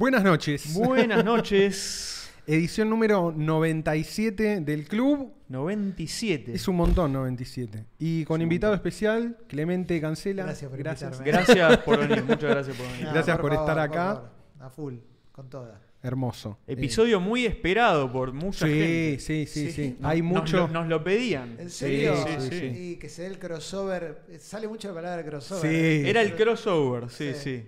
[0.00, 0.72] Buenas noches.
[0.72, 2.30] Buenas noches.
[2.46, 5.30] Edición número 97 del club.
[5.48, 6.54] 97.
[6.54, 7.84] Es un montón 97.
[7.98, 10.44] Y con invitado especial, Clemente Cancela.
[10.44, 11.18] Gracias por Gracias.
[11.18, 11.30] invitarme.
[11.54, 13.04] Gracias por venir, muchas gracias por venir.
[13.04, 14.14] No, Gracias por estar acá.
[14.14, 14.94] favor, a full,
[15.32, 15.78] con toda.
[16.02, 16.58] Hermoso.
[16.66, 19.18] Episodio muy esperado por mucha Sí, gente.
[19.20, 19.96] sí, sí, sí, Sí.
[20.02, 20.56] Hay Nos mucho.
[20.56, 21.56] lo- Nos, lo pedían.
[21.60, 22.14] ¿En Sí, serio?
[22.38, 22.64] sí, sí.
[22.74, 24.22] Y que se dé el crossover.
[24.30, 25.70] eh, Sale mucho la palabra crossover.
[25.70, 25.76] Sí.
[25.76, 26.08] ¿eh?
[26.08, 27.64] Era el crossover, sí, Sí.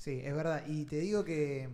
[0.00, 0.20] Sí.
[0.24, 0.64] Es verdad.
[0.66, 1.68] Y te digo que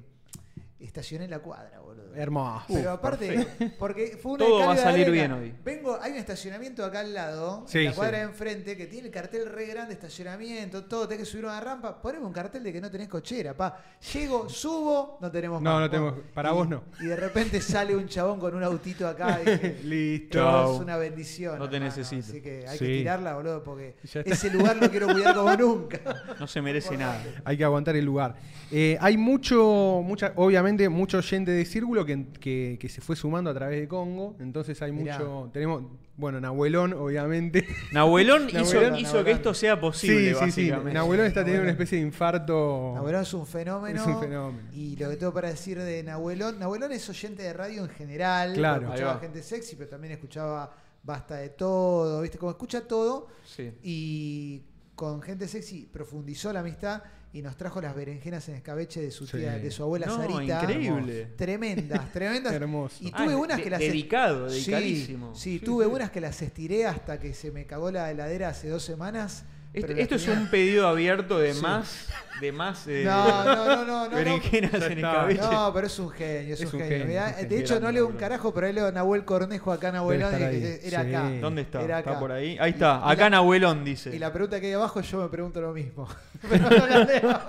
[0.79, 2.15] estacioné en la cuadra, boludo.
[2.15, 2.65] Hermoso.
[2.69, 3.47] Pero aparte,
[3.79, 5.55] porque fue una Todo va a salir bien hoy.
[5.65, 7.97] Vengo, hay un estacionamiento acá al lado, Sí, en la sí.
[7.97, 11.61] cuadra de enfrente, que tiene el cartel re grande, estacionamiento, todo, tenés que subir una
[11.61, 13.79] rampa, poneme un cartel de que no tenés cochera, pa.
[14.13, 15.81] Llego, subo, no tenemos No, más.
[15.81, 16.83] no tenemos- para Y- vos no.
[17.01, 20.39] Y de repente sale un chabón con un autito acá, y dije, Listo.
[20.39, 20.75] Chau.
[20.75, 21.59] es una bendición.
[21.59, 22.27] No te hermano, necesito.
[22.33, 22.85] Así que hay Sí.
[22.87, 26.01] que tirarla, boludo, porque ese lugar lo quiero cuidar como nunca.
[26.39, 27.23] No se merece nada.
[27.45, 28.37] Hay que aguantar el lugar.
[28.71, 33.51] Eh, hay mucho, mucha, obviamente, mucho oyente de círculo que, que- que se fue sumando
[33.51, 34.37] a través de Congo.
[34.41, 35.19] Entonces hay Mirá.
[35.19, 35.51] mucho.
[35.53, 35.83] Tenemos,
[36.17, 37.67] bueno, Nahuelón, obviamente.
[37.93, 38.99] Nahuelón hizo, Nahuelón.
[38.99, 40.61] hizo que esto sea posible, sí, sí, sí.
[40.71, 40.93] básicamente.
[40.95, 42.93] Nahuelón está teniendo una especie de infarto.
[42.95, 44.01] Nahuelón es un fenómeno.
[44.01, 44.69] Es un fenómeno.
[44.73, 48.55] Y lo que tengo para decir de Nahuelón, Nahuelón es oyente de radio en general.
[48.55, 48.87] Claro.
[48.87, 52.37] Escuchaba gente sexy, pero también escuchaba Basta de todo, ¿viste?
[52.37, 53.29] Como escucha todo.
[53.45, 53.71] Sí.
[53.85, 54.63] Y
[54.97, 57.01] con gente sexy profundizó la amistad
[57.37, 59.37] y nos trajo las berenjenas en escabeche de su Sí.
[59.39, 60.63] tía, de su abuela No, Sarita.
[60.63, 61.27] increíble.
[61.37, 62.53] Tremendas, tremendas.
[62.55, 62.97] Hermoso.
[63.05, 65.35] Y Ah, tuve es unas de- que las dedicado, dedicadísimo.
[65.35, 65.91] Sí, Sí, tuve sí.
[65.93, 69.45] unas que las estiré hasta que se me cagó la heladera hace dos semanas.
[69.77, 71.61] Este- esto es un pedido abierto de Sí.
[71.63, 72.09] más,
[72.41, 75.51] de más eh, No, no, no, no, en el cabello.
[75.53, 77.21] No, pero es un genio, es, Es un un genio.
[77.39, 80.61] es de hecho, no leo un carajo, pero ahí leo Nahuel Cornejo acá, ahí.
[80.61, 81.09] que era Sí.
[81.15, 81.31] acá.
[81.41, 81.83] ¿Dónde está?
[81.83, 82.57] Era Está por ahí.
[82.59, 83.03] Ahí está.
[83.07, 84.15] Y Acá la- Nahuelón dice.
[84.17, 86.09] Y la pregunta que hay abajo, yo me pregunto lo mismo.
[86.49, 87.41] pero no la leo.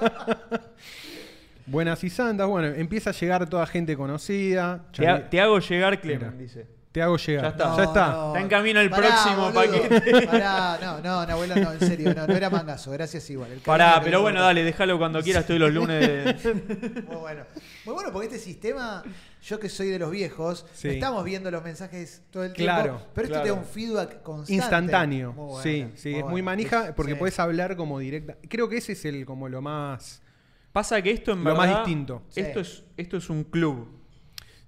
[1.66, 2.48] Buenas y santas.
[2.48, 4.86] Bueno, empieza a llegar toda gente conocida.
[4.96, 6.66] Te, ha- te hago llegar, Clemen, dice.
[6.98, 7.44] Te hago llegar.
[7.44, 7.78] Ya está.
[7.78, 8.08] Ya está.
[8.12, 9.90] No, Está en camino el Pará, próximo boludo.
[9.90, 10.26] paquete.
[10.26, 13.52] Pará, no, no, Nahuelón, no, en serio, no, no era mangazo, gracias igual.
[13.52, 15.42] El Pará, pero bueno, dale, déjalo cuando quieras.
[15.42, 16.00] Estoy los lunes.
[16.44, 16.54] de-
[17.08, 17.44] Muy bueno.
[17.86, 19.04] Muy bueno, porque este sistema,
[19.44, 20.88] yo que soy de los viejos, Sí.
[20.88, 22.74] estamos viendo los mensajes todo el tiempo.
[22.74, 23.44] Claro, pero esto claro.
[23.44, 24.54] te da un feedback constante.
[24.56, 25.34] Instantáneo.
[25.34, 26.46] Muy bueno, sí, sí, es muy bueno.
[26.46, 27.20] manija porque Sí.
[27.20, 28.38] puedes hablar como directa.
[28.50, 30.24] Creo que ese es el como lo más.
[30.72, 31.58] Pasa que esto en Lo verdad.
[31.60, 32.24] más distinto.
[32.36, 32.72] Esto, Sí.
[32.72, 33.97] es, esto es un club.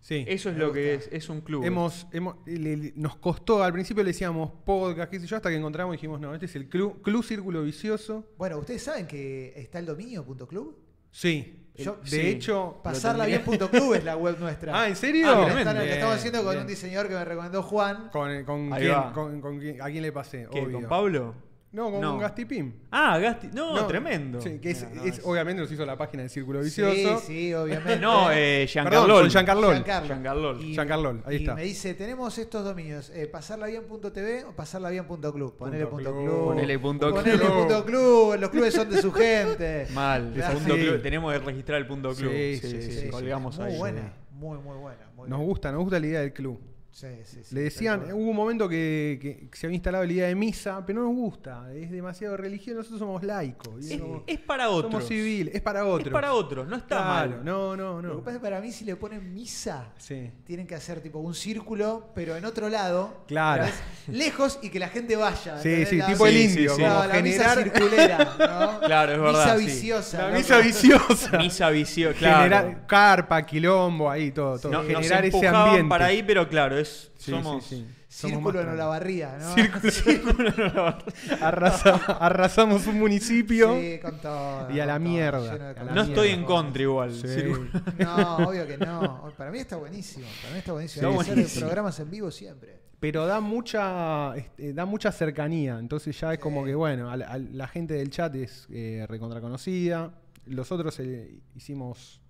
[0.09, 0.25] Sí.
[0.27, 1.07] Eso es lo que es.
[1.11, 1.63] Es un club.
[1.63, 5.49] Hemos, hemos- le- le- nos costó, al principio le decíamos podcast, qué sé yo, hasta
[5.49, 8.25] que encontramos y dijimos, no, este es el club, club Círculo Vicioso.
[8.35, 10.75] Bueno, ¿ustedes saben que está el dominio.club?
[11.11, 11.67] Sí.
[11.75, 12.19] Yo- de sí.
[12.21, 12.81] hecho.
[12.83, 14.73] Pasarlabien.club es la web nuestra.
[14.81, 15.27] Ah, ¿en serio?
[15.29, 16.61] Ah, lo que estamos haciendo con bien.
[16.61, 18.09] un diseñador que me recomendó Juan.
[18.11, 18.91] ¿Con, quién?
[18.91, 19.13] va.
[19.13, 20.47] Con, con quién- ¿A quién le pasé?
[20.51, 20.79] ¿Qué, Obvio.
[20.79, 21.35] ¿Con Pablo?
[21.71, 22.17] No, con No.
[22.17, 22.73] Gastipim.
[22.89, 23.47] Ah, Gasti.
[23.53, 24.41] No, No, tremendo.
[24.41, 26.65] Sí, que es, Mira, no, es- es- obviamente nos hizo la página de Círculo Sí,
[26.65, 27.19] Vicioso.
[27.19, 27.99] sí, obviamente.
[27.99, 29.13] No, eh, Perdón, Giancarlo.
[29.19, 29.67] con Giancarlo.
[29.71, 30.07] Giancarlo.
[30.07, 30.61] Giancarlo.
[30.63, 31.53] Y- Giancarlo, ahí y está.
[31.53, 35.57] me dice, tenemos estos dominios, eh, pasarlabien.tv o pasarlabien.club.
[35.57, 36.25] Ponele Punto punto club.
[36.25, 36.45] club.
[36.45, 37.53] Ponele punto Ponele club.
[37.53, 38.35] punto club.
[38.39, 39.87] Los clubes son de su gente.
[39.93, 40.31] Mal.
[40.33, 40.55] Claro.
[40.55, 40.81] punto Sí.
[40.81, 41.01] club.
[41.03, 42.31] Tenemos que registrar el punto club.
[42.31, 43.77] Sí, Sí, sí, sí, sí, sí, colgamos muy ahí.
[43.77, 45.07] buena, muy, muy buena.
[45.15, 45.47] muy Nos bien.
[45.49, 46.59] gusta, nos gusta la idea del club.
[46.99, 50.27] Sí, sí, sí, Le decían, hubo un momento que, que se había instalado la idea
[50.27, 53.85] de misa, pero no nos gusta, es demasiado religión, nosotros somos laicos.
[53.85, 54.91] Es, somos, es para otros.
[54.91, 56.07] somos civiles, es para otros.
[56.07, 57.45] Es para otros, no está Claro, mal.
[57.45, 58.19] no, no, Lo que no.
[58.23, 60.29] pasa es que para mí si le ponen misa, Sí.
[60.43, 63.23] tienen que hacer tipo un círculo, pero en otro lado.
[63.27, 63.65] Claro.
[64.07, 65.57] Lejos y que la gente vaya.
[65.59, 66.81] Sí, sí, La- tipo el indio, sí, sí.
[66.83, 68.79] como No, la generar misa circulera, ¿no?
[68.89, 69.65] Claro, es verdad, Misa sí.
[69.65, 70.17] viciosa.
[70.23, 70.37] la ¿no?
[70.37, 71.37] misa viciosa.
[71.37, 72.37] Misa vicio, claro.
[72.43, 74.71] Generar carpa, quilombo, ahí todo, todo.
[74.71, 75.89] No- nos generar ese empujaban ambiente.
[75.89, 77.63] para ahí, pero claro, es, Sí, somos...
[77.65, 77.95] sí, sí.
[78.11, 79.53] Somos Círculo en la barría, ¿no?
[79.91, 80.49] Círculo.
[81.41, 83.75] Arrasa- arrasamos un municipio.
[83.79, 84.71] Sí, con todo.
[84.71, 85.91] Y a la todo, mierda, a la.
[85.93, 87.11] No estoy en contra igual.
[87.99, 89.31] No, obvio que no.
[89.37, 90.25] Para mí está buenísimo.
[90.41, 91.11] Para mí está buenísimo.
[91.11, 92.79] Sí, Hay que sí, hacer programas en vivo siempre.
[92.99, 95.77] Pero da mucha este, da mucha cercanía.
[95.79, 96.41] Entonces ya es Sí.
[96.41, 100.11] como que, bueno, a la, a la gente del chat es eh, recontra conocida.
[100.47, 102.21] Los otros eh, hicimos,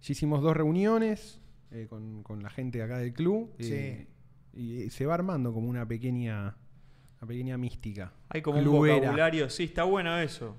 [0.00, 1.40] ya hicimos dos reuniones
[1.72, 3.52] eh, con, con la gente acá del club.
[3.58, 4.06] eh,
[4.54, 6.54] y se va armando como una pequeña,
[7.20, 8.12] una pequeña mística.
[8.28, 10.56] Hay como un vocabulario, sí, está bueno eso.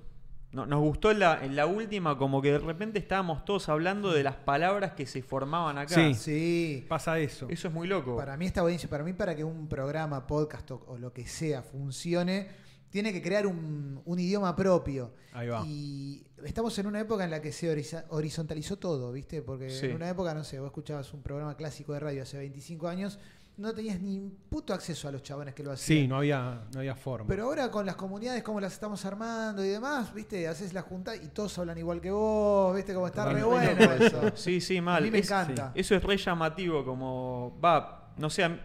[0.52, 4.12] No- nos gustó en la, en la última, como que de repente estábamos todos hablando
[4.12, 5.94] de las palabras que se formaban acá.
[5.96, 6.14] Sí.
[6.16, 6.86] Sí.
[6.88, 7.48] Pasa eso.
[7.50, 8.16] Eso es muy loco.
[8.16, 8.90] Para mí está buenísimo.
[8.92, 12.48] Para mí, para que un programa, podcast o, o lo que sea funcione,
[12.90, 15.12] tiene que crear un, un idioma propio.
[15.34, 15.64] Ahí va.
[15.68, 17.70] Y estamos en una época en la que se
[18.10, 19.42] horizontalizó todo, ¿viste?
[19.42, 19.88] Porque Sí.
[19.88, 23.20] en una época, no sé, vos escuchabas un programa clásico de radio hace 25 años
[23.56, 24.20] no tenías ni
[24.50, 26.00] puto acceso a los chabones que lo hacían.
[26.00, 27.28] Sí, no había, no había forma.
[27.28, 31.16] Pero ahora con las comunidades como las estamos armando y demás, viste, haces la junta
[31.16, 34.22] y todos hablan igual que vos, viste, como está re bueno eso.
[34.36, 34.98] Sí, sí, mal.
[34.98, 35.72] A mí me Es- encanta.
[35.76, 37.56] Eso es re llamativo, como.
[37.64, 38.44] Va, no sé.
[38.44, 38.60] a mí-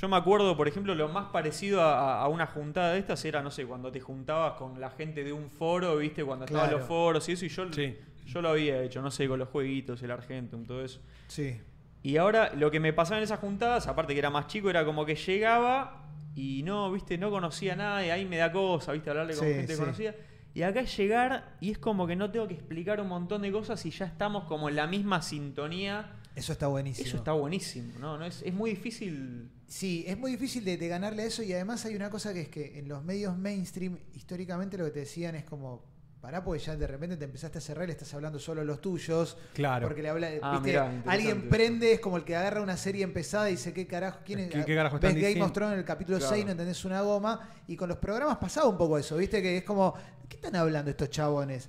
[0.00, 3.42] Yo me acuerdo, por ejemplo, lo más parecido a, a una juntada de estas era,
[3.42, 6.84] no sé, cuando te juntabas con la gente de un foro, viste, cuando estaban los
[6.84, 7.96] foros y eso, y yo, Sí.
[8.26, 11.00] yo lo había hecho, no sé, con los jueguitos, el Argentum, todo eso.
[11.26, 11.60] Sí.
[12.04, 14.84] Y ahora lo que me pasaba en esas juntadas, aparte que era más chico, era
[14.84, 16.04] como que llegaba
[16.36, 19.52] y no, viste, no conocía nada y ahí me da cosa, viste, hablarle con Sí,
[19.54, 19.80] gente sí.
[19.80, 20.14] conocida.
[20.54, 23.50] Y acá es llegar y es como que no tengo que explicar un montón de
[23.50, 26.12] cosas y ya estamos como en la misma sintonía.
[26.36, 27.06] Eso está buenísimo.
[27.08, 28.16] Eso está buenísimo, ¿no?
[28.16, 29.50] no es, es muy difícil.
[29.68, 32.40] Sí, es muy difícil de, de ganarle a eso y además hay una cosa que
[32.40, 35.84] es que en los medios mainstream históricamente lo que te decían es como,
[36.22, 38.64] pará porque ya de repente te empezaste a cerrar y le estás hablando solo a
[38.64, 39.36] los tuyos.
[39.52, 39.86] Claro.
[39.86, 41.48] Porque le habla, Ah, viste, mirá, alguien eso.
[41.50, 44.20] prende, es como el que agarra una serie empezada y dice, ¿qué carajo?
[44.24, 44.48] ¿Quién es?
[44.50, 46.32] ¿Qué- qué carajo Ves están Game of Thrones en el capítulo Claro.
[46.34, 47.50] 6, no entendés una goma.
[47.68, 49.42] Y con los programas pasaba un poco eso, ¿viste?
[49.42, 49.94] Que es como,
[50.30, 51.68] ¿qué están hablando estos chabones?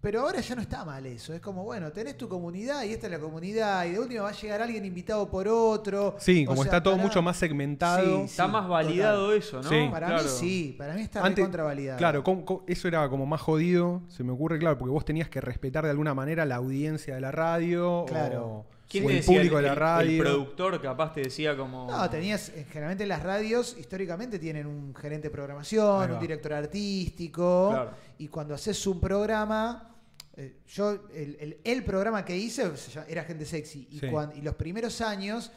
[0.00, 1.34] Pero ahora ya no está mal eso.
[1.34, 3.84] Es como, bueno, tenés tu comunidad y esta es la comunidad.
[3.84, 6.14] Y de última va a llegar alguien invitado por otro.
[6.20, 8.18] Sí, O como sea, está todo mucho más segmentado.
[8.18, 9.68] Sí, Está más validado eso, ¿no?
[9.68, 9.88] Sí.
[9.90, 10.22] Para Claro.
[10.22, 11.98] mí sí, para mí está Antes- contravalidado.
[11.98, 15.28] Claro, com- com- eso era como más jodido, se me ocurre, claro, porque vos tenías
[15.28, 18.46] que respetar de alguna manera la audiencia de la radio Claro.
[18.46, 19.36] o, ¿Quién o te el decía?
[19.36, 20.10] público de la radio.
[20.10, 21.86] El productor capaz te decía como.
[21.90, 27.68] No, tenías, eh, generalmente las radios históricamente tienen un gerente de programación, un director artístico,
[27.70, 27.90] Claro.
[28.18, 29.94] y cuando haces un programa,
[30.36, 32.70] eh, yo, el, el- el programa que hice
[33.08, 34.06] era Gente Sexy, y, Sí.
[34.36, 35.50] y los primeros años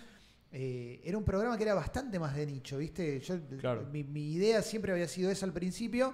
[0.53, 3.21] eh, era un programa que era bastante más de nicho, ¿viste?
[3.21, 3.87] Yo, Claro.
[3.93, 6.13] mi, mi idea siempre había sido esa al principio,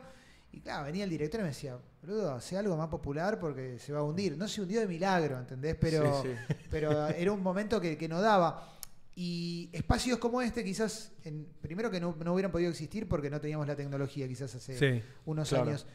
[0.52, 3.92] y claro, venía el director y me decía, boludo, hace algo más popular porque se
[3.94, 4.38] va a hundir.
[4.38, 5.76] No se hundió de milagro, ¿entendés?
[5.80, 6.56] Pero, Sí, sí.
[6.70, 8.74] pero era un momento que, que no daba.
[9.16, 13.42] Y espacios como este, quizás, en- primero que no, no hubieran podido existir porque no
[13.42, 15.04] teníamos la tecnología, quizás hace Sí.
[15.26, 15.66] unos claro.
[15.70, 15.86] años.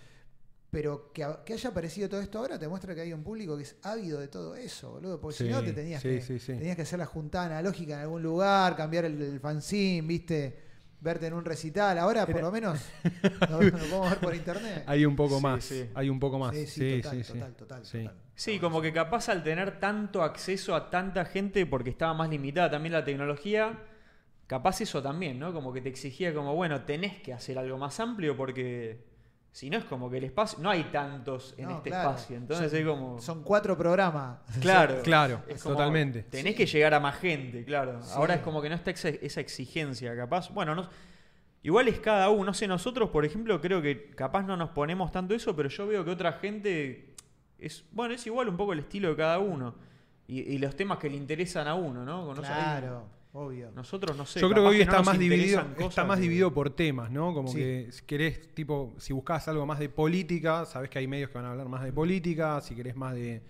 [0.70, 3.56] Pero que, ha- que haya aparecido todo esto ahora te muestra que hay un público
[3.56, 5.20] que es ávido de todo eso, boludo.
[5.20, 8.74] Porque si no, te tenías, que, tenías que hacer la juntada analógica en algún lugar,
[8.74, 10.71] cambiar el, el fanzine, viste,
[11.02, 11.98] verte en un recital.
[11.98, 12.80] Ahora, por Era- lo menos,
[13.50, 14.84] lo, lo podemos ver por internet.
[14.86, 15.90] Hay un poco Sí, más, sí.
[15.94, 16.54] hay un poco más.
[16.54, 17.32] Sí, sí, Sí, total, sí, sí.
[17.38, 17.98] total, total, Sí.
[18.04, 18.16] total.
[18.34, 22.70] Sí, como que capaz al tener tanto acceso a tanta gente, porque estaba más limitada
[22.70, 23.78] también la tecnología,
[24.46, 25.52] capaz eso también, ¿no?
[25.52, 29.04] Como que te exigía como, bueno, tenés que hacer algo más amplio porque
[29.52, 32.10] si no es como que el espacio, no hay tantos en No, este claro.
[32.10, 33.20] espacio, entonces Son- es como...
[33.20, 34.38] Son cuatro programas.
[34.60, 36.22] Claro, Claro, es como, totalmente.
[36.24, 38.02] Tenés que llegar a más gente, claro.
[38.02, 38.12] Sí.
[38.14, 40.48] Ahora es como que no está esa, esa exigencia, capaz.
[40.50, 40.88] Bueno, no,
[41.62, 42.44] igual es cada uno.
[42.46, 45.86] No sé, nosotros, por ejemplo, creo que capaz no nos ponemos tanto eso, pero yo
[45.86, 47.14] veo que otra gente
[47.58, 49.74] es, bueno, es igual un poco el estilo de cada uno.
[50.26, 52.32] Y, y los temas que le interesan a uno, ¿no?
[52.34, 53.70] Claro, obvio.
[53.72, 54.40] Nosotros no sé.
[54.40, 57.32] Yo creo que hoy está más dividido, está más que- dividido por temas, ¿no?
[57.34, 57.58] Como Sí.
[57.58, 61.38] que si querés, tipo, si buscas algo más de política, sabés que hay medios que
[61.38, 63.42] van a hablar más de política, si querés más de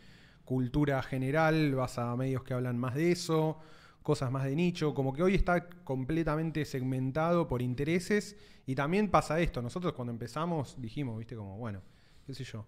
[0.45, 3.59] cultura general, vas a medios que hablan más de eso,
[4.03, 8.37] cosas más de nicho, como que hoy está completamente segmentado por intereses
[8.67, 11.81] y también pasa esto, nosotros cuando empezamos dijimos, viste, como, bueno,
[12.27, 12.67] qué sé yo,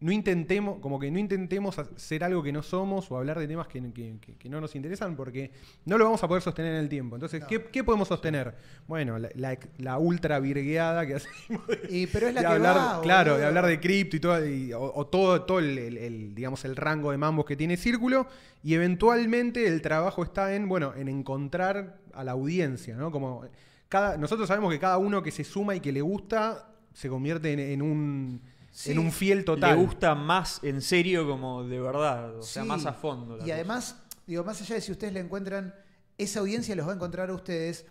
[0.00, 3.66] no intentemos, como que no intentemos hacer algo que no somos o hablar de temas
[3.66, 5.50] que, que- que- que no nos interesan porque
[5.84, 7.16] no lo vamos a poder sostener en el tiempo.
[7.16, 7.46] Entonces, No.
[7.46, 8.54] ¿qué, qué podemos sostener?
[8.88, 12.52] Bueno, la, la- la ultra virgueada que hacemos de, Y, pero es la de que
[12.54, 13.40] hablar, va, claro, boludo.
[13.42, 16.64] de hablar de cripto y todo, y- o, o todo, todo el, el- el, digamos,
[16.64, 18.26] el rango de mambos que tiene Círculo,
[18.62, 23.10] y eventualmente el trabajo está en, bueno, en encontrar a la audiencia, ¿no?
[23.12, 23.44] Como
[23.90, 27.52] cada, nosotros sabemos que cada uno que se suma y que le gusta se convierte
[27.52, 28.40] en, en un,
[28.76, 28.92] Sí.
[28.92, 29.74] en un fiel total.
[29.74, 33.36] Le gusta más en serio como de verdad, o sea, más a fondo.
[33.36, 33.54] Y cosa.
[33.54, 35.74] además, digo, más allá de si ustedes le encuentran,
[36.18, 37.86] esa audiencia los va a encontrar a ustedes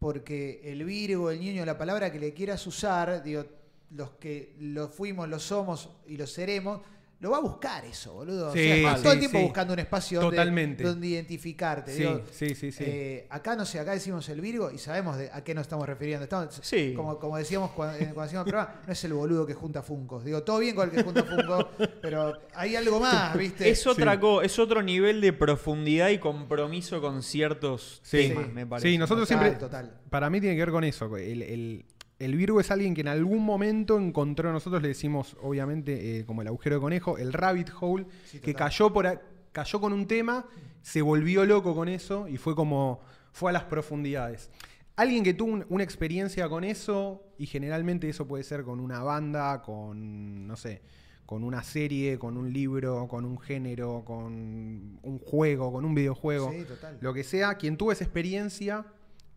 [0.00, 3.44] porque el Virgo, el niño, la palabra que le quieras usar, digo,
[3.90, 6.80] los que lo fuimos, lo somos y lo seremos,
[7.20, 8.52] lo va a buscar eso, boludo.
[8.52, 9.44] Sí, o sea, todo el tiempo sí.
[9.44, 10.82] buscando un espacio donde, Totalmente.
[10.84, 11.92] donde identificarte.
[11.92, 12.84] Sí, digo, sí, sí, sí.
[12.86, 15.86] eh, acá no sé, acá decimos el Virgo y sabemos de a qué nos estamos
[15.86, 16.24] refiriendo.
[16.24, 16.92] Estamos, Sí.
[16.94, 19.82] como, como decíamos cuando, eh, cuando hacíamos el programa, no es el boludo que junta
[19.82, 20.24] Funcos.
[20.24, 21.66] Digo, todo bien con el que junta Funcos,
[22.02, 23.70] pero hay algo más, ¿viste?
[23.70, 28.28] Es otra co- es otro nivel de profundidad y compromiso con ciertos Sí.
[28.28, 28.52] temas, Sí.
[28.52, 28.88] me parece.
[28.90, 29.60] Sí, nosotros Total, siempre.
[29.60, 29.94] total.
[30.10, 31.16] Para mí tiene que ver con eso.
[31.16, 31.84] El, el-
[32.18, 36.42] el Virgo es alguien que en algún momento encontró, nosotros le decimos, obviamente, eh, como
[36.42, 39.20] el agujero de conejo, el rabbit hole, Sí, que cayó, por a-
[39.52, 40.46] cayó con un tema,
[40.82, 43.00] se volvió loco con eso y fue como.
[43.32, 44.48] fue a las profundidades.
[44.94, 49.02] Alguien que tuvo un- una experiencia con eso, y generalmente eso puede ser con una
[49.02, 50.82] banda, con, no sé,
[51.26, 56.52] con una serie, con un libro, con un género, con un juego, con un videojuego,
[56.52, 56.98] Sí, total.
[57.00, 58.84] lo que sea, quien tuvo esa experiencia,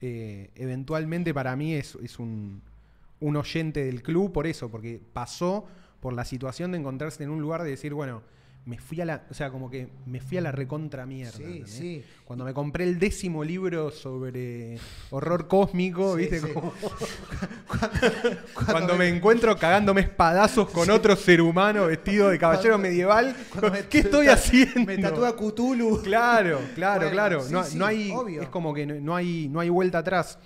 [0.01, 2.61] eh, eventualmente para mí es, un,
[3.19, 5.65] un oyente del club por eso, porque pasó
[5.99, 8.21] por la situación de encontrarse en un lugar de decir, bueno,
[8.67, 11.31] me fui a la, o sea, como que me fui a la recontra mierda.
[11.38, 11.69] Sí, ¿entendés?
[11.71, 12.03] sí.
[12.25, 14.77] Cuando me compré el décimo libro sobre
[15.09, 16.53] horror cósmico, Sí, ¿viste?
[16.53, 16.74] Como-
[17.67, 23.36] Cuando, cuando me encuentro cagándome espadazos con otro ser humano vestido de caballero Cuando- medieval,
[23.50, 24.81] cuando me- ¿qué estoy haciendo?
[24.86, 26.01] Me tatúa Cthulhu.
[26.03, 27.43] Claro, claro, Bueno, claro.
[27.50, 28.41] no, no hay, obvio.
[28.41, 30.38] es como que no, no hay, no hay vuelta atrás.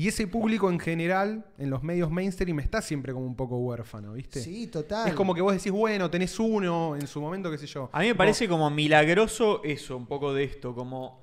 [0.00, 4.14] Y ese público en general, en los medios mainstream, está siempre como un poco huérfano,
[4.14, 4.40] ¿viste?
[4.40, 5.06] Sí, total.
[5.06, 7.90] Es como que vos decís, bueno, tenés uno en su momento, qué sé yo.
[7.92, 11.22] A mí me parece como milagroso eso, un poco de esto, como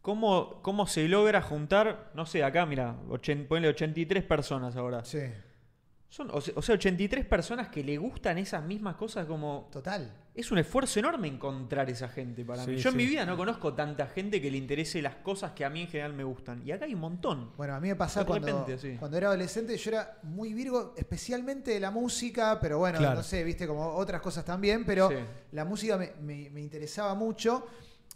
[0.00, 2.96] cómo, cómo se logra juntar, no sé, acá mira,
[3.48, 5.04] ponle 83 personas ahora.
[5.04, 5.18] Sí,
[6.08, 9.68] Son, o se- o sea, 83 personas que le gustan esas mismas cosas como...
[9.72, 10.12] total.
[10.34, 12.76] Es un esfuerzo enorme encontrar esa gente para Sí, mí.
[12.76, 15.70] Yo en mi vida no conozco tanta gente que le interese las cosas que a
[15.70, 16.62] mí en general me gustan.
[16.64, 17.52] Y acá hay un montón.
[17.56, 18.96] Bueno, a mí me pasaba De cuando, repente, sí.
[18.98, 23.16] cuando era adolescente, yo era muy virgo, especialmente de la música, pero bueno, Claro.
[23.16, 25.16] no sé, viste, como otras cosas también, pero Sí.
[25.52, 27.66] la música me, me- me interesaba mucho.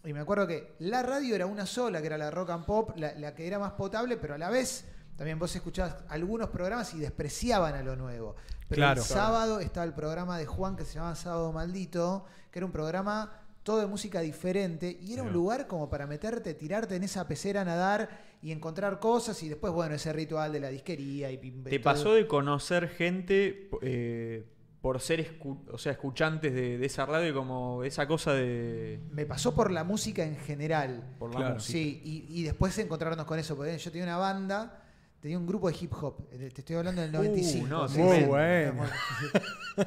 [0.05, 2.93] Y me acuerdo que la radio era una sola, que era la rock and pop,
[2.97, 4.87] la, la que era más potable, pero a la vez
[5.21, 8.37] también vos escuchabas algunos programas y despreciaban a lo nuevo.
[8.71, 9.03] Pero Claro.
[9.03, 12.73] el sábado estaba el programa de Juan que se llamaba Sábado Maldito, que era un
[12.73, 13.31] programa
[13.63, 17.61] todo de música diferente y era un lugar como para meterte, tirarte en esa pecera
[17.61, 18.09] a nadar
[18.41, 21.83] y encontrar cosas y después, bueno, ese ritual de la disquería y pim- ¿Te todo.
[21.85, 24.47] pasó de conocer gente eh,
[24.81, 29.01] por ser escu- o sea, escuchantes de, de esa radio como esa cosa de...
[29.11, 31.17] Me pasó por la música en general.
[31.19, 31.55] Por la Claro.
[31.57, 31.73] música?
[31.79, 34.80] Sí, y, y después encontrarnos con eso, porque yo tenía una banda,
[35.21, 37.69] tenía un grupo de hip hop, te estoy hablando del 95.
[37.69, 38.85] no, sí, muy bueno.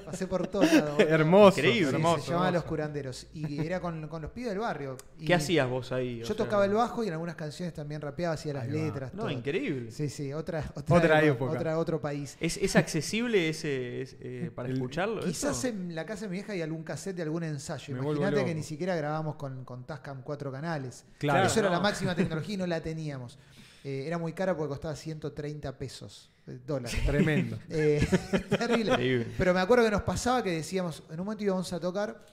[0.06, 0.98] Pasé por todos lados.
[0.98, 1.10] boludo.
[1.14, 1.90] hermoso, Increíble.
[1.90, 2.24] Sí, hermoso.
[2.24, 2.64] se llamaba hermoso.
[2.64, 3.28] Los Curanderos.
[3.34, 4.98] Y era con, con los pibes del barrio.
[5.20, 6.18] Y ¿Qué hacías vos ahí?
[6.18, 9.14] O Yo sea, tocaba el bajo y en algunas canciones también rapeaba, hacía las letras.
[9.14, 9.32] No, todo.
[9.32, 9.92] increíble.
[9.92, 11.52] Sí, sí, otra, otra, Otra época.
[11.54, 12.38] Otra, otro país.
[12.40, 15.22] ¿Es, es accesible ese, es, eh, para El- escucharlo?
[15.22, 15.68] Quizás eso?
[15.68, 17.96] en la casa de mi vieja hay algún cassette de algún ensayo.
[17.98, 21.06] Imagínate que ni siquiera grabamos con, con Tascam cuatro canales.
[21.18, 21.46] Claro.
[21.48, 21.76] Eso era no.
[21.76, 23.38] la máxima tecnología y no la teníamos.
[23.84, 26.98] Eh, era muy cara porque costaba 130 pesos, eh, dólares.
[27.06, 27.58] Tremendo.
[27.70, 28.06] Eh,
[28.50, 29.28] terrible.
[29.38, 32.26] Pero me acuerdo que nos pasaba que decíamos, en un momento íbamos a tocar,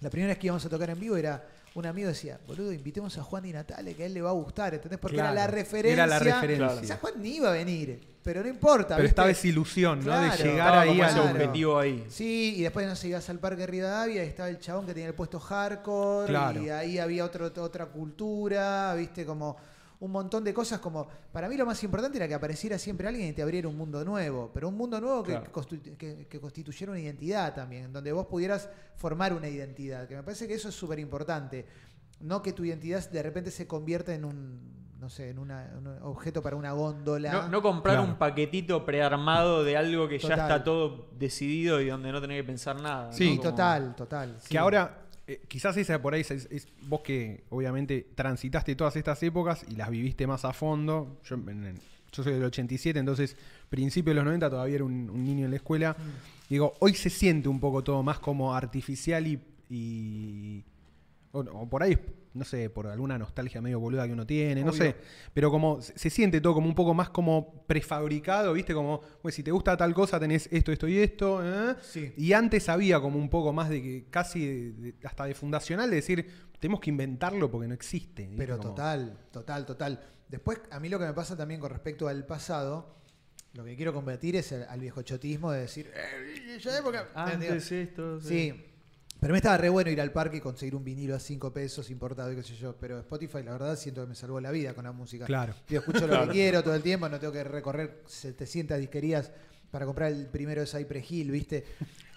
[0.00, 3.18] la primera vez que íbamos a tocar en vivo era, un amigo decía, boludo, invitemos
[3.18, 4.98] a Juan y Natale, que a él le va a gustar, ¿entendés?
[4.98, 6.04] Porque era la referencia.
[6.04, 6.80] Era la referencia.
[6.80, 8.96] Quizás Juan ni iba a venir, pero no importa.
[8.96, 9.08] Pero ¿viste?
[9.10, 10.18] estaba esa ilusión, ¿no?
[10.18, 11.24] De llegar ahí Claro.
[11.24, 12.06] objetivo ahí.
[12.08, 15.08] Sí, y después no sé, ibas al Parque Rivadavia y estaba el chabón que tenía
[15.08, 16.62] el puesto hardcore Claro.
[16.62, 19.56] y ahí había otro, otra cultura, viste, como
[20.00, 21.08] un montón de cosas como...
[21.32, 24.04] Para mí lo más importante era que apareciera siempre alguien y te abriera un mundo
[24.04, 25.46] nuevo, pero un mundo nuevo que, Claro.
[25.46, 30.14] que constitu- que- que constituyera una identidad también, donde vos pudieras formar una identidad, que
[30.14, 31.66] me parece que eso es súper importante.
[32.20, 35.86] No que tu identidad de repente se convierta en un, no sé, en una- un
[36.02, 37.32] objeto para una góndola.
[37.32, 38.10] No, no comprar Claro.
[38.12, 42.44] un paquetito prearmado de algo que ya está todo decidido y donde no tenés que
[42.44, 43.12] pensar nada.
[43.12, 43.30] Sí, ¿no?
[43.32, 44.36] Sí, Como- total, total.
[44.40, 44.48] sí.
[44.48, 49.22] Que ahora, eh, quizás esa por ahí, es, es- vos que obviamente transitaste todas estas
[49.22, 51.20] épocas y las viviste más a fondo.
[51.24, 51.78] Yo, en- en-
[52.10, 53.36] yo soy del 87, entonces
[53.68, 55.96] principio de los 90 todavía era un, un niño en la escuela.
[56.48, 59.38] Digo, hoy se siente un poco todo más como artificial y...
[59.70, 60.64] y-
[61.32, 61.96] o, o por ahí,
[62.38, 64.94] no sé, por alguna nostalgia medio boluda que uno tiene, no sé.
[65.34, 68.72] Pero como se, se siente todo como un poco más como prefabricado, ¿viste?
[68.74, 71.40] Como, pues si te gusta tal cosa tenés esto, esto y esto.
[71.44, 71.74] ¿eh?
[71.82, 72.12] Sí.
[72.16, 75.90] Y antes había como un poco más de que casi de- de- hasta de fundacional
[75.90, 78.22] de decir, tenemos que inventarlo porque no existe.
[78.22, 78.36] ¿viste?
[78.38, 80.00] Pero Como- total, total, total.
[80.28, 82.96] Después, a mí lo que me pasa también con respecto al pasado,
[83.54, 87.72] lo que quiero combatir es el- al viejo chotismo de decir, "Eh, esa época", Antes
[87.72, 88.20] esto.
[88.20, 88.52] Sí.
[89.20, 91.90] Pero me estaba re bueno ir al parque y conseguir un vinilo a 5 pesos
[91.90, 92.76] importado y qué sé yo.
[92.78, 95.24] Pero Spotify, la verdad, siento que me salvó la vida con la música.
[95.26, 95.54] Claro.
[95.68, 99.32] Yo escucho lo que quiero todo el tiempo, no tengo que recorrer 700 disquerías
[99.72, 101.64] para comprar el primero de Cypress Hill, ¿viste?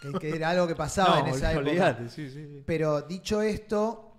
[0.02, 1.70] Que, que era algo que pasaba No, en esa época.
[1.70, 2.64] olvidate, sí, sí, sí.
[2.66, 4.14] Pero dicho esto,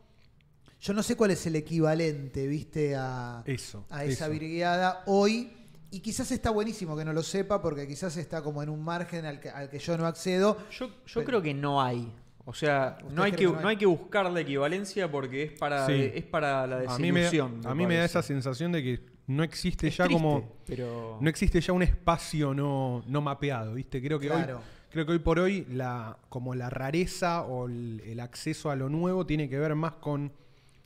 [0.81, 2.97] yo no sé cuál es el equivalente, ¿viste?
[2.97, 3.87] A, Eso.
[3.91, 4.33] a esa eso.
[4.33, 5.53] virgueada hoy.
[5.93, 9.27] Y quizás está buenísimo que no lo sepa, porque quizás está como en un margen
[9.27, 10.57] al que, al que yo no accedo.
[10.71, 12.11] Yo, yo Pero- creo que no hay.
[12.45, 13.63] O sea, ¿Usted no hay, que, que no hay?
[13.63, 16.11] no hay que buscar la equivalencia porque es para, Sí.
[16.15, 17.61] es para la A mí, me, desilusión.
[17.65, 20.57] a mí me da esa sensación de que no existe Es ya triste, como...
[20.67, 21.19] Pero...
[21.21, 24.03] No existe ya un espacio no, no mapeado, ¿viste?
[24.03, 24.57] Creo que Claro.
[24.59, 24.63] hoy...
[24.91, 28.91] Creo que hoy por hoy la, como la rareza o el, el acceso a lo
[28.91, 30.33] nuevo tiene que ver más con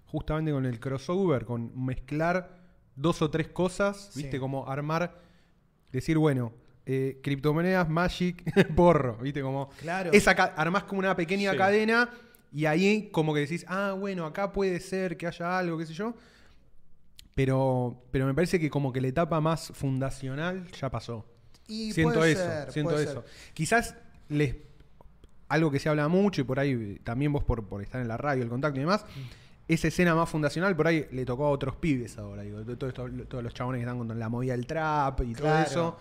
[0.04, 2.56] justamente con el crossover, con mezclar
[2.94, 4.22] dos o tres cosas, Sí.
[4.22, 4.38] ¿viste?
[4.38, 5.20] Como armar,
[5.90, 6.52] decir, bueno,
[6.86, 8.42] eh, criptomonedas, Magic,
[8.76, 9.42] porro, ¿viste?
[9.42, 10.10] Como Claro.
[10.12, 11.56] esa armás como una pequeña Sí.
[11.58, 12.08] cadena
[12.52, 15.92] y ahí como que decís, ah, bueno, acá puede ser que haya algo, qué sé
[15.94, 16.14] yo.
[17.34, 21.26] Pero, pero me parece que como que la etapa más fundacional ya pasó.
[21.68, 23.22] Y siento puede eso, ser, siento puede eso.
[23.22, 23.24] ser.
[23.52, 23.94] Quizás
[24.28, 24.56] les
[25.48, 28.08] algo que se habla mucho y por ahí eh, también vos por, por estar en
[28.08, 29.20] la radio, el contacto y demás, Mm.
[29.68, 32.92] esa escena más fundacional por ahí le tocó a otros pibes ahora, digo, to- todo
[33.28, 35.54] todos los chabones que están con la movida del trap y Claro.
[35.54, 35.98] todo eso,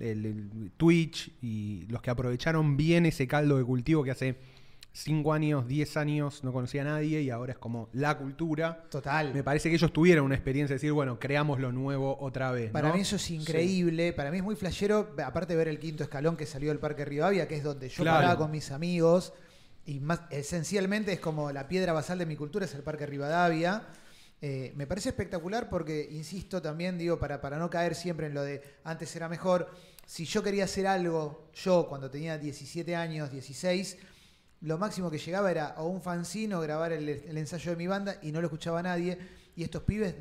[0.00, 4.36] el, el Twitch y los que aprovecharon bien ese caldo de cultivo que hace
[4.92, 8.84] 5 años, 10 años no conocía a nadie y ahora es como la cultura.
[8.90, 9.34] Total.
[9.34, 12.70] Me parece que ellos tuvieron una experiencia de decir, bueno, creamos lo nuevo otra vez.
[12.70, 12.94] Para ¿no?
[12.94, 16.36] mí eso es increíble, para mí es muy flashero, aparte de ver el quinto escalón
[16.36, 18.18] que salió del Parque Rivadavia, que es donde yo Claro.
[18.20, 19.34] paraba con mis amigos,
[19.84, 23.82] y más esencialmente es como la piedra basal de mi cultura, es el Parque Rivadavia.
[24.42, 28.42] Eh, me parece espectacular porque, insisto también, digo, para, para no caer siempre en lo
[28.42, 29.70] de antes era mejor,
[30.04, 33.96] si yo quería hacer algo, yo cuando tenía 17 años, 16,
[34.60, 37.86] lo máximo que llegaba era o un fanzine o grabar el, el ensayo de mi
[37.86, 39.18] banda y no lo escuchaba nadie.
[39.56, 40.14] Y estos pibes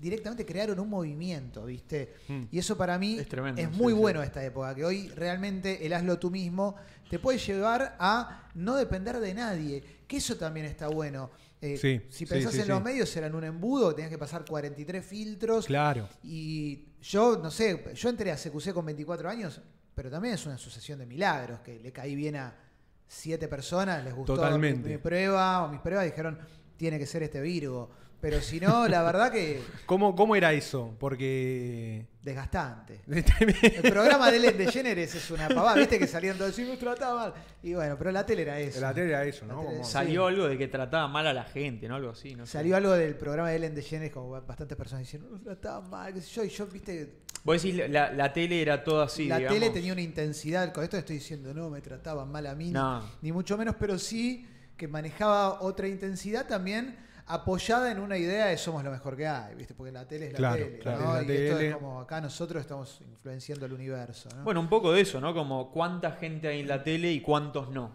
[0.00, 2.14] directamente crearon un movimiento, ¿viste?
[2.28, 2.44] Mm.
[2.50, 4.00] Y eso para mí Es tremendo, muy sí, sí.
[4.00, 6.76] bueno esta época, que hoy realmente el hazlo tú mismo
[7.08, 11.30] te puede llevar a no depender de nadie, que eso también está bueno.
[11.62, 15.04] Eh, Sí, si pensás sí, en los medios, eran un embudo, tenías que pasar 43
[15.04, 15.66] filtros.
[15.66, 16.08] Claro.
[16.22, 19.60] Y yo, no sé, yo entré a CQC con 24 años,
[19.94, 22.54] pero también es una sucesión de milagros, que le caí bien a
[23.06, 24.88] siete personas, les gustó Totalmente.
[24.88, 26.38] Mi, mi prueba o mis pruebas, dijeron,
[26.76, 27.90] tiene que ser este Virgo.
[28.20, 30.94] Pero si no, la verdad que ¿Cómo, ¿Cómo era eso?
[30.98, 32.06] Porque...
[32.22, 33.00] desgastante.
[33.08, 37.20] El programa de Ellen DeGeneres es una pavada, viste que salían todos y nos trataba
[37.30, 37.34] mal.
[37.62, 38.80] Y bueno, pero la tele era eso.
[38.80, 39.62] La tele era eso, ¿no?
[39.82, 39.90] sí.
[39.90, 41.96] Salió algo de que trataba mal a la gente, ¿no?
[41.96, 42.52] Algo así, no sé.
[42.52, 46.20] Salió algo del programa de Ellen DeGeneres, como bastantes personas diciendo, nos trataban mal, qué
[46.20, 49.58] sé yo, y yo, viste, Vos decís, la, la tele era todo así, la digamos.
[49.58, 53.02] tele tenía una intensidad, con esto estoy diciendo, no, me trataban mal a mí, No.
[53.22, 56.96] ni mucho menos, pero sí que manejaba otra intensidad también
[57.32, 59.74] apoyada en una idea de somos lo mejor que hay, ¿viste?
[59.74, 61.14] Porque la tele es la Claro, tele, claro, ¿no?
[61.14, 61.68] la y esto tele.
[61.70, 64.44] es como acá nosotros estamos influenciando el universo, ¿no?
[64.44, 65.32] Bueno, un poco de eso, ¿no?
[65.34, 67.92] Como cuánta gente hay en la tele y cuántos no.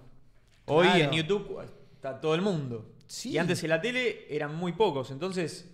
[0.66, 1.04] Hoy Claro.
[1.04, 1.62] en YouTube
[1.94, 2.92] está todo el mundo.
[3.08, 3.30] Sí.
[3.32, 5.70] Y antes en la tele eran muy pocos, entonces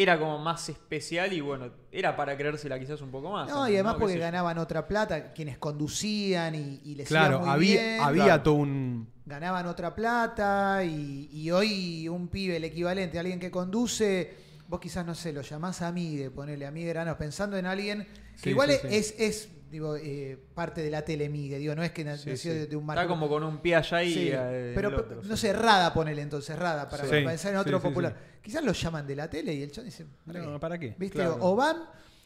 [0.00, 3.48] era como más especial y bueno, era para creérsela quizás un poco más.
[3.48, 7.40] No, y además ¿Qué porque ganaban otra plata, quienes conducían y, y les iba Claro,
[7.40, 8.00] muy había, bien.
[8.00, 8.42] había claro.
[8.44, 9.08] todo un...
[9.26, 14.36] ganaban otra plata y, y hoy un pibe, el equivalente a alguien que conduce,
[14.68, 18.06] vos quizás, no sé, lo llamás amigue, ponele amigue granos, pensando en alguien
[18.40, 19.14] que Sí, igual sí, es, sí.
[19.14, 22.48] es, es, digo, eh, parte de la tele migue, digo, no es que nació sí.
[22.48, 23.00] de, de un marco.
[23.00, 26.22] Está como con un pie allá y Sí, eh, pero otro, no sé, Rada ponele
[26.22, 28.16] entonces, Rada, para pensar en otro popular.
[28.42, 30.58] Quizás lo llaman de la tele y el chabón dice, ¿para No, qué?
[30.58, 30.94] ¿para qué?
[30.98, 31.18] ¿Viste?
[31.18, 31.38] Claro.
[31.40, 31.76] O van,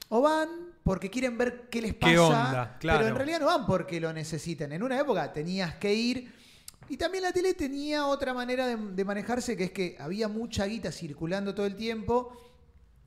[0.09, 0.49] o van
[0.85, 2.13] porque quieren ver qué les pasa.
[2.13, 2.77] ¿Qué onda?
[2.79, 2.99] Claro.
[2.99, 4.73] Pero en realidad no van porque lo necesitan.
[4.73, 6.33] En una época tenías que ir.
[6.89, 10.67] Y también la tele tenía otra manera de, de manejarse, que es que había mucha
[10.67, 12.37] guita circulando todo el tiempo.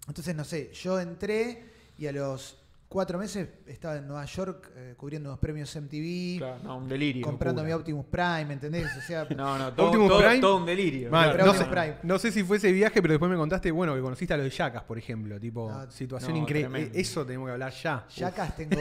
[0.07, 1.65] Entonces, no sé, yo entré
[1.97, 6.59] y a los cuatro meses estaba en Nueva York eh, cubriendo unos premios MTV, Claro,
[6.63, 7.23] no, un delirio.
[7.25, 7.71] comprando mi.
[7.71, 8.87] Optimus Prime, ¿entendés?
[8.97, 10.39] O sea, No, no, todo, Optimus todo- Prime.
[10.39, 11.09] todo un delirio.
[11.09, 11.97] No, Optimus sé, Prime.
[12.03, 14.45] no sé si fue ese viaje, pero después me contaste, bueno, que conociste a los
[14.45, 15.39] de Yacas, por ejemplo.
[15.39, 16.69] Tipo, No, situación no, increíble.
[16.71, 16.97] tremendo.
[16.99, 18.05] Eso tenemos que hablar ya.
[18.07, 18.15] Uf.
[18.15, 18.75] Yacas tengo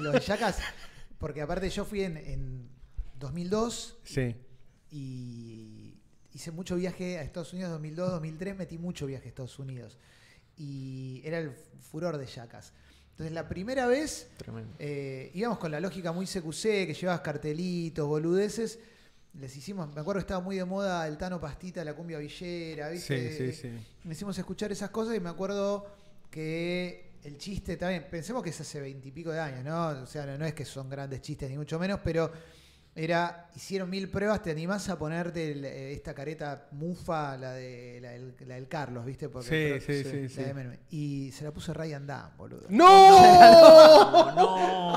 [0.00, 0.58] los de Yacas,
[1.18, 2.68] porque aparte yo fui en, en
[3.20, 4.34] 2002 Sí.
[4.90, 5.94] y
[6.32, 9.98] hice mucho viaje a Estados Unidos 2002, 2003, metí mucho viaje a Estados Unidos
[10.56, 12.72] y era el furor de Yacas.
[13.12, 14.28] Entonces la primera vez
[14.78, 18.78] eh, íbamos con la lógica muy CQC, que llevabas cartelitos, boludeces.
[19.34, 22.88] Les hicimos, me acuerdo que estaba muy de moda el Tano Pastita, la cumbia villera,
[22.90, 23.30] ¿viste?
[23.32, 23.70] Sí, sí, sí.
[24.04, 25.86] Me hicimos escuchar esas cosas y me acuerdo
[26.30, 29.88] que el chiste también, pensemos que es hace veintipico de años, ¿no?
[30.02, 32.30] O sea, no, no es que son grandes chistes ni mucho menos, pero
[32.94, 37.98] era, hicieron mil pruebas, te animás a ponerte el- eh, esta careta mufa, la, de,
[38.02, 39.28] la, del, la del Carlos, ¿viste?
[39.30, 40.78] Porque Sí, pero- sí, sí, la sí.
[40.90, 42.66] Y se la puso Ryan Dunn, boludo.
[42.68, 44.32] ¡No!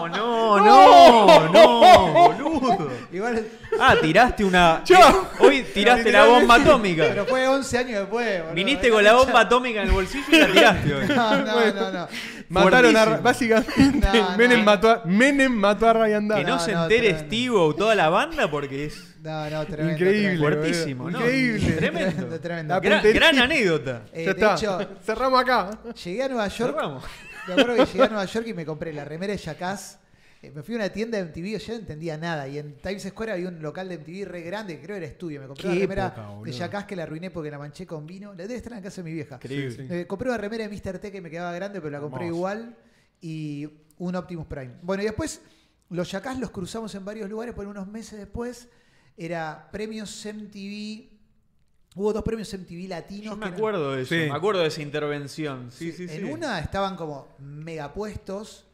[0.05, 2.89] No, no, no, no, boludo.
[3.11, 3.47] Igual,
[3.79, 4.83] Ah, tiraste una.
[4.85, 4.95] Yo.
[4.97, 7.05] eh, Hoy tiraste la bomba atómica.
[7.09, 8.53] pero fue 11 años después, boludo.
[8.55, 11.05] Viniste con la bomba atómica en el bolsillo y la tiraste hoy.
[11.15, 12.07] No, no, no, no.
[12.49, 13.05] Mataron a.
[13.17, 13.73] Básicamente,
[14.13, 14.65] No, Menem, no.
[14.65, 16.37] mató a, Menem mató a Ryan Dunn.
[16.37, 17.25] Que no, No, se no, entere tremendo.
[17.27, 19.91] Steve o toda la banda porque es No, no, tremendo.
[19.93, 20.21] Increíble.
[20.37, 20.41] tremendo.
[20.43, 21.09] fuertísimo.
[21.09, 21.71] Increíble.
[21.73, 22.11] Tremendo.
[22.11, 22.73] Tremendo, tremendo.
[22.75, 23.19] La Gran, puntería.
[23.19, 24.01] gran anécdota.
[24.13, 24.55] Eh, ya de está.
[24.55, 25.69] hecho, Cerramos acá.
[26.03, 26.73] llegué a Nueva York.
[26.75, 27.03] Cerramos.
[27.47, 29.99] Me acuerdo que llegué a Nueva York y me compré la remera de Jackass.
[30.45, 32.47] Eh, Me fui a una tienda de MTV, yo no entendía nada.
[32.47, 35.41] Y en Times Square había un local de MTV re grande, creo que era estudio.
[35.41, 38.31] Me compré una remera época, de Jackass que la arruiné porque la manché con vino.
[38.31, 39.35] La debe estar en la casa de mi vieja.
[39.35, 39.71] Increíble.
[39.71, 39.93] Sí, sí.
[39.93, 40.99] Eh, compré una remera de Mr.
[40.99, 42.37] T que me quedaba grande, pero la compré Hermoso.
[42.37, 42.75] igual.
[43.21, 44.73] Y un Optimus Prime.
[44.81, 45.41] Bueno, y después
[45.89, 48.67] los Yacás los cruzamos en varios lugares, por unos meses después
[49.17, 51.09] era premios MTV.
[51.97, 53.23] Hubo dos premios MTV latinos.
[53.25, 54.21] Yo me que eran- acuerdo de eso, Sí.
[54.29, 55.71] me acuerdo de esa intervención.
[55.71, 56.15] Sí, sí, sí.
[56.17, 58.64] en una estaban como megapuestos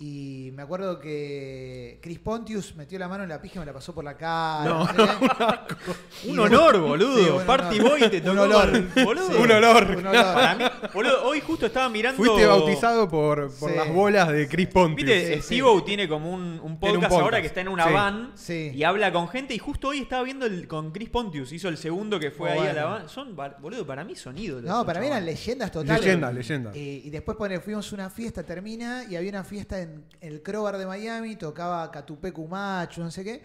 [0.00, 3.72] y me acuerdo que Chris Pontius metió la mano en la pija y me la
[3.72, 4.64] pasó por la cara.
[4.64, 4.84] No.
[6.24, 7.16] Un Y honor, después- boludo.
[7.18, 7.90] Sí, un Party honor.
[7.98, 8.70] Boy te Un tocó olor.
[8.70, 9.26] con- boludo.
[9.28, 9.84] Sí, Un olor.
[9.98, 10.24] un olor.
[10.34, 12.16] Para mí, boludo, hoy justo estaba mirando.
[12.22, 13.76] Fuiste bautizado por, por Sí.
[13.76, 15.06] las bolas de Chris Pontius.
[15.08, 15.42] Viste, Sí, sí.
[15.42, 17.20] Steve-O tiene como un, un podcast podcast.
[17.20, 17.92] ahora que está en una Sí.
[17.92, 18.70] van Sí.
[18.74, 19.54] y habla con gente.
[19.54, 21.52] Y justo hoy estaba viendo el, con Chris Pontius.
[21.52, 23.08] Hizo el segundo que fue Muy ahí a la van.
[23.08, 24.64] Son, boludo, para mí son ídolos.
[24.70, 26.04] No, para mí eran leyendas totales.
[26.04, 26.70] Leyenda, leyenda.
[26.74, 29.87] Eh, y después pone, fuimos a una fiesta, termina, y había una fiesta en
[30.20, 33.42] el Crowbar de Miami, tocaba Catupecu Macho, no sé qué.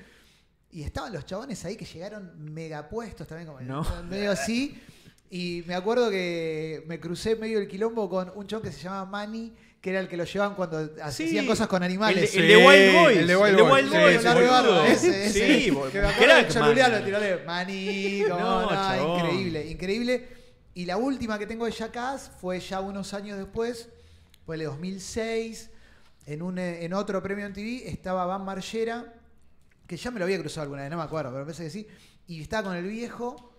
[0.72, 3.86] Y estaban los chabones ahí que llegaron megapuestos también, como No.
[4.10, 4.80] medio así.
[5.30, 9.06] Y me acuerdo que me crucé medio el quilombo con un chabón que se llamaba
[9.06, 10.92] Manny, que era el que lo llevaban cuando Sí.
[11.02, 12.24] hacían cosas con animales.
[12.24, 13.18] El, Sí, de- el de Wild Boys.
[13.18, 14.48] el de Wild Boys, sí, Boys, sí, largo sí.
[14.48, 14.86] barba, boludo.
[14.86, 15.60] ese, ese.
[15.60, 15.92] Sí, boludo.
[15.92, 17.06] Que me acuerdo Crack, de cholulearlo, man.
[17.06, 20.28] tirarle Mani, como, No, no, increíble, increíble.
[20.76, 23.90] Y la última que tengo de Jackass fue ya unos años después,
[24.46, 25.70] fue el 2006,
[26.26, 29.14] en, un, eh, en otro premio en TV, estaba Van Margera,
[29.88, 31.88] que ya me lo había cruzado alguna vez, no me acuerdo, pero parece que sí,
[32.28, 33.50] y estaba con el viejo.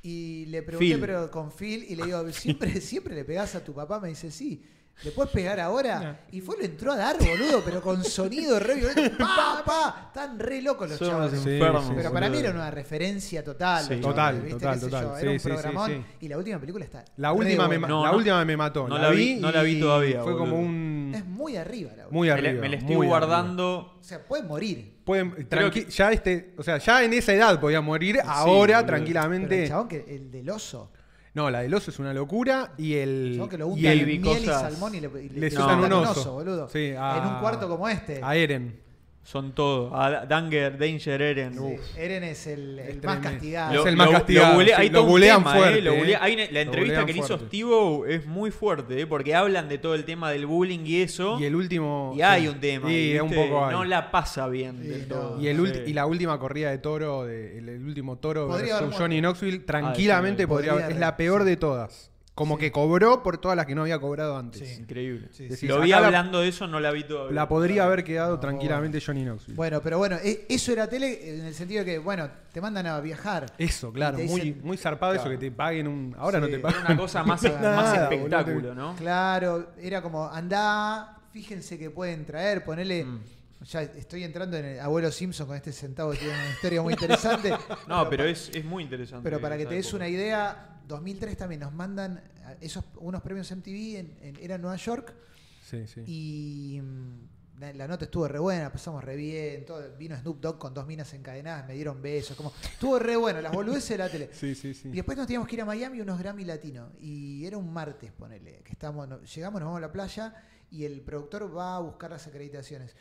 [0.00, 1.00] Y le pregunté, Phil.
[1.00, 3.98] pero con Phil, y le digo, ¿siempre, ¿siempre le pegás a tu papá?
[3.98, 4.64] Me dice, sí.
[5.04, 6.22] ¿Le puedes pegar ahora?
[6.32, 9.16] Y fue, lo entró a dar, boludo, pero con sonido re violento.
[9.18, 10.04] ¡Pa, pa!
[10.08, 11.30] Están re locos los chavos.
[11.30, 13.84] Sí, Pero para mí era una referencia total.
[13.86, 13.96] Sí.
[14.00, 15.20] Total, total, ¿Qué sé total.
[15.20, 15.90] Era un sí, sí, programón.
[15.90, 16.04] sí.
[16.20, 17.04] Y la última película está.
[17.16, 17.80] La última, me, buena.
[17.80, 18.16] ma- No, la no.
[18.16, 18.88] última me mató.
[18.88, 21.12] No la, vi, no la vi todavía, Fue como un.
[21.14, 22.52] Es muy arriba la Muy Me, arriba.
[22.54, 23.18] la- me la estoy muy arriba.
[23.26, 23.96] guardando.
[24.00, 24.98] O sea, puede morir.
[25.04, 28.84] Pueden, Creo tranqui- que- ya este, o sea, ya en esa edad podía morir, ahora
[28.84, 29.62] tranquilamente.
[29.62, 30.90] el chabón que el del oso.
[31.38, 34.46] No, la del oso es una locura y El que lo y el- miel y
[34.46, 36.20] salmón y le, y le le sueltan untan un un oso.
[36.20, 36.68] oso, boludo.
[36.68, 38.20] Sí, a- En un cuarto como este.
[38.24, 38.80] a Eren.
[39.28, 39.94] Son todo.
[39.94, 41.52] A Danger, Danger Eren.
[41.52, 41.76] Sí.
[42.00, 43.74] Eren es el, más castigado.
[43.74, 45.78] Lo- Es el más lo- castigado, bulea- sí, hay lo todo un bulean tema, fuerte,
[45.78, 45.98] eh, lo eh.
[45.98, 47.38] bulea- hay la Lo entrevista que le hizo.
[47.38, 51.36] Steve es muy fuerte, eh, porque hablan de todo el tema del bullying y eso.
[51.38, 52.14] Y el último.
[52.16, 52.48] Y hay sí.
[52.48, 52.90] un tema.
[52.90, 53.70] Es un poco.
[53.70, 55.14] No la pasa bien Sí, del no.
[55.14, 55.40] todo.
[55.42, 58.96] Y, el ulti- y la última corrida de toro, de, el, el último toro versus
[58.96, 59.20] Johnny.
[59.20, 61.48] Knoxville, tranquilamente Ah, sí, podría, podría haber- Es la peor sí.
[61.50, 62.10] de todas.
[62.38, 62.60] Como Sí.
[62.60, 64.66] que cobró por todas las que no había cobrado antes.
[64.68, 64.80] Sí.
[64.80, 65.28] Increíble.
[65.32, 65.66] Sí, sí.
[65.66, 67.34] Lo vi la- hablando de eso, no la vi todavía.
[67.34, 69.56] La podría haber quedado No, tranquilamente Johnny Knoxville.
[69.56, 72.86] Bueno, pero bueno, e- eso era tele en el sentido de que, bueno, te mandan
[72.86, 73.52] a viajar.
[73.58, 76.14] Eso, claro, muy, dicen- muy zarpado eso que te paguen un.
[76.16, 76.84] Ahora no te Era pagan.
[76.86, 78.10] una cosa más, Nada, más boludo.
[78.12, 78.94] espectáculo, ¿no?
[78.94, 83.04] Claro, era como, andá, fíjense que pueden traer, ponele.
[83.04, 83.20] Mm.
[83.64, 86.92] Ya estoy entrando en el abuelo Simpson con este centavo que tiene una historia muy
[86.92, 87.52] interesante.
[87.88, 89.24] No, pero es, es muy interesante.
[89.24, 89.96] Pero para que te des época.
[89.96, 94.62] una idea, 2003 también nos mandan a esos unos premios MTV, en, en- era en
[94.62, 95.14] Nueva York,
[95.62, 96.02] Sí, sí.
[96.06, 100.58] y mm, la, la nota estuvo re buena, pasamos re bien, todo, vino Snoop Dogg
[100.58, 104.08] con dos minas encadenadas, me dieron besos, como estuvo re bueno, las boludeces de la
[104.08, 104.30] tele.
[104.32, 104.88] Sí, sí, sí.
[104.88, 106.90] Y después nos teníamos que ir a Miami unos Grammy Latinos.
[107.00, 110.34] Y era un martes, ponele, que estamos, llegamos, nos vamos a la playa
[110.70, 112.94] y el productor va a buscar las acreditaciones.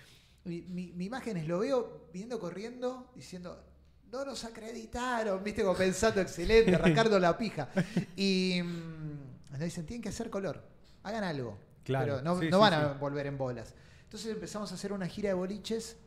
[0.43, 3.63] Mi, mi, mi imagen es, lo veo viniendo corriendo, diciendo,
[4.12, 7.70] no nos acreditaron, viste, como pensando, excelente, arrancando la pija.
[8.15, 10.63] Y mm, nos dicen, tienen que hacer color,
[11.04, 11.58] hagan algo.
[11.84, 13.74] Claro, Pero no, sí, no sí, van a volver en bolas.
[14.04, 15.98] Entonces empezamos a hacer una gira de boliches.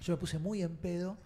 [0.00, 1.16] Yo me puse muy en pedo.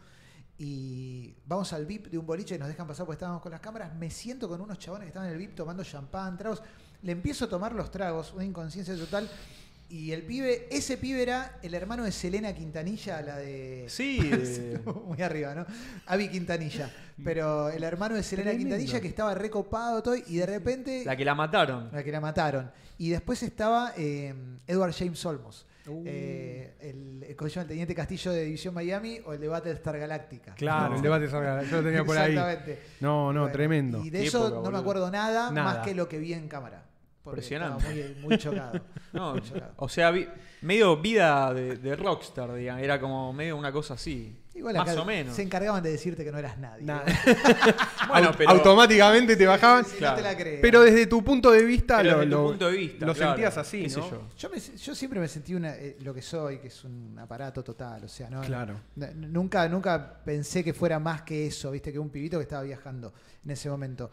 [0.58, 3.60] Y vamos al VIP de un boliche y nos dejan pasar porque estábamos con las
[3.60, 3.94] cámaras.
[3.94, 6.62] Me siento con unos chabones que estaban en el VIP tomando champán, tragos.
[7.02, 9.28] Le empiezo a tomar los tragos, una inconsciencia total.
[9.88, 13.84] Y el pibe, ese pibe era el hermano de Selena Quintanilla, la de.
[13.88, 15.64] Sí, de- Muy arriba, ¿no?
[16.06, 16.90] Avi Quintanilla.
[17.22, 18.74] Pero el hermano de Selena Tremendo.
[18.76, 21.04] Quintanilla que estaba recopado todo y de repente.
[21.04, 21.88] la que la mataron.
[21.92, 22.70] La que la mataron.
[22.98, 24.34] Y después estaba eh,
[24.66, 25.66] Edward James Olmos.
[25.86, 26.02] Uh.
[26.04, 27.62] Eh, el, el, ¿cómo se llama?
[27.62, 30.54] el Teniente Castillo de División Miami o el de Battlestar Galáctica.
[30.56, 30.96] Claro, No.
[30.96, 32.32] el debate salga- Yo lo tenía por ahí.
[32.34, 32.80] Exactamente.
[33.00, 34.04] No, no, Bueno, tremendo.
[34.04, 35.74] Y de Qué eso época, no me acuerdo nada, Nada.
[35.74, 36.82] más que lo que vi en cámara.
[37.26, 37.78] Porque Impresionante.
[37.78, 38.80] estaba Muy, muy chocado.
[39.12, 39.72] No, Muy chocado.
[39.76, 40.28] o sea, vi-
[40.60, 42.82] medio vida de, de rockstar, digamos.
[42.82, 44.36] Era como medio una cosa así.
[44.54, 45.34] Igual Más o menos.
[45.36, 46.86] se encargaban de decirte que no eras nadie.
[48.08, 49.84] Bueno, Aut- pero- Automáticamente te bajaban.
[49.84, 50.16] Si Claro.
[50.16, 50.60] no te la crees.
[50.62, 53.14] Pero desde tu punto de vista Pero lo, desde tu lo- punto de vista, lo
[53.14, 53.30] claro.
[53.32, 54.10] sentías así, ¿Qué sé ¿no?
[54.10, 54.28] yo?
[54.38, 57.62] Yo, me- yo siempre me sentí una, eh, lo que soy, que es un aparato
[57.64, 58.04] total.
[58.04, 58.80] O sea, no, Claro.
[59.16, 63.12] nunca, nunca pensé que fuera más que eso, viste, que un pibito que estaba viajando
[63.44, 64.10] en ese momento.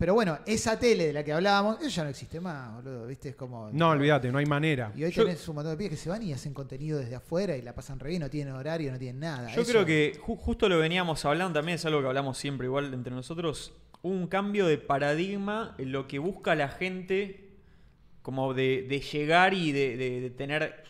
[0.00, 3.28] Pero bueno, esa tele de la que hablábamos, eso ya no existe más, boludo, viste,
[3.28, 3.68] es como.
[3.70, 4.90] No, olvídate, no hay manera.
[4.96, 7.16] Y hoy Yo- tenés un montón de pibes que se van y hacen contenido desde
[7.16, 9.54] afuera y la pasan re bien, no tienen horario, no tienen nada.
[9.54, 12.66] Yo Eso- creo que ju- justo lo veníamos hablando, también es algo que hablamos siempre
[12.66, 17.50] igual entre nosotros, un cambio de paradigma en lo que busca la gente
[18.22, 20.82] como de, de llegar y de, de- de tener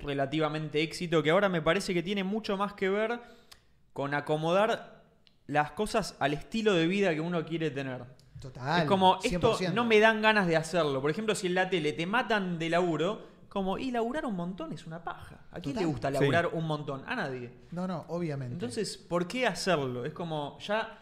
[0.00, 3.20] relativamente éxito, que ahora me parece que tiene mucho más que ver
[3.92, 5.00] con acomodar
[5.46, 8.02] las cosas al estilo de vida que uno quiere tener.
[8.42, 8.82] Total.
[8.82, 9.72] es como, esto 100%.
[9.72, 11.00] no me dan ganas de hacerlo.
[11.00, 14.72] Por ejemplo, si en la tele te matan de laburo, como, y laburar un montón
[14.72, 15.46] es una paja.
[15.50, 15.82] ¿A quién Total.
[15.82, 16.14] le gusta Sí.
[16.14, 17.02] laburar un montón?
[17.06, 17.50] A nadie.
[17.70, 18.54] No, no, obviamente.
[18.54, 20.04] Entonces, ¿por qué hacerlo?
[20.04, 20.98] Es como, ya,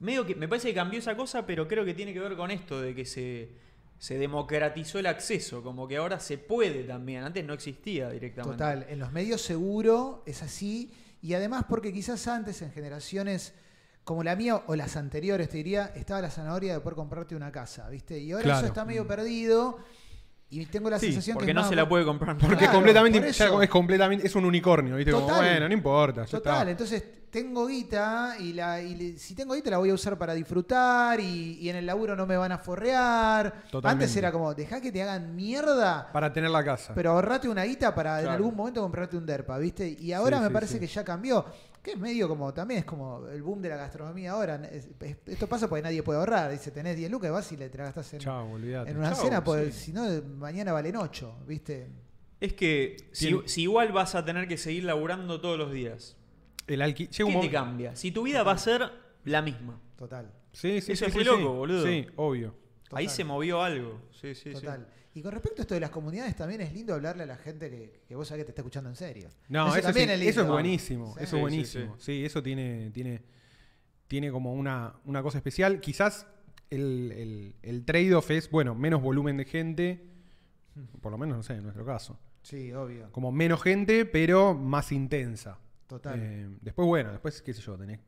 [0.00, 2.50] medio que, me parece que cambió esa cosa, pero creo que tiene que ver con
[2.50, 3.52] esto, de que se,
[3.98, 8.56] se democratizó el acceso, como que ahora se puede también, antes no existía directamente.
[8.58, 10.92] Total, en los medios seguro es así.
[11.22, 13.54] Y además porque quizás antes, en generaciones
[14.04, 17.50] como la mía o las anteriores, te diría, estaba la zanahoria de poder comprarte una
[17.50, 18.18] casa, ¿viste?
[18.18, 18.58] Y ahora Claro.
[18.58, 19.78] eso está medio perdido.
[20.50, 22.36] Y tengo la Sí, sensación Porque que no más- se la puede comprar.
[22.38, 23.62] Porque Claro, completamente, por ya eso.
[23.62, 25.10] es completamente, es un unicornio, ¿viste?
[25.10, 25.40] Como, Total.
[25.42, 26.70] bueno, no importa, ya Total, está.
[26.70, 30.32] entonces tengo guita y, la, y le- si tengo guita la voy a usar para
[30.34, 33.64] disfrutar y, y en el laburo no me van a forrear.
[33.68, 34.04] Totalmente.
[34.04, 36.92] Antes era como, deja que te hagan mierda, Para tener la casa.
[36.94, 39.88] pero ahorrate una guita para en algún momento comprarte un derpa, ¿viste?
[39.98, 40.80] Y ahora Sí, me sí, parece sí.
[40.80, 41.44] que ya cambió.
[41.84, 44.56] Que es medio como, también es como el boom de la gastronomía ahora.
[44.72, 46.50] Es- es- esto pasa porque nadie puede ahorrar.
[46.50, 48.20] Dice, tenés 10 lucas, vas y le te la gastás en,
[48.96, 49.86] una Chau, cena, porque sí.
[49.86, 50.02] si no,
[50.38, 51.90] mañana valen 8, ¿viste?
[52.40, 56.16] Es que si, igual vas a tener que seguir laburando todos los días,
[56.66, 57.94] El alqui- ¿qué te cambia?
[57.94, 58.90] Si tu vida va a ser
[59.24, 59.78] la misma.
[59.96, 60.32] Total.
[60.52, 61.84] Sí, sí, Eso sí, es sí, loco, boludo.
[61.86, 62.54] Sí, obvio.
[62.92, 63.08] Ahí Total.
[63.16, 64.00] se movió algo.
[64.10, 64.66] Sí, sí, sí.
[65.14, 67.70] Y con respecto a esto de las comunidades, también es lindo hablarle a la gente
[67.70, 69.28] que, que vos sabés que te está escuchando en serio.
[69.48, 70.30] No, eso, también es lindo.
[70.30, 71.06] eso es buenísimo.
[71.06, 71.12] Sí.
[71.12, 71.96] Eso es sí, buenísimo.
[71.98, 73.22] Sí, eso tiene, tiene,
[74.08, 75.80] tiene como una, una cosa especial.
[75.80, 76.26] Quizás
[76.68, 80.04] el, el, el trade-off es, bueno, menos volumen de gente.
[81.00, 82.18] Por lo menos, no sé, en nuestro caso.
[82.42, 83.12] Sí, obvio.
[83.12, 85.58] Como menos gente, pero más intensa.
[85.86, 86.18] Total.
[86.20, 88.00] Eh, después, bueno, después, qué sé yo, tenés,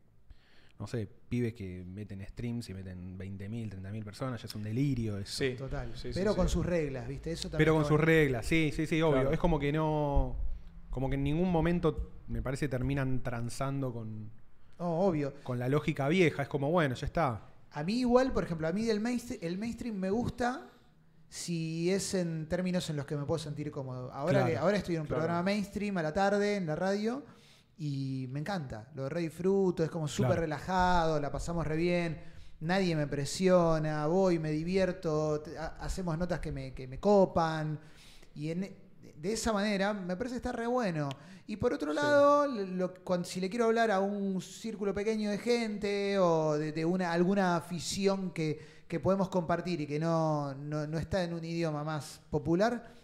[0.79, 5.17] no sé, pibes que meten streams y meten 20.000, 30.000 personas, ya es un delirio
[5.19, 5.39] eso.
[5.39, 5.55] Sí.
[5.57, 5.91] Total.
[5.97, 6.37] Sí, pero sí.
[6.37, 7.33] con sus reglas, ¿viste?
[7.33, 9.15] Eso también Pero con sus reglas, sí, sí, sí, obvio.
[9.21, 9.33] Claro.
[9.33, 10.37] Es como que no.
[10.91, 14.31] Como que en ningún momento, me parece, terminan transando con,
[14.79, 15.35] Oh, obvio.
[15.43, 16.43] con la lógica vieja.
[16.43, 17.43] Es como, bueno, ya está.
[17.73, 20.71] A mí igual, por ejemplo, a mí el mainstream, el mainstream me gusta
[21.29, 24.11] si es en términos en los que me puedo sentir cómodo.
[24.13, 25.21] Ahora, Claro, que, ahora estoy en un claro.
[25.23, 27.23] programa mainstream a la tarde en la radio
[27.79, 28.89] y me encanta.
[28.95, 30.41] Lo re disfruto, es como súper Claro.
[30.43, 32.21] relajado, la pasamos re bien.
[32.61, 35.43] Nadie me presiona, voy, me divierto,
[35.81, 37.79] hacemos notas que me, que me copan.
[38.35, 38.61] Y en,
[39.17, 41.09] de esa manera me parece está re bueno.
[41.47, 46.19] Y por otro lado, lo- si le quiero hablar a un círculo pequeño de gente
[46.19, 50.99] o de, de una, alguna afición que, que podemos compartir y que no, no, no
[50.99, 52.96] está en un idioma más popular,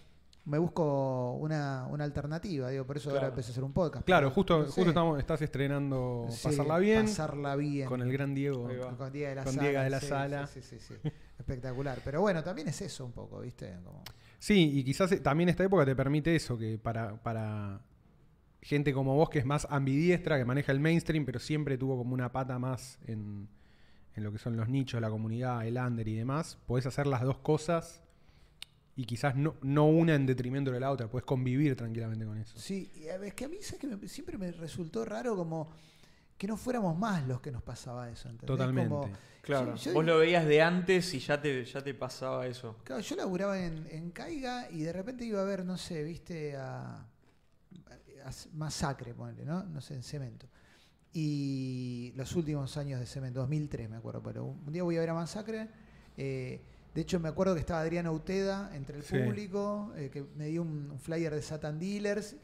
[0.45, 2.69] me busco una, una alternativa.
[2.71, 4.05] Digo, por eso ahora empecé a hacer un podcast.
[4.05, 4.73] Claro, Pero, justo, no sé.
[4.73, 7.87] justo estamos, estás estrenando Sí, Pasarla Bien Pasarla bien.
[7.89, 8.63] con el gran Diego.
[8.63, 9.69] Con Diego de la Con Sala.
[9.69, 10.47] Diego de la sí, Sala.
[10.49, 11.11] Sí, sí, sí, sí.
[11.39, 11.99] Espectacular.
[12.05, 13.77] Pero bueno, también es eso un poco, ¿viste?
[13.85, 14.03] Como-
[14.39, 17.81] Sí, y quizás eh, también esta época te permite eso, que para, para
[18.61, 22.13] gente como vos que es más ambidiestra, que maneja el mainstream, pero siempre tuvo como
[22.15, 23.49] una pata más en,
[24.17, 27.23] en lo que son los nichos, la comunidad, el under y demás, podés hacer las
[27.23, 28.03] dos cosas
[28.97, 32.59] y quizás no, no una en detrimento de la otra, podés convivir tranquilamente con eso.
[32.59, 32.91] Sí,
[33.25, 35.71] es que a mí ¿sabes que me- siempre me resultó raro como
[36.37, 38.29] que no fuéramos más los que nos pasaba eso.
[38.29, 38.47] ¿entendés?
[38.47, 38.89] Totalmente.
[38.91, 39.09] Como-
[39.43, 39.75] Claro.
[39.75, 42.77] yo- yo- Vos lo veías de antes y ya te, ya te pasaba eso.
[42.85, 46.57] Claro, yo laburaba en, en Caiga y de repente iba a ver, no sé, viste,
[46.57, 46.99] a,
[48.25, 49.65] a Masacre, ponele, ¿no?
[49.65, 50.47] No sé, en Cemento.
[51.13, 55.11] Y los últimos años de Cemento, 2003 me acuerdo, pero un día voy a ver
[55.11, 55.69] a Masacre.
[56.17, 56.61] eh,
[56.95, 59.17] de hecho, me acuerdo que estaba Adriana Uteda entre el Sí.
[59.19, 62.37] público, eh, que me dio un, un flyer de Satan Dealers.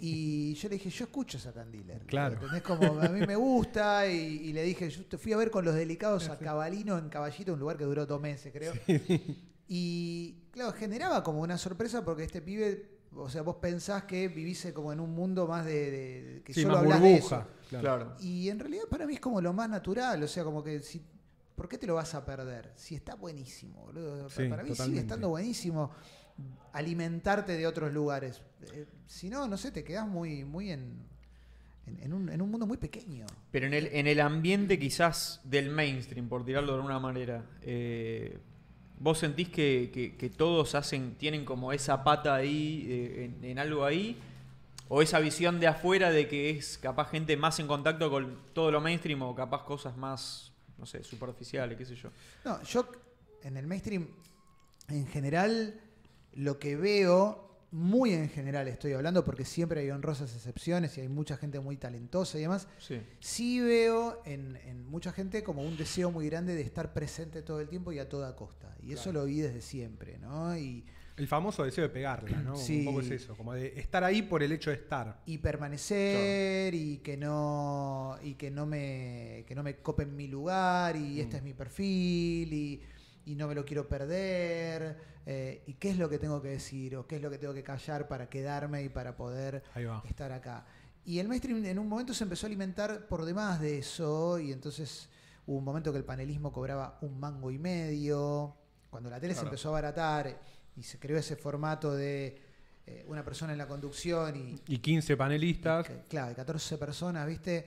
[0.00, 2.04] Y yo le dije, yo escucho Satan Dealers.
[2.06, 2.34] Claro.
[2.34, 2.62] ¿Entendés?
[2.62, 4.06] Como a mí me gusta.
[4.08, 4.16] Y,
[4.48, 7.52] y le dije, yo te fui a ver con los delicados a Cabalino en Caballito,
[7.54, 8.72] un lugar que duró dos meses, creo.
[9.68, 14.66] Y claro, generaba como una sorpresa porque este pibe, o sea, vos pensás que vivís
[14.74, 17.44] como en un mundo más de, de- de- que Sí, solo más hablas de eso.
[17.70, 18.16] Claro.
[18.20, 21.00] Y en realidad para mí es como lo más natural, o sea, como que si
[21.56, 22.72] ¿por qué te lo vas a perder?
[22.76, 24.28] Si está buenísimo, boludo.
[24.30, 25.90] Sí, para mí sigue estando buenísimo
[26.72, 28.42] alimentarte de otros lugares.
[28.72, 31.10] Eh, si no, no sé, te quedás muy muy en
[31.86, 33.26] en, en un, en un mundo muy pequeño.
[33.50, 38.38] Pero en el, en el ambiente quizás del mainstream, por tirarlo de alguna manera, eh,
[39.00, 43.58] ¿vos sentís que, que- que todos hacen, tienen como esa pata ahí, eh, en, en
[43.58, 44.16] algo ahí?
[44.88, 48.70] ¿O esa visión de afuera de que es capaz gente más en contacto con todo
[48.70, 50.51] lo mainstream o capaz cosas más,
[50.82, 52.10] no sé, superficiales, qué sé yo?
[52.44, 52.84] No, yo
[53.44, 54.08] en el mainstream,
[54.88, 55.80] en general,
[56.32, 61.08] lo que veo, muy en general estoy hablando, porque siempre hay honrosas excepciones y hay
[61.08, 63.00] mucha gente muy talentosa y demás, Sí.
[63.20, 67.60] sí veo en, en mucha gente como un deseo muy grande de estar presente todo
[67.60, 68.76] el tiempo y a toda costa.
[68.82, 70.56] Y eso lo vi desde siempre, ¿no?
[70.58, 70.84] Y
[71.16, 72.56] El famoso deseo de pegarla, ¿no?
[72.56, 72.78] Sí.
[72.80, 75.20] Un poco es eso, como de estar ahí por el hecho de estar.
[75.26, 80.96] y permanecer y que no y que no me que no me copen mi lugar
[80.96, 81.38] y este Mm.
[81.38, 82.82] es mi perfil y,
[83.26, 84.96] y no me lo quiero perder
[85.26, 87.54] eh, y qué es lo que tengo que decir o qué es lo que tengo
[87.54, 89.62] que callar para quedarme y para poder
[90.08, 90.64] estar acá
[91.04, 94.52] y el mainstream en un momento se empezó a alimentar por demás de eso y
[94.52, 95.08] entonces
[95.46, 98.56] hubo un momento que el panelismo cobraba un mango y medio
[98.90, 100.38] cuando la tele se empezó a abaratar
[100.76, 102.40] y se creó ese formato de
[102.86, 105.86] eh, una persona en la conducción y, Y 15 panelistas.
[105.86, 107.64] que- claro, de 14 personas, ¿viste?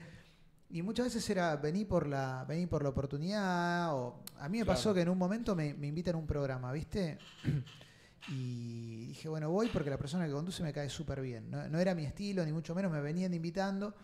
[0.70, 3.94] Y muchas veces era vení por la, vení por la oportunidad.
[3.94, 4.76] O, a mí me Claro.
[4.76, 7.18] pasó que en un momento me, me invitan a un programa, ¿viste?
[8.28, 11.48] Y dije, bueno, voy porque la persona que conduce me cae súper bien.
[11.48, 13.94] No, no era mi estilo, ni mucho menos, me venían invitando.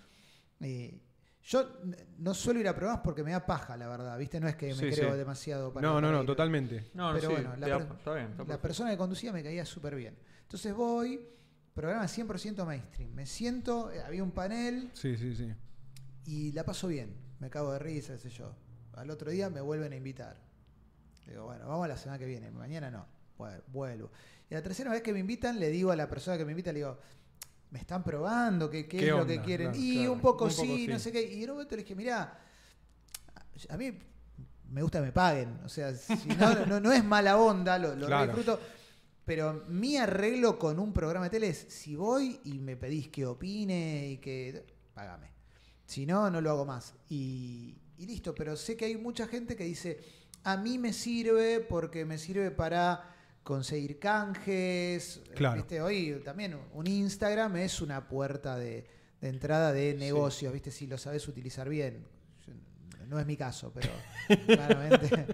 [0.60, 0.96] Eh,
[1.44, 1.68] yo
[2.18, 4.38] no suelo ir a programas porque me da paja, la verdad, ¿viste?
[4.40, 5.18] No es que me Sí, creo sí.
[5.18, 6.26] demasiado para No, no, no, ir.
[6.26, 6.90] totalmente.
[6.94, 8.26] No, Pero sí, bueno, la per- está bien.
[8.30, 10.16] está La persona que conducía me caía súper bien.
[10.42, 11.20] Entonces voy,
[11.74, 13.10] programa 100% mainstream.
[13.12, 15.52] Me siento, eh, había un panel Sí, sí, sí.
[16.26, 17.14] y la paso bien.
[17.40, 18.54] Me cago de risa, qué sé yo.
[18.94, 20.36] Al otro día me vuelven a invitar.
[21.26, 22.50] Digo, bueno, vamos a la semana que viene.
[22.50, 23.06] Mañana no.
[23.38, 24.10] Bueno, vuelvo.
[24.50, 26.70] Y la tercera vez que me invitan, le digo a la persona que me invita,
[26.72, 26.98] le digo,
[27.72, 29.68] me están probando, ¿qué, qué ¿Qué es lo que quieren?
[29.72, 30.12] Claro, y claro.
[30.12, 31.22] un poco Un poco sí, no sé qué.
[31.22, 32.38] Y en un momento le dije, mirá,
[33.70, 33.98] a mí
[34.70, 35.58] me gusta que me paguen.
[35.64, 38.26] O sea, si no, no, no es mala onda, lo, lo Claro.
[38.26, 38.60] disfruto.
[39.24, 43.24] Pero mi arreglo con un programa de tele es, si voy y me pedís que
[43.24, 44.66] opine y que...
[44.92, 45.30] Págame.
[45.86, 46.94] Si no, no lo hago más.
[47.08, 49.98] Y, y listo, pero sé que hay mucha gente que dice,
[50.44, 55.22] a mí me sirve porque me sirve para conseguir canjes.
[55.34, 55.56] Claro.
[55.56, 55.80] ¿Viste?
[55.80, 58.86] Hoy también un Instagram es una puerta de,
[59.20, 60.70] de entrada de negocios, ¿viste?
[60.70, 62.04] Si lo sabes utilizar bien.
[63.08, 63.90] No es mi caso, pero
[64.46, 65.26] claramente...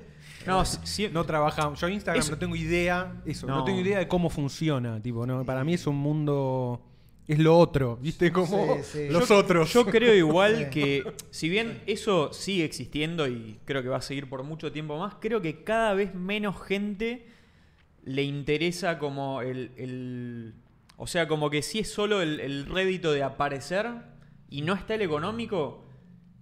[0.47, 1.81] No, sí- sí- No trabajamos.
[1.81, 3.23] Yo Instagram Eso- no tengo idea.
[3.25, 3.59] Eso, no.
[3.59, 3.65] No.
[3.65, 5.01] tengo idea de cómo funciona.
[5.01, 6.85] Tipo, no, para mí es un mundo.
[7.29, 8.33] Es lo otro, ¿viste?
[8.33, 9.09] Como Sí, sí.
[9.11, 9.71] los yo, otros.
[9.73, 10.71] Yo creo igual Sí.
[10.71, 14.99] que, si bien eso sigue existiendo y creo que va a seguir por mucho tiempo
[14.99, 17.27] más, creo que cada vez menos gente
[18.09, 19.73] le interesa como el.
[19.77, 20.55] el-
[20.97, 23.87] o sea, como que si es solo el, el rédito de aparecer
[24.49, 25.85] y no está el económico,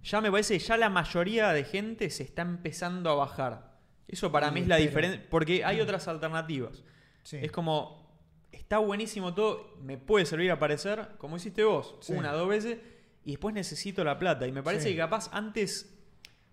[0.03, 3.77] ya me parece ya la mayoría de gente se está empezando a bajar.
[4.07, 5.23] Eso para Sí, mí es la diferencia.
[5.29, 6.83] Porque hay otras alternativas.
[7.23, 7.37] Sí.
[7.41, 8.09] Es como,
[8.51, 12.79] está buenísimo todo, me puede servir aparecer, como hiciste vos, una, dos veces,
[13.25, 14.47] y después necesito la plata.
[14.47, 15.96] Y me parece que capaz antes,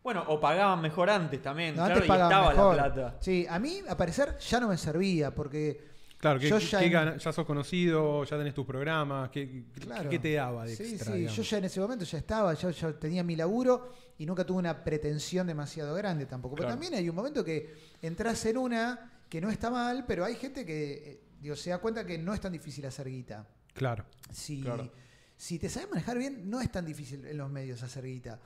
[0.05, 2.76] bueno, o pagaban mejor antes también, No, claro, antes y pagaban estaba mejor.
[2.76, 3.16] la plata.
[3.20, 6.86] Sí, a mí aparecer ya no me servía porque Claro, que, Yo que- ya que
[6.86, 9.28] en- gana- ya sos conocido, ya tenés tus programas.
[9.28, 10.09] ¿Qué, qué- Claro.
[10.09, 11.12] qué te daba de Sí, extra?
[11.12, 11.36] sí, digamos?
[11.36, 14.59] yo ya en ese momento ya estaba, ya, ya tenía mi laburo y nunca tuve
[14.61, 16.55] una pretensión demasiado grande tampoco.
[16.57, 20.36] Pero también hay un momento que entras en una que no está mal, pero hay
[20.36, 23.46] gente que eh, digo, se da cuenta que no es tan difícil hacer guita.
[23.74, 24.07] Claro.
[24.32, 24.90] Si, Claro.
[25.36, 28.40] si te sabes manejar bien, no es tan difícil en los medios hacer guita.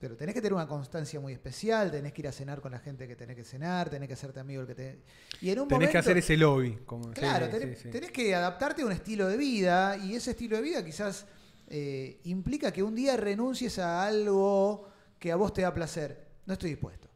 [0.00, 2.78] Pero tenés que tener una constancia muy especial, tenés que ir a cenar con la
[2.78, 5.02] gente que tenés que cenar, tenés que hacerte amigo el que te...
[5.42, 6.78] Y en un Tenés momento, que hacer ese lobby.
[6.86, 7.90] Como, Claro, sí, tenés, sí.
[7.90, 11.26] tenés que adaptarte a un estilo de vida y ese estilo de vida quizás
[11.68, 14.88] eh, implica que un día renuncies a algo
[15.18, 16.28] que a vos te da placer.
[16.46, 17.09] No estoy dispuesto.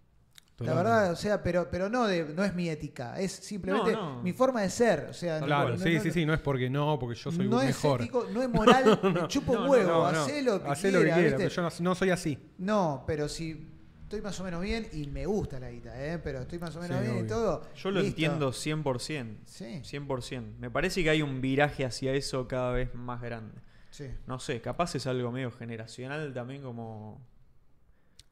[0.61, 4.17] La verdad, o sea, pero, pero no, de, no es mi ética, es simplemente No,
[4.17, 4.23] no.
[4.23, 5.07] mi forma de ser.
[5.11, 6.25] O sea, Claro, no- sí, no- sí, sí.
[6.25, 8.01] No es porque no, porque yo soy no es mejor.
[8.01, 10.21] ético, no es moral, me chupo un huevo, No, no.
[10.23, 11.37] hacé lo que Hacé quiera, lo que quiera, ¿viste?
[11.37, 12.39] pero yo no, no soy así.
[12.59, 13.69] No, pero si
[14.05, 16.21] estoy más o menos bien y me gusta la guita, ¿eh?
[16.23, 17.63] pero estoy más o menos Sí, bien y todo.
[17.75, 18.11] Yo lo listo.
[18.11, 19.39] entiendo 100%.
[19.47, 20.59] Sí, 100%.
[20.61, 23.55] Me parece que hay un viraje hacia eso cada vez más grande.
[23.91, 24.07] sí.
[24.29, 27.21] No sé, capaz es algo medio generacional también como...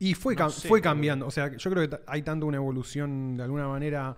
[0.04, 1.26] Y fue, No cam- sé, fue cambiando.
[1.26, 4.16] O sea, yo creo que hay tanto una evolución de alguna manera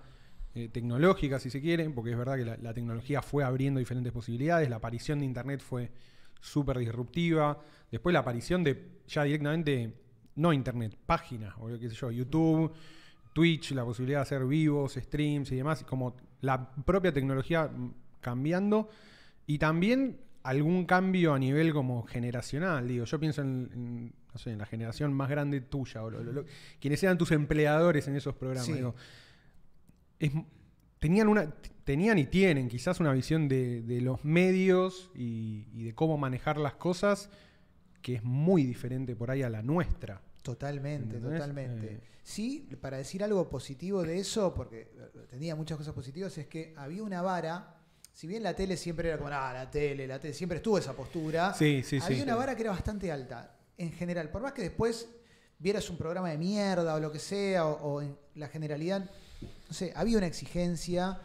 [0.55, 4.11] eh, tecnológica, si se quiere, porque es verdad que la, la tecnología fue abriendo diferentes
[4.11, 4.71] posibilidades.
[4.71, 5.91] La aparición de Internet fue
[6.41, 7.61] súper disruptiva.
[7.91, 9.93] Después la aparición de ya directamente,
[10.37, 12.73] no Internet, páginas, o qué sé yo, YouTube,
[13.35, 18.89] Twitch, la posibilidad de hacer vivos, streams y demás, como la propia tecnología mm, cambiando.
[19.47, 24.53] Y también algún cambio a nivel como generacional, digo, yo pienso en, en, no sé,
[24.53, 26.45] en la generación más grande tuya, o lo- lo- lo-
[26.81, 28.67] quienes eran tus empleadores en esos programas.
[28.67, 28.75] Sí.
[28.75, 28.95] digo,
[30.19, 30.33] es-
[30.99, 31.51] tenían, una,
[31.85, 36.57] tenían y tienen quizás una visión de, de los medios y, y de cómo manejar
[36.59, 37.31] las cosas
[38.03, 40.21] que es muy diferente por ahí a la nuestra.
[40.43, 41.41] Totalmente, ¿Entendés?
[41.41, 41.87] totalmente.
[41.95, 42.01] Eh.
[42.23, 46.75] Sí, para decir algo positivo de eso, porque eh, tenía muchas cosas positivas, es que
[46.77, 47.77] había una vara,
[48.15, 50.95] si bien la tele siempre era como, ah, la tele, la tele, siempre estuvo esa
[50.95, 52.23] postura, Sí, sí, había sí.
[52.23, 54.31] una vara que era bastante alta, en general.
[54.31, 55.09] Por más que después
[55.59, 59.11] vieras un programa de mierda o lo que sea, o, o en la generalidad,
[59.69, 61.21] no sé, había una exigencia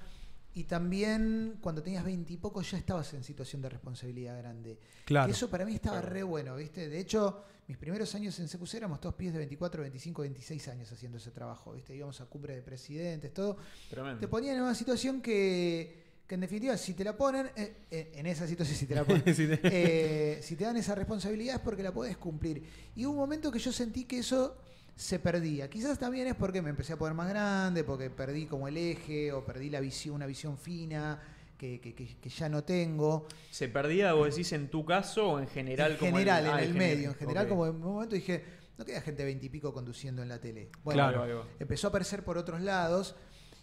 [0.56, 4.80] y también cuando tenías veintipoco ya estabas en situación de responsabilidad grande.
[5.06, 5.28] Claro.
[5.28, 6.90] Que eso para mí estaba re bueno, ¿viste?
[6.90, 10.92] De hecho, mis primeros años en CQC éramos todos pies de 24, 25, 26 años
[10.92, 11.96] haciendo ese trabajo, ¿viste?
[11.96, 13.58] Íbamos a cumbre de presidentes, todo.
[13.92, 14.20] Tremendo.
[14.20, 15.99] Te ponían en una situación que,
[16.30, 19.04] que en definitiva, si te la ponen, eh, eh, en esa situación si te la
[19.06, 22.64] ponen, eh, si te dan esa responsabilidad es porque la podés cumplir.
[22.96, 24.56] Y hubo un momento que yo sentí que eso
[24.96, 25.68] se perdía.
[25.72, 29.32] Quizás también es porque me empecé a poner más grande, porque perdí como el eje
[29.32, 31.20] o perdí la visión, una visión fina
[31.58, 33.26] que, que- ya no tengo.
[33.50, 35.94] ¿Se perdía, vos decís, en tu caso o en general?
[35.94, 36.78] en como general, ah, en el general.
[36.96, 37.10] medio.
[37.10, 38.46] En general, como en un momento dije,
[38.78, 40.70] no queda gente veintipico conduciendo en la tele.
[40.84, 41.24] Claro.
[41.24, 41.44] Ahí va.
[41.60, 43.16] empezó a aparecer por otros lados.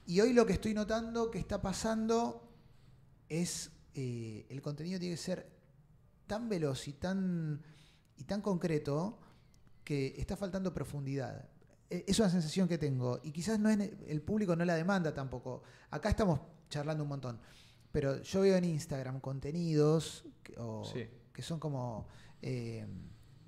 [0.04, 2.45] Y hoy lo que estoy notando que está pasando
[3.28, 5.48] es eh, el contenido tiene que ser
[6.26, 7.62] tan veloz y tan,
[8.16, 9.18] y tan concreto
[9.84, 11.48] que está faltando profundidad.
[11.88, 13.20] Eh, Es una sensación que tengo.
[13.22, 15.62] Y quizás no es, el público no la demanda tampoco.
[15.90, 17.40] Acá estamos charlando un montón.
[17.92, 21.06] Pero yo veo en Instagram contenidos que, o- Sí.
[21.32, 22.08] que son como
[22.42, 22.86] eh,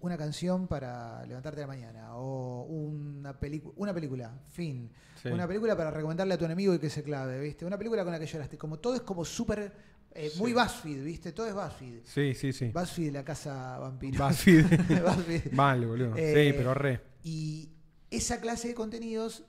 [0.01, 2.17] una canción para levantarte a la mañana.
[2.17, 4.91] O una, pelicu- una película, fin.
[5.23, 5.29] Sí.
[5.29, 7.65] Una película para recomendarle a tu enemigo y que se clave, ¿viste?
[7.65, 8.57] Una película con la que lloraste.
[8.57, 9.73] Como todo es como súper,
[10.13, 10.53] eh, muy.
[10.53, 11.33] BuzzFeed, ¿viste?
[11.33, 12.01] Todo es BuzzFeed.
[12.05, 12.71] Sí, sí, sí.
[12.73, 14.25] BuzzFeed, la casa vampiro.
[14.27, 14.65] BuzzFeed.
[15.05, 15.53] BuzzFeed.
[15.53, 16.17] Mal, boludo.
[16.17, 17.01] Eh, sí, pero re.
[17.25, 17.69] Y
[18.11, 19.45] esa clase de contenidos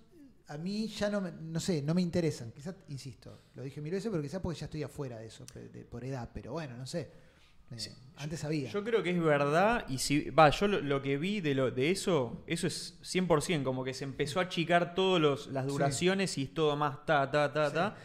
[0.47, 2.51] a mí ya no, me- no sé, no me interesan.
[2.51, 5.85] Quizás, insisto, lo dije mil veces, pero quizás porque ya estoy afuera de eso, de-
[5.85, 6.31] por edad.
[6.33, 7.28] Pero bueno, no sé.
[7.71, 7.91] Eh, Sí.
[8.17, 8.69] Antes sabía.
[8.69, 11.71] Yo creo que es verdad, y si va, yo lo, lo que vi de, lo,
[11.71, 16.43] de eso, eso es 100%, como que se empezó a achicar todas las duraciones y
[16.43, 17.75] es todo más ta, ta, ta, Sí.
[17.75, 17.95] ta.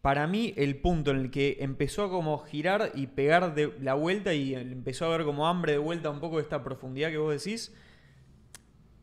[0.00, 3.92] Para mí, el punto en el que empezó a como girar y pegar de la
[3.92, 7.18] vuelta y empezó a haber como hambre de vuelta un poco de esta profundidad que
[7.18, 7.74] vos decís,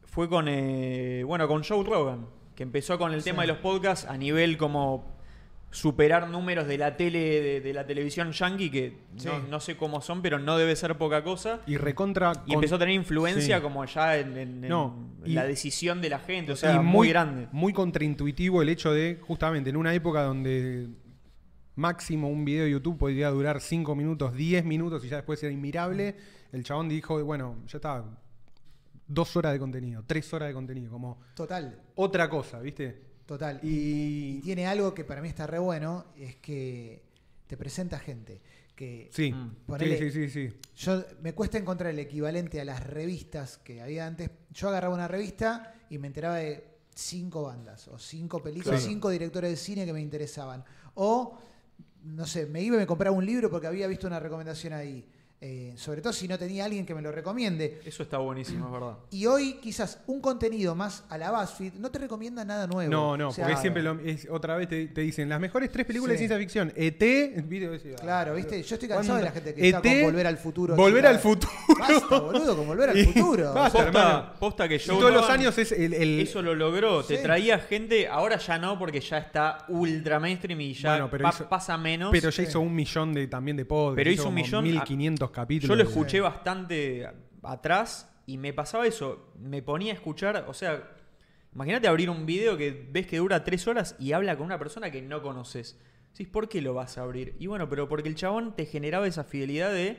[0.05, 3.25] fue con, eh, bueno, con Joe Rogan, que empezó con el Sí.
[3.29, 5.16] tema de los podcasts a nivel como
[5.77, 9.29] superar números de la tele, de, de la televisión yankee, que no, Sí.
[9.49, 11.61] no sé cómo son, pero no debe ser poca cosa.
[11.67, 12.31] Y recontra.
[12.47, 13.61] Y empezó a tener influencia Sí.
[13.61, 16.81] como ya en, en- en No, y- la decisión de la gente, o y sea,
[16.81, 17.47] muy, grande.
[17.51, 20.87] Muy contraintuitivo el hecho de, justamente, en una época donde
[21.75, 25.53] máximo un video de YouTube podría durar 5 minutos, 10 minutos y ya después era
[25.53, 26.15] inmirable,
[26.51, 28.03] el chabón dijo, bueno, ya está,
[29.07, 33.06] dos horas de contenido, tres horas de contenido, como Total, otra cosa, ¿viste?
[33.27, 33.59] Total.
[33.61, 34.41] Y Y.
[34.41, 37.03] tiene algo que para mí está re bueno, es que
[37.45, 38.41] te presenta gente.
[38.75, 39.55] Que Sí, Mm.
[39.67, 40.57] Ponele- sí, sí, sí, sí.
[40.75, 44.29] Yo me cuesta encontrar el equivalente a las revistas que había antes.
[44.51, 46.63] Yo agarraba una revista y me enteraba de
[46.93, 48.91] cinco bandas o cinco películas, Claro.
[48.93, 50.63] cinco directores de cine que me interesaban.
[50.95, 51.39] O,
[52.03, 55.05] no sé, me iba y me compraba un libro porque había visto una recomendación ahí.
[55.39, 57.79] Eh, sobre todo si no tenía alguien que me lo recomiende.
[57.85, 58.97] Eso está buenísimo, es verdad.
[59.11, 62.89] Y hoy quizás un contenido más a la BuzzFeed no te recomienda nada nuevo.
[62.91, 65.71] No, no, O sea, porque siempre lo, es, otra vez te, te dicen las mejores
[65.71, 66.23] tres películas Sí.
[66.23, 66.73] de ciencia ficción.
[66.75, 70.11] ET, video de Claro, viste, yo estoy cansado de la gente que está ET, con
[70.11, 70.73] Volver al Futuro.
[70.73, 71.53] E Volver al futuro.
[71.77, 73.53] Basta, boludo, con Volver al futuro.
[73.53, 75.93] Basta, Posta, que Y Joe todos los años es el.
[75.93, 80.59] el- Eso lo logró, te traía gente, ahora ya no, porque ya está ultra mainstream
[80.61, 82.09] y ya Bueno, pero pa- hizo- pasa menos.
[82.11, 82.49] pero ya Sí.
[82.49, 83.97] hizo un millón de también de podcasts.
[83.97, 85.77] Pero hizo un como millón- 1500 capítulos.
[85.77, 87.09] Yo lo escuché bastante
[87.43, 89.33] atrás y me pasaba eso.
[89.39, 90.91] Me ponía a escuchar, o sea,
[91.53, 94.91] imagínate abrir un video que ves que dura tres horas y habla con una persona
[94.91, 95.79] que no conoces.
[96.11, 97.35] Decís, ¿por qué lo vas a abrir?
[97.39, 99.97] Y bueno, pero porque el chabón te generaba esa fidelidad de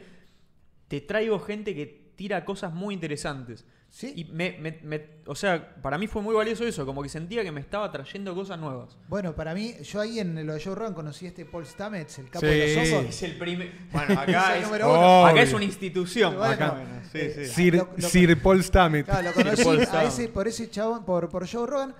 [0.88, 3.64] te traigo gente que tira cosas muy interesantes.
[3.90, 4.12] Sí.
[4.16, 7.42] Y me, me- me- o sea, para mí fue muy valioso eso, como que sentía
[7.42, 8.96] que me estaba trayendo cosas nuevas.
[9.08, 12.18] Bueno, para mí, yo ahí en lo de Joe Rogan conocí a este Paul Stamets,
[12.18, 12.46] el capo Sí.
[12.52, 12.94] de los Sí.
[12.94, 13.06] ojos.
[13.06, 13.72] Es el primer.
[13.90, 15.26] Bueno, Es acá, el es, número uno.
[15.26, 16.36] acá es una institución.
[16.36, 17.44] Bueno, Acá, sí, eh, sí.
[17.46, 19.08] Sir, Lo- lo- Sir Paul Stamets.
[19.08, 21.94] Claro, lo conocí Paul a ese, por ese chabón, por, por Joe Rogan.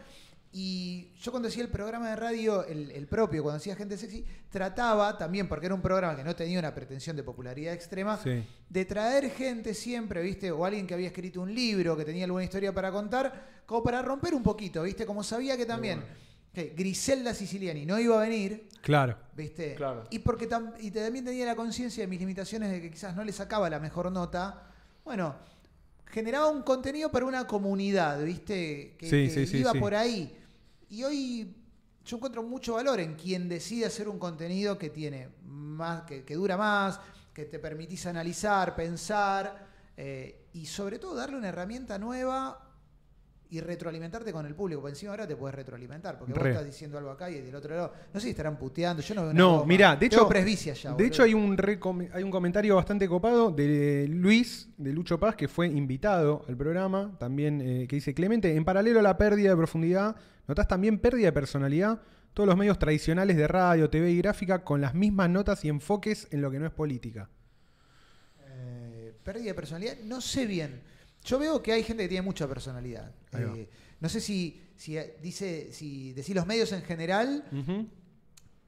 [0.60, 4.24] Y yo cuando hacía el programa de radio, el, el propio, cuando hacía Gente Sexy,
[4.50, 8.44] trataba también, porque era un programa que no tenía una pretensión de popularidad extrema, Sí.
[8.68, 10.50] de traer gente siempre, ¿viste?
[10.50, 14.02] O alguien que había escrito un libro, que tenía alguna historia para contar, como para
[14.02, 15.06] romper un poquito, ¿viste?
[15.06, 16.02] Como sabía que también
[16.52, 19.16] que Griselda Siciliani no iba a venir, Claro.
[19.36, 19.76] ¿viste?
[19.76, 20.08] Claro.
[20.10, 23.22] Y porque tam- y también tenía la conciencia de mis limitaciones de que quizás no
[23.22, 24.64] le sacaba la mejor nota.
[25.04, 25.36] Bueno,
[26.06, 28.96] generaba un contenido para una comunidad, ¿viste?
[28.98, 29.78] Que, Sí, que sí, iba sí.
[29.78, 30.34] por ahí.
[30.90, 31.54] Y hoy
[32.04, 36.34] yo encuentro mucho valor en quien decide hacer un contenido que tiene más, que, que
[36.34, 36.98] dura más,
[37.34, 42.67] que te permitís analizar, pensar, eh, y sobre todo darle una herramienta nueva
[43.50, 44.80] y retroalimentarte con el público.
[44.80, 46.40] Porque encima ahora te puedes retroalimentar, porque Re.
[46.40, 47.92] vos estás diciendo algo acá y del otro lado.
[48.12, 49.02] No sé si estarán puteando.
[49.02, 51.06] Yo no No, mirá, de hecho, presbicia ya, de boludo.
[51.08, 55.66] hecho hay un, hay un comentario bastante copado de Luis, de Lucho Paz, que fue
[55.68, 60.16] invitado al programa, también eh, que dice, Clemente, en paralelo a la pérdida de profundidad,
[60.46, 62.00] ¿notás también pérdida de personalidad?
[62.34, 66.28] todos los medios tradicionales de radio, TV y gráfica con las mismas notas y enfoques
[66.30, 67.28] en lo que no es política.
[68.46, 70.80] Eh, pérdida de personalidad, no sé bien.
[71.24, 73.12] Yo veo que hay gente que tiene mucha personalidad.
[73.32, 73.68] Eh,
[74.00, 77.44] no sé si, si dice, si decís los medios en general,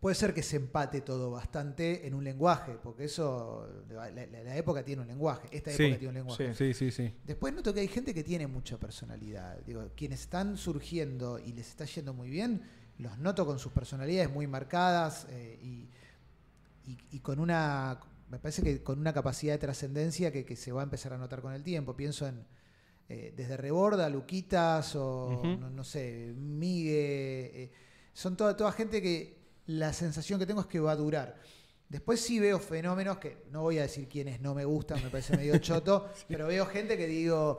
[0.01, 4.57] puede ser que se empate todo bastante en un lenguaje, porque eso, la, la- la
[4.57, 6.55] época tiene un lenguaje, esta Sí, época tiene un lenguaje.
[6.55, 7.15] Sí, sí, sí.
[7.25, 9.59] Después noto que hay gente que tiene mucha personalidad.
[9.67, 12.63] Digo, quienes están surgiendo y les está yendo muy bien,
[12.99, 15.89] los noto con sus personalidades muy marcadas eh, y,
[16.91, 20.73] y- y con una, me parece que con una capacidad de trascendencia que, que se
[20.73, 21.95] va a empezar a notar con el tiempo.
[21.95, 22.47] Pienso en
[23.13, 27.65] eh, desde Reborda, Luquitas o no, no sé, Migue.
[27.65, 27.73] eh,
[28.13, 31.35] son toda, toda gente que la sensación que tengo es que va a durar.
[31.89, 35.37] Después sí veo fenómenos que no voy a decir quiénes no me gustan, me parece
[35.37, 37.59] medio choto, pero veo gente que digo,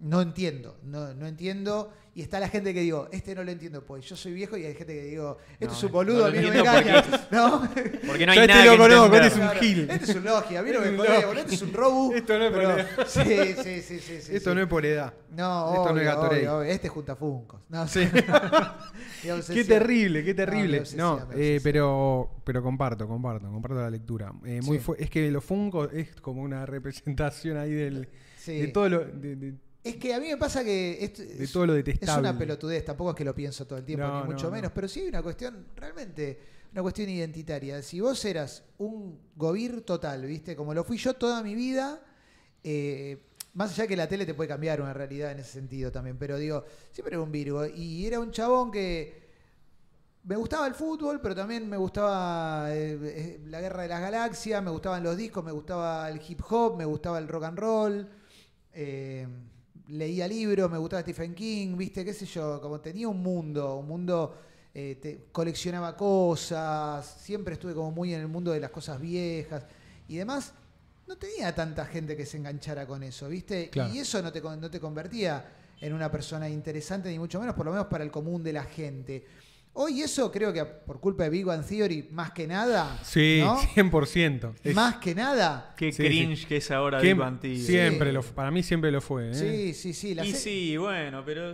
[0.00, 1.92] no entiendo, no, no entiendo.
[2.16, 4.64] Y está la gente que digo, este no lo entiendo, pues yo soy viejo y
[4.64, 6.58] hay gente que digo, este No, es un no boludo, lo a mí no me
[6.60, 7.04] engaña.
[7.32, 7.60] ¿No?
[8.06, 9.90] Porque no Yo hay este nada lo que conozco, este es un Claro, gil.
[9.90, 11.26] Este es un logia, a mí no me Es logia.
[11.26, 12.12] boludo, este es un robu.
[12.14, 12.86] Esto no es por edad.
[13.08, 14.36] Sí, sí, sí, sí, sí.
[14.36, 14.54] Esto sí.
[14.56, 15.12] no es por edad.
[15.32, 16.38] No, esto no es Gatorade.
[16.48, 16.70] obvio, obvio.
[16.70, 17.60] Este junta funcos.
[17.68, 18.08] No, Sí.
[19.52, 20.82] Qué terrible, qué No, terrible.
[20.96, 24.32] No, eh, pero, pero comparto, comparto, comparto la lectura.
[24.44, 24.84] Eh, muy Sí.
[24.84, 28.60] fu- es que los Funko es como una representación ahí del, Sí.
[28.60, 29.54] de todo lo, de, de-
[29.84, 32.20] Es que a mí me pasa que esto de es, todo lo es detestable.
[32.30, 34.56] una pelotudez, tampoco es que lo pienso todo el tiempo, No, ni mucho no, no.
[34.56, 36.40] menos, pero sí hay una cuestión, realmente,
[36.72, 37.82] una cuestión identitaria.
[37.82, 40.56] Si vos eras un gobir total, ¿viste?
[40.56, 42.02] Como lo fui yo toda mi vida,
[42.62, 43.18] eh,
[43.52, 46.38] más allá que la tele te puede cambiar una realidad en ese sentido también, pero
[46.38, 49.22] digo, siempre era un Virgo y era un chabón que
[50.24, 54.62] me gustaba el fútbol, pero también me gustaba eh, eh, la guerra de las galaxias,
[54.62, 58.08] me gustaban los discos, me gustaba el hip hop, me gustaba el rock and roll.
[58.72, 59.28] eh,
[59.88, 63.86] leía libros, me gustaba Stephen King, viste, qué sé yo, como tenía un mundo, un
[63.88, 64.36] mundo,
[64.72, 69.64] eh, te- coleccionaba cosas, siempre estuve como muy en el mundo de las cosas viejas
[70.08, 70.52] y demás.
[71.06, 73.68] No tenía tanta gente que se enganchara con eso, ¿viste?
[73.68, 73.92] Claro.
[73.92, 75.44] Y eso no te, no te convertía
[75.80, 78.64] en una persona interesante, ni mucho menos, por lo menos para el común de la
[78.64, 79.26] gente.
[79.76, 83.56] Hoy eso creo que por culpa de Big Bang Theory, más que nada, Sí, ¿no?
[83.74, 84.54] 100%.
[84.62, 87.60] Es- más que nada, Qué Sí, cringe que es ahora Big Bang Theory.
[87.60, 88.14] siempre Sí.
[88.14, 89.30] lo, para mí siempre lo fue.
[89.30, 89.34] ¿eh?
[89.34, 90.14] sí, sí, sí.
[90.14, 91.52] la Y se- sí, bueno, pero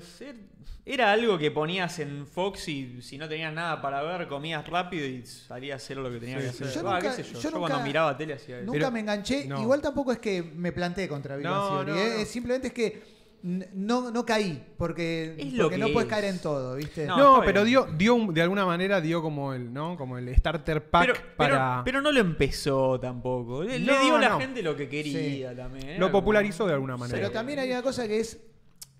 [0.84, 5.06] era algo que ponías en Fox y si no tenías nada para ver, comías rápido
[5.06, 6.64] y salías a hacer lo que tenías Sí, que sí.
[6.64, 6.74] hacer.
[6.76, 7.34] Yo Va, nunca- qué sé yo.
[7.36, 8.66] yo Yo, nunca- cuando miraba tele hacía eso.
[8.66, 9.46] Nunca Pero- me enganché.
[9.46, 9.62] no.
[9.62, 12.26] Igual tampoco es que me planteé contra Big No, Bang Theory, no, ¿eh?
[12.26, 16.10] Simplemente es que no, no caí, porque, Es lo porque no puedes es.
[16.14, 17.06] caer en todo, ¿viste?
[17.06, 19.96] No, pero dio, dio un- de alguna manera dio como el, ¿no?
[19.96, 21.82] Como el starter pack pero, pero- para.
[21.84, 23.64] pero no lo empezó tampoco.
[23.64, 24.40] Le, le No, dio a la no.
[24.40, 25.88] gente lo que quería también.
[25.88, 27.18] Era lo como- popularizó de alguna manera.
[27.18, 28.38] Pero también hay una cosa que es,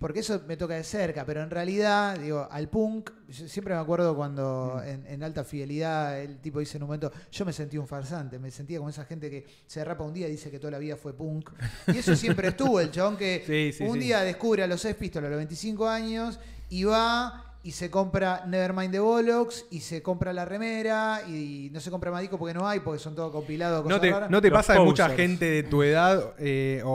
[0.01, 3.81] porque eso me toca de cerca, pero en realidad, digo, al punk, yo siempre me
[3.81, 4.89] acuerdo cuando Mm.
[4.89, 8.39] en, en alta fidelidad el tipo dice en un momento, yo me sentí un farsante,
[8.39, 10.79] me sentía como esa gente que se rapa un día y dice que toda la
[10.79, 11.51] vida fue punk.
[11.95, 14.07] Y eso siempre estuvo, el chabón que Sí, sí, un sí.
[14.07, 16.41] día descubre a los Sex Pistols a los 25 años
[16.71, 21.79] y va y se compra Nevermind the Bollocks y se compra la remera y no
[21.81, 23.85] se compra más disco porque no hay, porque son todos compilados.
[23.85, 24.31] ¿No te, raras.
[24.31, 26.91] no te pasa de mucha gente de tu edad eh, o,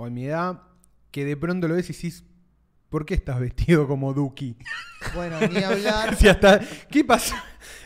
[0.00, 0.62] o en mi edad
[1.12, 2.24] que de pronto lo ves y decís,
[2.88, 4.56] ¿por qué estás vestido como Duki?
[5.14, 6.60] Bueno, ni hablar, Si hasta,
[6.90, 7.44] ¿Qué pasa?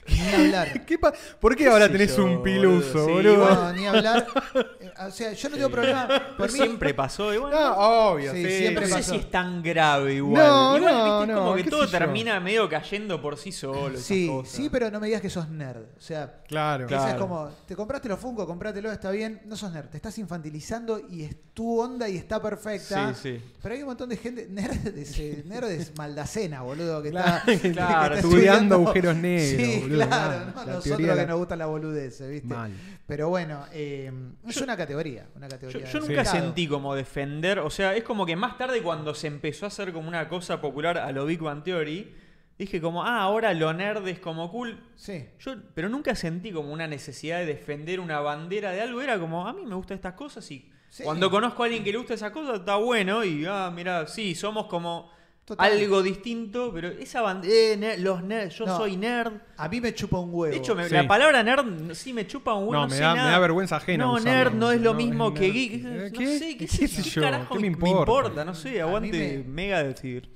[0.08, 0.84] Ni hablar.
[0.86, 3.06] ¿Qué pa- ¿Por qué ahora tenés yo, un piluso, boludo?
[3.06, 3.38] Sí, boludo?
[3.46, 3.54] bueno.
[3.64, 4.26] No, ni hablar.
[4.80, 6.08] Eh, O sea, yo no tengo problema.
[6.36, 7.32] Por mí, siempre pasó.
[7.32, 7.76] Igual, No,
[8.12, 8.58] obvio, Sí, sí.
[8.58, 9.12] siempre no sé pasó.
[9.12, 10.44] si es tan grave igual.
[10.44, 13.98] No, igual, no, viste, no, como que todo termina medio cayendo por sí solo.
[13.98, 14.52] sí, cosas.
[14.52, 15.82] sí, pero no me digas que sos nerd.
[15.96, 16.86] O sea, Claro.
[16.86, 17.28] que esa es Claro.
[17.28, 19.86] como, te compraste los Funko, comprátelo, está bien, no sos nerd.
[19.88, 23.14] Te estás infantilizando y es tu onda y está perfecta.
[23.14, 23.44] Sí, sí.
[23.62, 27.62] Pero hay un montón de gente, nerd es, nerd es Maldacena, boludo, que Claro, está,
[27.62, 30.64] que claro, está estudiando estudiando- agujeros negros, Sí, boludo, claro, ¿no?
[30.64, 32.46] la nosotros que la- nos gusta la boludez, ¿viste?
[32.48, 32.72] Mal.
[33.06, 34.10] Pero bueno, eh,
[34.46, 35.84] es una categoría, una Yo, categoría.
[35.90, 36.36] yo nunca mercado.
[36.40, 39.92] sentí como defender, o sea, es como que más tarde cuando se empezó a hacer
[39.92, 42.14] como una cosa popular a lo Big Bang Theory,
[42.58, 44.78] dije como, ah, ahora lo nerd es como cool.
[44.94, 45.26] Sí.
[45.40, 49.46] Yo, pero nunca sentí como una necesidad de defender una bandera de algo, era como,
[49.48, 51.02] a mí me gustan estas cosas y Sí.
[51.04, 54.34] cuando conozco a alguien que le gusta esa cosa, está bueno y, ah, mira, sí,
[54.34, 55.10] somos como
[55.44, 55.72] Total.
[55.72, 58.76] algo distinto, pero esa bandera, los nerds, yo No.
[58.76, 59.32] soy nerd.
[59.56, 60.52] A mí me chupa un huevo.
[60.52, 60.94] De hecho, me- Sí.
[60.94, 62.74] la palabra nerd sí me chupa un huevo.
[62.74, 63.30] No, No, me sé da- me nada.
[63.32, 64.30] da vergüenza ajena No, usarlo.
[64.30, 65.72] nerd no es lo No, mismo es que geek.
[65.72, 66.24] ¿Qué?
[66.24, 67.22] No sé, qué, ¿Qué sé yo, yo?
[67.22, 68.44] carajo ¿Qué me me importa?
[68.44, 70.30] No sé, A aguante mí me- Mega decir.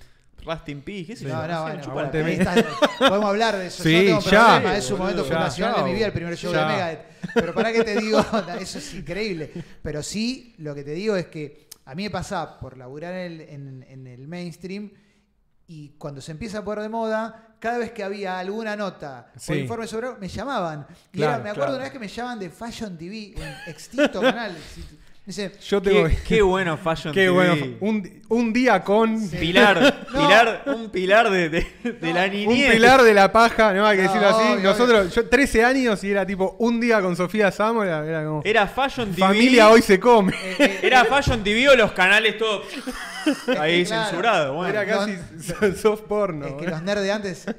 [0.44, 1.34] Rust in Peace, qué sé yo.
[1.34, 2.64] No, no
[2.98, 3.82] podemos hablar de eso.
[3.82, 4.46] Sí, Yo no tengo ya.
[4.46, 5.86] problema, es un momento Ya, fundacional de chao.
[5.88, 6.60] mi vida, el primer show Ya.
[6.60, 7.00] de Megadeth.
[7.34, 8.18] Pero para que te digo,
[8.60, 9.50] eso es increíble.
[9.82, 13.32] Pero sí, lo que te digo es que a mí me pasa por laburar en
[13.32, 14.90] el, en- en el mainstream,
[15.68, 19.54] Y cuando se empieza a poner de moda, cada vez que había alguna nota o
[19.54, 20.86] informe sobre algo, me llamaban.
[21.12, 21.74] Y Claro, era- me acuerdo claro.
[21.74, 24.56] una vez que me llaman de Fashion TV, un extinto canal.
[25.26, 26.06] Dice, Yo tengo.
[26.08, 27.30] Qué, qué bueno Fashion Qué TV.
[27.32, 27.76] bueno.
[27.80, 29.28] Un, un día con.
[29.40, 30.20] Pilar, No.
[30.20, 31.66] pilar, un pilar de, de-
[32.00, 32.72] de la Un niñez.
[32.74, 33.84] pilar de la paja, ¿no?
[33.84, 34.52] Hay que No, decirlo así.
[34.52, 38.42] obvio, Nosotros, yo 13 años y era tipo un día con Sofía Zamora, era como.
[38.44, 39.18] Era Fashion TV.
[39.26, 40.32] Familia hoy se come.
[40.32, 42.64] eh, eh, Era Fashion TV o los canales todos
[43.58, 44.04] ahí Claro.
[44.04, 44.54] censurados.
[44.54, 44.70] Bueno.
[44.80, 45.16] Era casi
[45.82, 46.46] soft porno.
[46.46, 46.70] es que ¿eh?
[46.70, 47.54] los nerds de antes eh,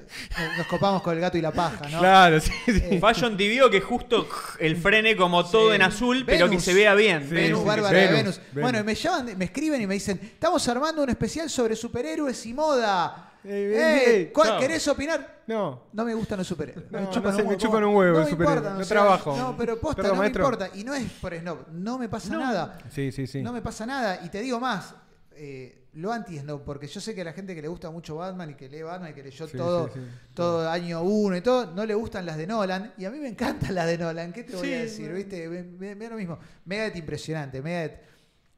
[0.57, 1.99] nos copamos con el gato y la paja, ¿no?
[1.99, 2.82] Claro, sí, sí.
[2.91, 4.26] Eh, Fashion TV o que justo
[4.59, 5.76] el frene como todo Sí.
[5.76, 6.63] en azul, pero que Venus.
[6.63, 7.28] se vea bien.
[7.30, 8.41] Sí, Venus, Bárbara de Venus.
[8.53, 12.53] Bueno, me llaman, me escriben y me dicen, estamos armando un especial sobre superhéroes y
[12.53, 13.24] moda.
[13.43, 14.60] Eh, Eh, eh, ¿cuál- chao.
[14.60, 15.41] ¿Querés opinar?
[15.47, 15.84] No.
[15.93, 16.91] No me gustan los superhéroes.
[16.91, 17.58] No, me no chupan, un me huevo.
[17.60, 19.38] chupan un huevo No me importa, No sea, trabajo.
[19.38, 20.43] No, pero posta, Perdón, no maestro.
[20.43, 20.78] me importa.
[20.78, 21.60] Y no es por snob.
[21.72, 22.78] No me pasa nada.
[22.91, 23.41] Sí, sí, sí.
[23.41, 24.20] No me pasa nada.
[24.24, 24.93] Y te digo más.
[25.39, 28.15] eh, lo anti snob, porque yo sé que a la gente que le gusta mucho
[28.15, 30.05] Batman y que lee Batman y que leyó Sí, todo, sí, sí.
[30.33, 32.93] todo año uno y todo, no le gustan las de Nolan.
[32.97, 34.31] Y a mí me encantan las de Nolan.
[34.31, 35.11] ¿Qué te voy a decir?
[35.11, 35.47] ¿Viste?
[35.49, 36.37] Me, me- me da lo mismo.
[36.65, 37.61] Megadeth impresionante.
[37.61, 37.99] Megadeth,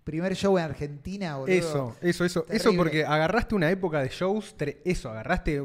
[0.04, 1.54] primer show en Argentina, boludo.
[1.56, 2.46] Eso, eso, eso.
[2.50, 4.56] Eso porque agarraste una época de shows.
[4.84, 5.62] Eso, agarraste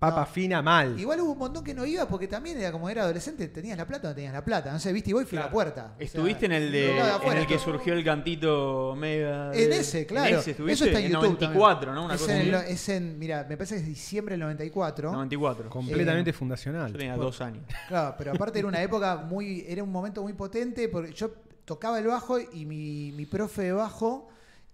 [0.00, 0.26] papa No.
[0.26, 0.98] fina mal.
[0.98, 3.86] Igual hubo un montón que no iba porque también era como era adolescente, tenías la
[3.86, 4.72] plata o no tenías la plata.
[4.72, 5.92] No sé, viste, y voy fui a la puerta.
[5.94, 9.54] O sea, Estuviste en el de en el que surgió el cantito mega.
[9.54, 10.28] En ese, claro.
[10.30, 12.04] En ese estuviste Eso está en en YouTube 94, ¿no?
[12.06, 12.72] Una es, cosa en el- así.
[12.72, 15.12] es en, mira, me parece que es diciembre del 94.
[15.12, 15.68] 94.
[15.68, 16.90] Completamente Eh, fundacional.
[16.92, 17.62] Yo tenía dos años.
[17.86, 21.30] Claro, pero aparte era una época muy, era un momento muy potente porque yo
[21.66, 24.28] tocaba el bajo y mi, mi profe de bajo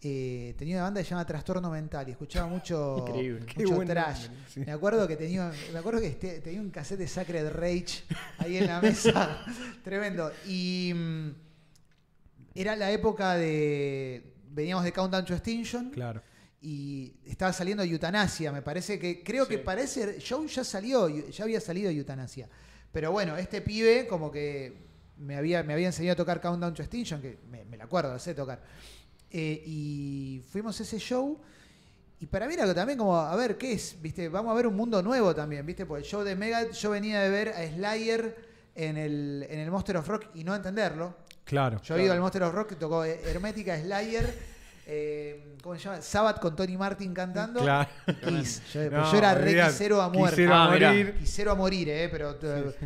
[0.09, 3.05] eh, tenía una banda que se llama Trastorno Mental y escuchaba mucho,
[3.87, 4.27] trash.
[4.29, 4.61] nombre, sí.
[4.61, 8.05] Me acuerdo que tenía, me acuerdo que este- tenía un cassette de Sacred Rage
[8.39, 9.45] ahí en la mesa,
[9.85, 10.31] tremendo.
[10.47, 11.31] Y mm,
[12.55, 16.23] era la época de veníamos de Countdown to Extinction Claro.
[16.63, 21.61] y estaba saliendo Eutanasia, me parece que creo que parece Joe ya salió, ya había
[21.61, 22.49] salido Eutanasia.
[22.93, 24.87] Pero bueno, este pibe como que
[25.19, 28.13] me había, me había enseñado a tocar Countdown to Extinction, que me, me la acuerdo,
[28.13, 28.63] la sé tocar.
[29.31, 31.39] Eh, y fuimos a ese show
[32.18, 33.97] y para mí era también como, a ver, ¿qué es?
[34.01, 34.29] ¿Viste?
[34.29, 35.85] Vamos a ver un mundo nuevo también, ¿viste?
[35.85, 38.37] Porque el show de Megadeth, yo venía de ver a Slayer
[38.74, 41.14] en el, en el Monster of Rock y no entenderlo.
[41.45, 41.81] Claro.
[41.83, 44.56] Yo he ido al Monster of Rock tocó Hermética, Slayer,
[44.89, 46.01] eh, ¿cómo se llama?
[46.01, 47.61] Sabbath con Tony Martin cantando.
[47.61, 47.89] Claro.
[48.24, 48.62] Kiss.
[48.72, 50.37] Yo, No, pues yo era re quisero a muerte.
[50.37, 51.14] Quisero a Ah, morir.
[51.18, 52.09] Quisero a morir, ¿eh?
[52.11, 52.37] Pero.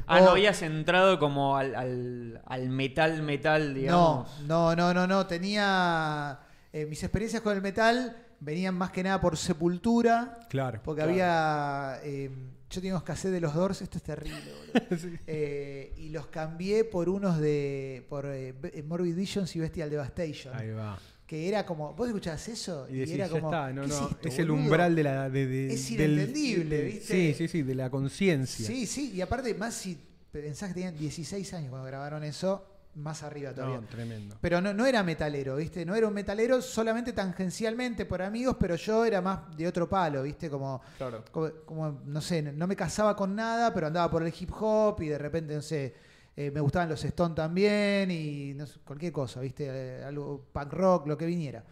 [0.06, 4.40] Ah, no habías entrado como al, al, al metal, metal, no, digamos.
[4.46, 5.26] no, no, no, no.
[5.26, 6.38] Tenía.
[6.72, 10.38] eh, mis experiencias con el metal venían más que nada por sepultura.
[10.48, 10.80] Claro.
[10.82, 11.12] Porque Claro.
[11.12, 12.00] había.
[12.02, 12.30] eh,
[12.70, 14.96] yo tenía unos cassettes de los Doors, esto es terrible, boludo.
[14.98, 15.18] Sí.
[15.26, 18.06] Eh, y los cambié por unos de.
[18.08, 18.54] por eh,
[18.86, 20.54] Morbid Visions y Bestial Devastation.
[20.56, 20.96] Ahí va.
[21.30, 21.94] Que era como.
[21.94, 22.88] ¿Vos escuchabas eso?
[22.90, 23.50] Y decís, era ya como.
[23.54, 24.08] está, no, ¿qué no.
[24.08, 25.30] esto, Es, el umbral de la.
[25.30, 27.04] De, de- Es inentendible, ¿viste?
[27.06, 28.66] Sí, sí, sí, de la conciencia.
[28.66, 29.96] Sí, sí, y aparte, más si
[30.32, 32.66] pensás que tenían 16 años cuando grabaron eso,
[32.96, 33.80] más arriba todavía.
[33.80, 34.38] No, tremendo.
[34.40, 35.86] Pero no, no era metalero, ¿viste?
[35.86, 40.24] No era un metalero solamente tangencialmente por amigos, pero yo era más de otro palo,
[40.24, 40.50] ¿viste?
[40.50, 41.24] Como, Claro.
[41.30, 45.00] como, como, no sé, no me casaba con nada, pero andaba por el hip hop
[45.00, 45.94] y de repente, no sé,
[46.40, 49.66] eh, me gustaban los Stone también y no sé, cualquier cosa, ¿viste?
[49.68, 51.62] Eh, algo punk rock, lo que viniera.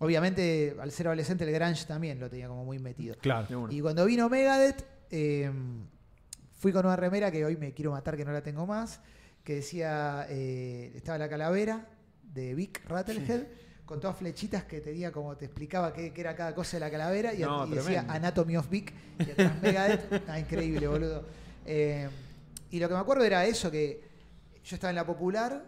[0.00, 3.16] Obviamente, al ser adolescente, el grunge también lo tenía como muy metido.
[3.20, 3.68] Claro.
[3.70, 5.48] Y cuando vino Megadeth, eh,
[6.52, 9.00] fui con una remera que hoy me quiero matar que no la tengo más,
[9.44, 11.86] que decía, eh, estaba la calavera
[12.22, 13.44] de Vic Rattlehead,
[13.84, 16.90] con todas flechitas que tenía como te explicaba qué, qué era cada cosa de la
[16.90, 18.04] calavera, y, No, y decía.
[18.08, 21.24] Anatomy of Vic, y atrás Megadeth, ah, increíble, boludo.
[21.64, 22.08] Eh,
[22.70, 24.07] y lo que me acuerdo era eso, que
[24.64, 25.64] yo estaba en la popular,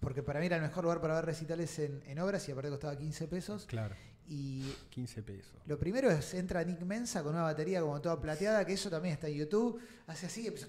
[0.00, 2.96] porque para mí era el mejor lugar para ver recitales en, obras y aparte costaba
[2.96, 3.66] 15 pesos.
[3.66, 3.94] Claro.
[4.28, 5.52] Y 15 pesos.
[5.66, 9.14] Lo primero es, entra Nick Mensa con una batería como toda plateada, que eso también
[9.14, 10.66] está en YouTube, hace así, empieza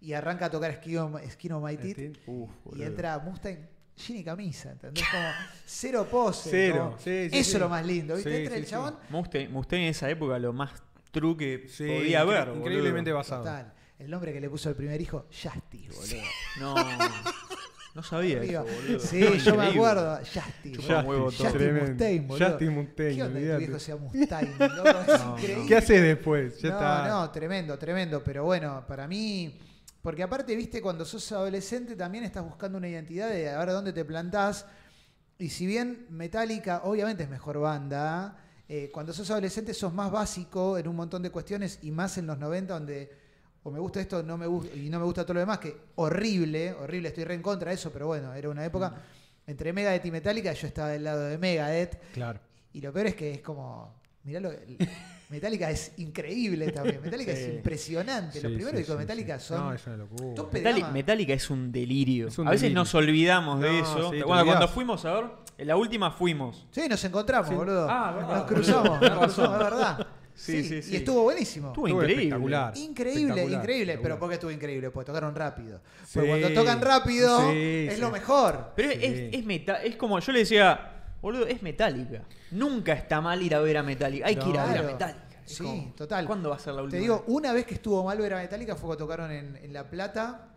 [0.00, 2.18] y arranca a tocar Skin of My Teeth
[2.74, 5.04] y entra Mustang Gini camisa, ¿entendés?
[5.08, 5.28] Como
[5.64, 6.50] cero pose.
[6.50, 6.96] Cero.
[7.04, 8.42] Eso es lo más lindo, ¿viste?
[8.42, 8.96] entra el chabón.
[9.08, 12.48] Mustang, en esa época lo más true que podía haber.
[12.56, 13.44] Increíblemente basado.
[13.44, 13.72] Total.
[13.98, 16.24] El nombre que le puso el primer hijo, Justice, boludo.
[16.60, 16.74] No,
[17.94, 18.64] no sabía Arriba.
[18.66, 18.98] eso, boludo.
[19.00, 20.18] Sí, yo me acuerdo.
[20.18, 20.72] Justin
[21.52, 21.86] Tremendo.
[21.90, 22.48] Mustaine, boludo.
[22.50, 24.54] Justin Mustaine, ¿Qué onda que tu viejo sea Mustaine?
[24.58, 24.88] loco?
[24.88, 25.38] Es No, no.
[25.38, 25.64] increíble.
[25.68, 26.58] ¿Qué haces después?
[26.60, 27.08] Ya no, está.
[27.08, 28.24] no, tremendo, tremendo.
[28.24, 29.60] Pero bueno, para mí,
[30.02, 33.92] porque aparte, viste, cuando sos adolescente también estás buscando una identidad de a ver dónde
[33.92, 34.66] te plantás.
[35.38, 38.38] Y si bien Metallica obviamente es mejor banda,
[38.68, 42.26] eh, cuando sos adolescente sos más básico en un montón de cuestiones y más en
[42.26, 43.23] los 90 donde
[43.64, 45.76] o me gusta esto no me gusta, y no me gusta todo lo demás, que
[45.96, 48.94] horrible, horrible, estoy re en contra de eso, pero bueno, era una época
[49.46, 51.98] entre Megadeth y Metallica, yo estaba del lado de Megadeth.
[52.12, 52.40] Claro.
[52.72, 53.94] Y lo peor es que es como.
[54.22, 54.50] Mirá lo.
[55.30, 57.00] Metallica es increíble también.
[57.02, 57.42] Metallica Sí.
[57.42, 58.40] es impresionante.
[58.42, 59.46] Los Sí, primeros sí, discos de Metallica sí.
[59.48, 59.58] son.
[59.60, 60.34] No, es una locura.
[60.34, 60.92] tope de Metalli- gama.
[60.92, 62.28] Metallica es un delirio.
[62.28, 62.80] Es un a veces delirio.
[62.82, 64.12] nos olvidamos de No, eso.
[64.26, 65.24] bueno, cuando fuimos a ver,
[65.58, 66.66] en la última fuimos.
[66.70, 67.54] Sí, nos encontramos, Sí.
[67.54, 67.86] boludo.
[67.90, 69.14] Ah, verdad, nos cruzamos, boludo.
[69.14, 70.06] nos cruzamos, es verdad.
[70.34, 71.68] Sí, Sí, sí, Y estuvo buenísimo.
[71.68, 72.22] Estuvo Estuvo increíble.
[72.24, 72.76] espectacular.
[72.76, 73.92] Increíble, Espectacular, increíble.
[73.92, 74.02] espectacular.
[74.02, 74.90] Pero ¿por qué estuvo increíble?
[74.90, 75.80] Porque tocaron rápido.
[76.04, 76.10] Sí.
[76.14, 78.00] Porque cuando tocan rápido Sí, es sí.
[78.00, 78.72] lo mejor.
[78.74, 78.98] Pero Sí.
[79.00, 82.22] es, es, meta- es como yo le decía, boludo, es Metallica.
[82.50, 84.26] Nunca está mal ir a ver a Metallica.
[84.26, 84.82] Hay que ir a ver a.
[84.82, 85.20] Metallica.
[85.46, 86.26] Es Sí, como, total.
[86.26, 86.96] ¿Cuándo va a ser la última?
[86.98, 89.72] Te digo, una vez que estuvo mal ver a Metallica fue cuando tocaron en, en
[89.72, 90.48] La Plata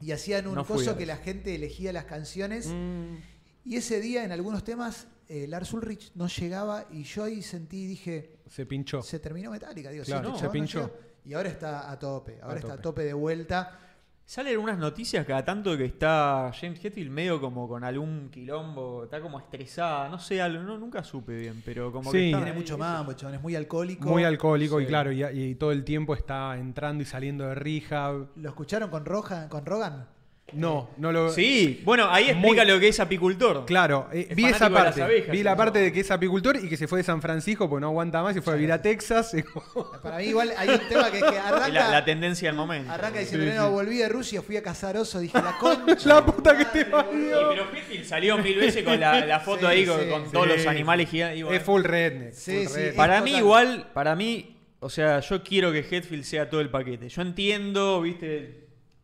[0.00, 2.68] y hacían un No coso que la gente elegía las canciones.
[2.68, 3.16] Mm,
[3.64, 7.86] Y ese día, en algunos temas, eh, Lars Ulrich no llegaba y yo ahí sentí,
[7.86, 9.02] dije, se pinchó.
[9.02, 9.90] se terminó Metallica.
[9.90, 10.90] Digo, Claro, sí, este se no pinchó.
[11.24, 12.82] Y ahora está a tope, ahora A está a tope.
[12.82, 13.78] tope de vuelta.
[14.24, 19.04] Salen unas noticias cada tanto de que está James Hetfield medio como con algún quilombo,
[19.04, 22.16] está como estresada, no sé, algo, no, nunca supe bien, pero como Sí.
[22.18, 24.08] que está Tiene ahí, mucho mambo, el chabón es muy alcohólico.
[24.08, 28.28] Muy alcohólico y claro, y, y todo el tiempo está entrando y saliendo de rehab.
[28.36, 30.06] ¿Lo escucharon con, Roja, con Rogan?
[30.54, 31.28] No, no lo.
[31.30, 31.34] sé.
[31.42, 33.64] Sí, bueno, ahí explica Muy- lo que es apicultor.
[33.66, 35.02] Claro, eh, Es vi esa de parte.
[35.02, 35.56] abejas, vi la ¿no?
[35.56, 38.22] parte de que es apicultor y que se fue de San Francisco porque no aguanta
[38.22, 39.34] más y fue a vivir a Texas.
[40.02, 42.56] Para mí igual hay un tema que es que Es arranca, la, la tendencia del
[42.56, 42.90] momento.
[42.92, 43.72] arranca diciendo, Sí, no, sí.
[43.72, 46.08] volví de Rusia, fui a cazar oso, dije, la concha.
[46.08, 47.10] La puta que te parió.
[47.12, 47.48] boludo".
[47.50, 50.32] pero Hetfield salió mil veces con la, la foto Sí, ahí con, sí, con sí.
[50.32, 51.44] todos los animales gigantes.
[51.50, 52.32] es full redneck.
[52.32, 52.96] Sí, full sí, redneck.
[52.96, 57.08] Para mí igual, para mí, o sea, yo quiero que Hetfield sea todo el paquete.
[57.08, 58.61] Yo entiendo, viste,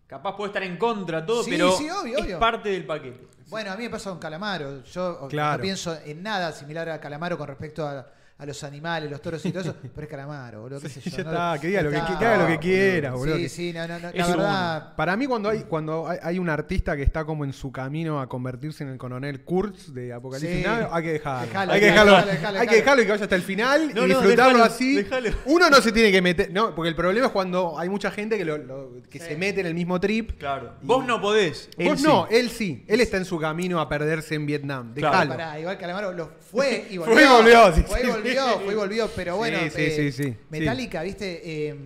[0.09, 2.39] capaz puede estar en contra todo, Sí, pero sí, obvio, es obvio.
[2.41, 3.29] parte del paquete.
[3.49, 4.83] Bueno, a mí me pasa con Calamaro.
[4.83, 5.59] Yo Claro.
[5.59, 8.07] no pienso en nada similar a Calamaro con respecto a,
[8.41, 10.81] a los animales, los toros y todo eso, pero es Calamaro, boludo.
[10.81, 13.11] qué sé Sí, yo, ya no- está, que diga lo que, haga lo que quiera,
[13.11, 13.35] boludo.
[13.37, 14.95] Sí, que- sí, no, no, no, Es la verdad.
[14.97, 18.21] Para mí cuando hay cuando hay, hay un artista que está como en su camino
[18.21, 20.65] a convertirse en el coronel Kurtz de Apocalipsis Sí.
[20.65, 21.47] Now, hay que dejarlo.
[21.49, 23.81] Dejalo, hay que dejalo, dejarlo, dejalo, hay que dejarlo y que vaya hasta el final
[23.89, 24.95] No, y no, disfrutarlo dejalo, así.
[24.97, 25.31] dejalo.
[25.47, 28.39] Uno no se tiene que meter, no, porque el problema es cuando hay mucha gente
[28.39, 29.27] que, lo- lo- que Sí.
[29.27, 30.39] se mete en el mismo trip.
[30.39, 30.75] Claro.
[30.83, 31.69] Vos no podés.
[31.77, 32.07] él Vos sí.
[32.07, 32.85] no, él sí.
[32.87, 34.95] Él está en su camino a perderse en Vietnam.
[34.95, 35.13] Claro.
[35.13, 35.31] Dejalo.
[35.33, 37.25] Pará, igual Calamaro lo fue y Fue volvió.
[37.25, 39.11] y volvió, sí, Fue y sí, volvió, fue y volvió.
[39.15, 40.35] Pero bueno, Sí, sí, eh, sí, sí.
[40.51, 41.69] Metallica, ¿viste?
[41.69, 41.77] Eh,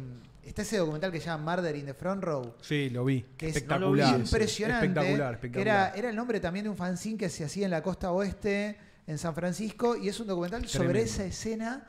[0.45, 2.55] está ese documental que se llama Murder in the Front Row.
[2.61, 3.25] Sí, lo vi.
[3.37, 4.07] que es espectacular.
[4.07, 4.25] no lo vi.
[4.25, 4.87] impresionante.
[4.87, 5.89] Espectacular, Que espectacular.
[5.91, 8.77] era, era el nombre también de un fanzine que se hacía en la costa oeste,
[9.07, 11.89] en San Francisco, y es un documental sobre esa escena,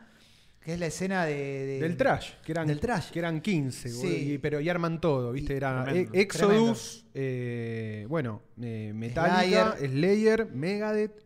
[0.61, 3.11] que es la escena de, de- Del trash, que eran, Del trash.
[3.11, 4.07] Que eran 15, Sí.
[4.33, 5.57] y- pero y arman todo, ¿viste?
[5.57, 6.11] Era Tremendo.
[6.13, 11.21] Exodus, eh, bueno, eh, Metallica, Slayer, Megadeth.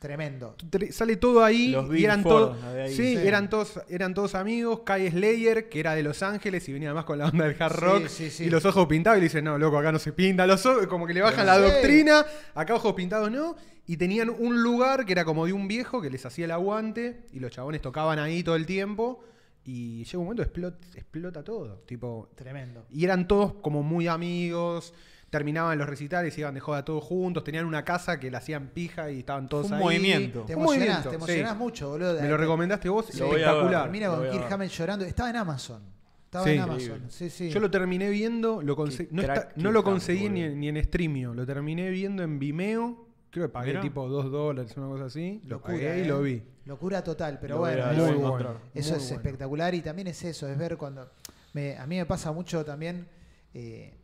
[0.00, 0.56] Tremendo.
[0.70, 2.88] tre- Sale todo ahí Los y eran ahí.
[2.90, 3.26] sí, Sí.
[3.26, 7.04] eran todos eran todos amigos Kai Slayer que era de Los Ángeles y venía además
[7.04, 8.44] con la onda del hard Sí, rock sí, sí.
[8.44, 10.86] y los ojos pintados y le dicen no loco acá no se pinta los ojos
[10.88, 11.62] como que le bajan la Sí.
[11.62, 12.24] doctrina
[12.54, 13.54] acá ojos pintados no
[13.86, 17.26] y tenían un lugar que era como de un viejo que les hacía el aguante
[17.32, 19.22] y los chabones tocaban ahí todo el tiempo
[19.64, 22.86] y llega un momento explota, explota todo tipo Tremendo.
[22.90, 24.94] y eran todos como muy amigos
[25.30, 29.10] terminaban los recitales iban de joda todos juntos tenían una casa que la hacían pija
[29.10, 30.42] y estaban todos Un ahí movimiento.
[30.42, 31.58] Te Un emocionás, movimiento, te emocionás sí.
[31.58, 32.20] mucho, boludo.
[32.20, 33.18] me lo recomendaste vos, Sí.
[33.18, 33.42] Lo voy a ver.
[33.46, 33.82] espectacular.
[33.84, 34.52] Termina Lo con voy a Kirk ver.
[34.52, 35.04] Hammett llorando.
[35.04, 35.82] Estaba en Amazon.
[36.24, 36.50] Estaba Sí.
[36.50, 36.80] en Amazon.
[36.82, 37.06] Increíble.
[37.10, 37.50] Sí, sí.
[37.50, 40.56] Yo lo terminé viendo, lo conse- Qué no, está- crack no lo conseguí ni, boludo.
[40.56, 43.80] ni en Streamio, lo terminé viendo en Vimeo, creo que pagué Mirá.
[43.82, 46.04] tipo 2 dólares, una cosa así, lo Locura, pagué y ¿eh?
[46.06, 46.42] lo vi.
[46.66, 47.84] Locura total, pero Lo voy bueno.
[47.86, 48.52] a- es- lo voy a Muy encontrar.
[48.54, 48.66] bueno.
[48.74, 49.16] Eso muy es bueno.
[49.22, 51.08] espectacular y también es eso, es ver cuando...
[51.52, 53.08] me- a mí me pasa mucho también,
[53.54, 53.94] eh,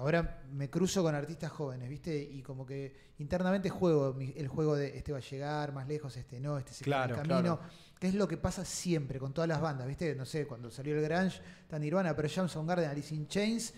[0.00, 2.16] ahora me cruzo con artistas jóvenes, ¿viste?
[2.20, 6.40] Y como que internamente juego el juego de este va a llegar más lejos, este
[6.40, 7.56] no, este se queda en Claro, el camino.
[7.58, 7.72] claro.
[7.98, 10.14] Que es lo que pasa siempre con todas las bandas, ¿viste?
[10.14, 13.74] No sé, cuando salió el Grunge, tan Nirvana, pero Jam Soundgarden, Alice in Chains...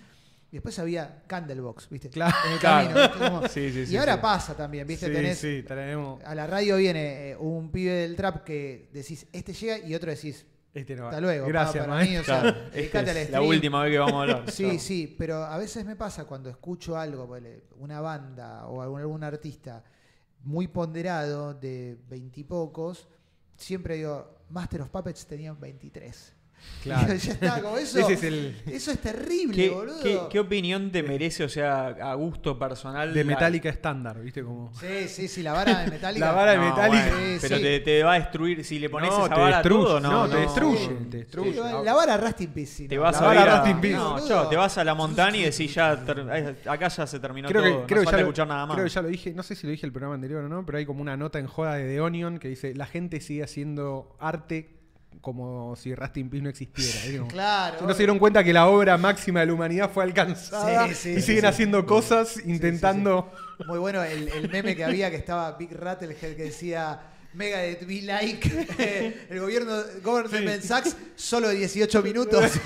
[0.50, 2.10] Y después había Candlebox, ¿viste?
[2.10, 2.36] Claro.
[2.46, 2.88] En el Claro.
[2.90, 3.18] camino, ¿viste?
[3.26, 4.18] Como- Sí, sí, y sí, ahora sí.
[4.20, 5.06] pasa también, ¿viste?
[5.06, 6.22] Sí, Tenés sí, tenemos.
[6.22, 10.10] a la radio viene eh, un pibe del trap que decís, este llega y otro
[10.10, 10.44] decís,
[10.74, 11.08] Este no va.
[11.10, 11.46] hasta luego.
[11.46, 12.36] Gracias, pa, para mí, maestro.
[12.36, 14.50] o sea, Claro, al es la última vez que vamos a hablar.
[14.50, 17.28] Sí, sí, pero a veces me pasa cuando escucho algo,
[17.78, 19.84] una banda o algún, algún artista
[20.44, 23.06] muy ponderado de veintipocos,
[23.56, 26.34] siempre digo, Master of Puppets tenían 23.
[26.82, 27.14] Claro.
[27.14, 27.98] ya está, como eso.
[28.00, 30.00] Ese es el Eso es terrible, ¿Qué, boludo.
[30.02, 33.14] qué- qué opinión te merece, o sea, a gusto personal?
[33.14, 34.42] de la- Metallica estándar, ¿viste?
[34.42, 34.72] Como...
[34.74, 36.26] Sí, sí, sí, la vara de Metallica.
[36.26, 37.08] La vara de No, Metallica.
[37.10, 37.62] bueno, Sí, pero sí.
[37.62, 38.64] Te, te va a destruir.
[38.64, 40.10] Si le pones No, esa te vara a destruye, todo, no.
[40.10, 40.86] no, te destruye, Sí.
[40.88, 41.84] te Sí, destruye.
[41.84, 42.88] la vara Rust in Peace.
[42.88, 46.04] Te vas, La a vara no, chao, te vas a la montaña y decís ya,
[46.04, 46.20] ter-
[46.68, 47.80] acá ya se terminó Creo todo.
[47.82, 48.74] que, creo, falta ya lo, escuchar nada más.
[48.74, 50.66] creo que ya lo dije, no sé si lo dije el programa anterior o no,
[50.66, 53.42] pero hay como una nota en joda de The Onion que dice, la gente sigue
[53.44, 54.81] haciendo arte
[55.22, 57.18] como si Rust in Peace no existiera.
[57.18, 57.86] Como- Claro.
[57.86, 61.10] No se dieron cuenta que la obra máxima de la humanidad fue alcanzada Sí, sí,
[61.12, 61.46] y sí, siguen sí.
[61.46, 63.32] haciendo cosas intentando...
[63.66, 67.00] Muy bueno el, el meme que había que estaba Big Rattlehead que decía
[67.34, 69.26] Megadeth be like.
[69.30, 72.52] el gobierno, Government Sachs, solo 18 minutos.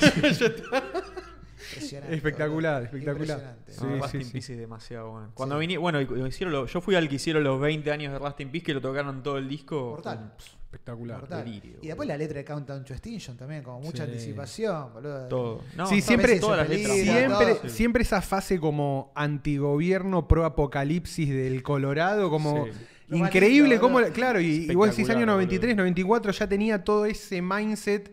[1.69, 3.39] Impresionante, Espectacular, espectacular.
[3.39, 3.73] Impresionante.
[3.73, 4.33] Sí, No, Rust sí, in sí.
[4.33, 5.31] Peace es demasiado bueno.
[5.35, 8.41] Cuando viní, bueno, hicieron lo- yo fui al que hicieron los 20 años de Rust
[8.41, 9.91] in Peace que lo tocaron todo el disco.
[9.91, 10.17] Mortal.
[10.19, 11.21] con, pff, Espectacular.
[11.21, 11.45] Mortal.
[11.45, 14.11] delirio, y después la letra de Countdown to Extinction también, como mucha Sí.
[14.11, 15.29] anticipación, boludo.
[15.29, 15.63] todo.
[15.77, 17.17] No, Sí, siempre- todas las Siempre- letras.
[17.17, 17.69] Siempre, todo.
[17.71, 22.73] siempre esa fase como antigobierno pro apocalipsis del Colorado, como Sí.
[23.17, 24.13] Increíble boludo.
[24.13, 25.83] claro, y igual si Espectacular, año 93, boludo.
[25.85, 28.13] 94 ya tenía todo ese mindset.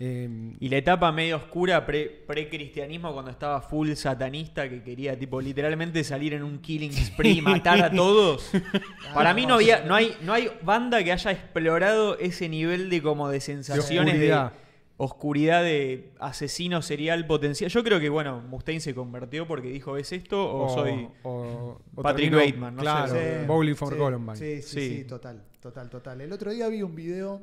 [0.00, 5.40] Eh, Y la etapa medio oscura pre- pre-cristianismo cuando estaba full satanista que quería tipo
[5.40, 8.50] literalmente salir en un killing spree y matar a todos.
[9.14, 13.02] Para mí no había no hay no hay banda que haya explorado ese nivel de
[13.02, 14.52] como de sensaciones de oscuridad.
[14.96, 17.70] oscuridad de asesino serial potencial.
[17.70, 22.02] Yo creo que bueno, Mustaine se convirtió porque dijo, "¿Es esto o, soy o- o
[22.02, 22.84] Patrick terminó- Bateman, no sé.
[22.84, 24.36] Claro, Sí, Bowling for sí, Columbine.
[24.36, 24.96] Sí, sí, Sí.
[24.98, 26.20] sí, total, total, total.
[26.20, 27.42] El otro día vi un video,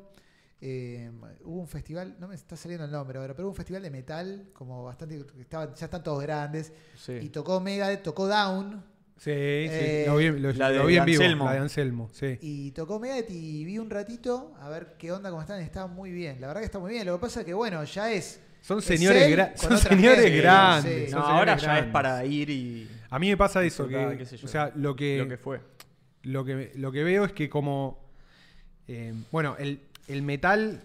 [0.61, 1.09] eh,
[1.43, 3.89] hubo un festival, no me está saliendo el nombre ahora, pero hubo un festival de
[3.91, 7.13] metal, como bastante, que estaban, ya están todos grandes, Sí.
[7.21, 8.83] y tocó Megadeth, tocó Down,
[9.17, 11.45] Sí, sí, Eh, lo vi, lo- la de lo vi en vivo, Anselmo.
[11.45, 12.39] la de Anselmo, sí.
[12.41, 16.11] y tocó Megadeth y vi un ratito a ver qué onda, cómo están, está muy
[16.11, 18.39] bien, la verdad que está muy bien, lo que pasa es que bueno, ya es...
[18.61, 21.05] Son es señores, gra- son señores gente, grandes.
[21.05, 21.11] sí.
[21.11, 24.11] son No, señores ahora ya es para ir y A mí me pasa eso, disfrutar,
[24.13, 24.45] que, qué sé yo.
[24.45, 25.59] o sea, lo que, lo que fue.
[26.23, 28.03] lo que, lo que veo es que como,
[28.87, 30.83] eh, bueno, el, el metal,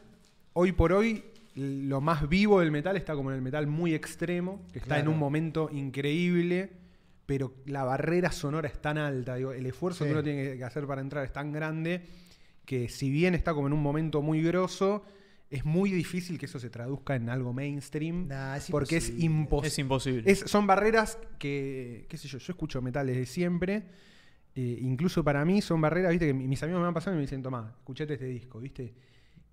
[0.53, 4.63] hoy por hoy, lo más vivo del metal está como en el metal muy extremo,
[4.73, 6.71] que está en un momento increíble,
[7.25, 10.09] pero la barrera sonora es tan alta, digo, el esfuerzo Sí.
[10.09, 12.03] que uno tiene que hacer para entrar es tan grande,
[12.65, 15.05] que si bien está como en un momento muy grosso,
[15.49, 19.25] es muy difícil que eso se traduzca en algo mainstream, Nah, es porque es imposible.
[19.25, 19.69] imposible.
[19.69, 20.31] Es imposible.
[20.33, 23.85] Es- son barreras que, qué sé yo, yo escucho metal desde siempre.
[24.57, 27.19] Eh, incluso para mí son barreras, viste, que mi- mis amigos me van pasando y
[27.19, 28.93] me dicen, Tomás, escuchate este disco, viste.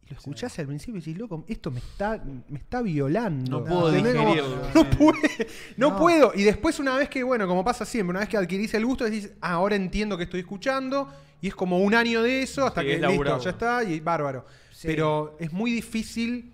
[0.05, 3.59] Y lo escuchás al principio y decís, loco, esto me está, me está violando.
[3.59, 4.15] No puedo ¿Entendés?
[4.15, 4.61] Como, digerirlo.
[4.75, 5.47] no, puede-
[5.77, 5.97] no No.
[5.97, 6.31] puedo.
[6.35, 9.05] Y después, una vez que, bueno, como pasa siempre, una vez que adquirís el gusto,
[9.05, 11.09] decís, ah, ahora entiendo que estoy escuchando.
[11.41, 13.99] Y es como un año de eso hasta Sí, que es listo, ya está y
[13.99, 14.45] bárbaro.
[14.71, 14.87] Sí.
[14.87, 16.53] Pero es muy difícil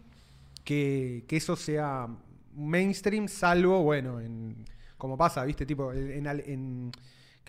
[0.63, 2.07] que, que eso sea
[2.55, 4.55] mainstream, salvo, bueno, en,
[4.97, 5.65] como pasa, ¿viste?
[5.65, 6.91] Tipo, en, en-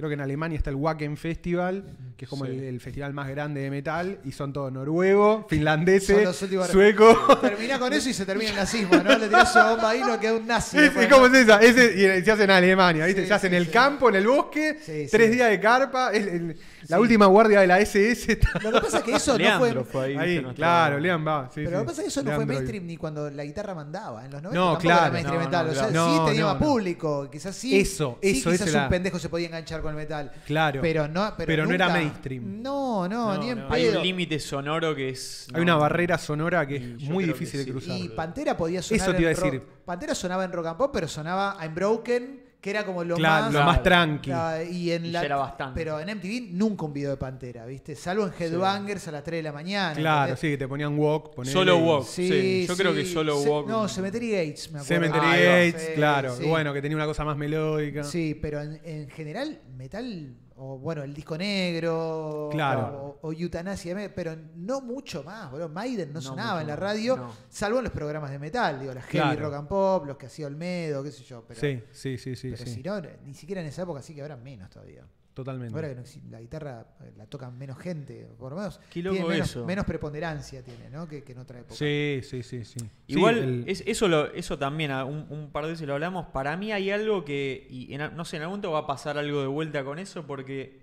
[0.01, 1.85] creo que en Alemania está el Wacken Festival,
[2.17, 2.51] que es como Sí.
[2.53, 6.29] el, el festival más grande de metal, y son todos noruegos, finlandeses,
[6.71, 7.17] suecos.
[7.41, 9.17] Termina con eso y se termina el nazismo, ¿no?
[9.19, 10.79] Le tirás su bomba ahí y no queda un nazi.
[10.79, 11.35] Es, es como ¿no?
[11.37, 13.23] es esa, ese, y se hace en Alemania, ¿viste?
[13.23, 13.73] Sí, se hace en el sí.
[13.73, 15.35] campo, en el bosque, Sí, tres sí.
[15.37, 16.57] días de carpa, es el-
[16.89, 17.03] la Sí.
[17.03, 19.85] última guardia de la SS Lo que pasa es que eso no fue...
[19.85, 20.45] fue ahí.
[20.55, 21.45] Claro, Lean va.
[21.53, 21.75] sí, Pero sí.
[21.75, 24.25] lo que pasa es que eso no fue mainstream ni cuando la guitarra mandaba.
[24.25, 25.01] En los 90 No, claro.
[25.03, 25.67] era mainstream No, metal.
[25.67, 26.11] no, o sea, claro.
[26.11, 26.67] sí No, tenía no, más no.
[26.67, 27.29] público.
[27.31, 27.79] Quizás sí.
[27.79, 30.33] Eso, sí, eso, quizás un pendejo se podía enganchar con el metal.
[30.47, 30.81] Claro.
[30.81, 32.63] Pero no, pero Pero no era mainstream.
[32.63, 33.67] No, no, No, ni en no.
[33.71, 33.99] Hay pedo.
[33.99, 35.47] un límite sonoro que es.
[35.53, 37.71] Hay no, una barrera sonora que es muy difícil de sí.
[37.71, 37.97] cruzar.
[37.99, 39.55] Y Pantera podía sonar Eso te iba a decir.
[39.55, 39.65] rock.
[39.85, 43.45] Pantera sonaba en rock and pop, pero sonaba I'm Broken, que era como lo Claro,
[43.47, 43.55] más...
[43.55, 44.31] lo más tranqui.
[44.33, 45.75] Ah, y en Y la, ya era bastante.
[45.81, 47.95] Pero en MTV nunca un video de Pantera, ¿viste?
[47.95, 49.95] Salvo en Headbangers a las 3 de la mañana.
[49.95, 50.41] Claro, ¿entendés?
[50.41, 51.35] sí, que te ponían walk.
[51.35, 52.05] ponele Solo walk.
[52.05, 54.85] Sí, yo creo que solo Walk- No, Cemetery Gates, me acuerdo.
[55.07, 55.37] Cemetery va.
[55.37, 56.37] Gates, Sí, claro.
[56.37, 56.45] sí.
[56.45, 58.05] Bueno, que tenía una cosa más melódica.
[58.05, 63.19] Sí, pero en, en general, metal, o bueno, el disco negro, Claro.
[63.23, 65.69] o, o Eutanasia, pero no mucho más, boludo.
[65.71, 67.33] Maiden no, No sonaba en la radio, no.
[67.49, 70.47] salvo en los programas de metal, digo, las heavy rock and pop, los que hacía
[70.47, 71.45] Olmedo, qué sé yo.
[71.49, 72.51] Pero, Sí, sí, sí, sí.
[72.51, 72.75] pero sí.
[72.75, 75.05] si no, ni siquiera en esa época sí que ahora menos todavía.
[75.33, 75.75] Totalmente.
[75.75, 79.29] Ahora que la guitarra eh, la tocan menos gente, por lo menos Qué loco tiene
[79.31, 79.65] menos, eso.
[79.65, 81.07] menos preponderancia tiene, ¿no?
[81.09, 81.77] Que, que en otra época.
[81.77, 82.81] Sí, sí, sí, sí.
[83.07, 86.27] Igual, Sí, el- es- eso, lo, eso también, un, un par de veces lo hablamos.
[86.27, 89.17] Para mí hay algo que, y en no sé, en algún momento va a pasar
[89.19, 90.81] algo de vuelta con eso, porque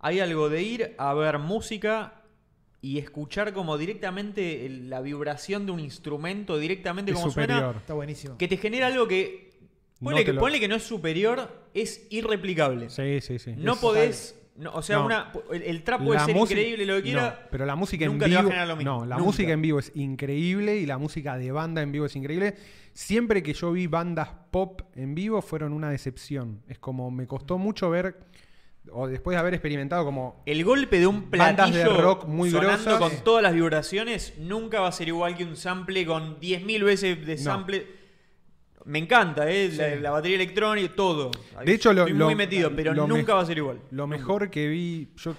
[0.00, 2.14] hay algo de ir a ver música
[2.80, 7.76] y escuchar como directamente la vibración de un instrumento, directamente es como suena, superior.
[7.76, 8.38] Está buenísimo.
[8.38, 9.51] que te genera algo que.
[10.02, 12.90] Ponle, que, lo- ponle que no es superior, es irreplicable.
[12.90, 13.54] Sí, sí, sí.
[13.56, 14.38] No Es- podés.
[14.56, 15.06] no, o sea, No.
[15.06, 17.48] una, el, el trap puede La ser música- increíble, lo que quiera.
[17.50, 18.64] pero la música nunca en te va a vivo.
[18.66, 18.92] lo mismo.
[18.92, 19.26] No, la Nunca.
[19.26, 22.54] música en vivo es increíble y la música de banda en vivo es increíble.
[22.94, 26.62] Siempre que yo vi bandas pop en vivo fueron una decepción.
[26.68, 28.16] Es como me costó mucho ver,
[28.90, 30.42] o después de haber experimentado como.
[30.44, 32.98] El golpe de un Bandas de platillo rock muy grosas.
[32.98, 37.24] con todas las vibraciones nunca va a ser igual que un sample con 10.000 veces
[37.24, 38.01] de sample.
[38.84, 39.70] Me encanta, ¿eh?
[39.72, 40.00] La, Sí.
[40.00, 41.30] la batería electrónica, todo.
[41.64, 43.80] De hecho, lo- Estoy lo- muy metido, pero lo nunca va a ser igual.
[43.90, 44.18] Lo Nunca.
[44.18, 45.34] mejor que vi, yo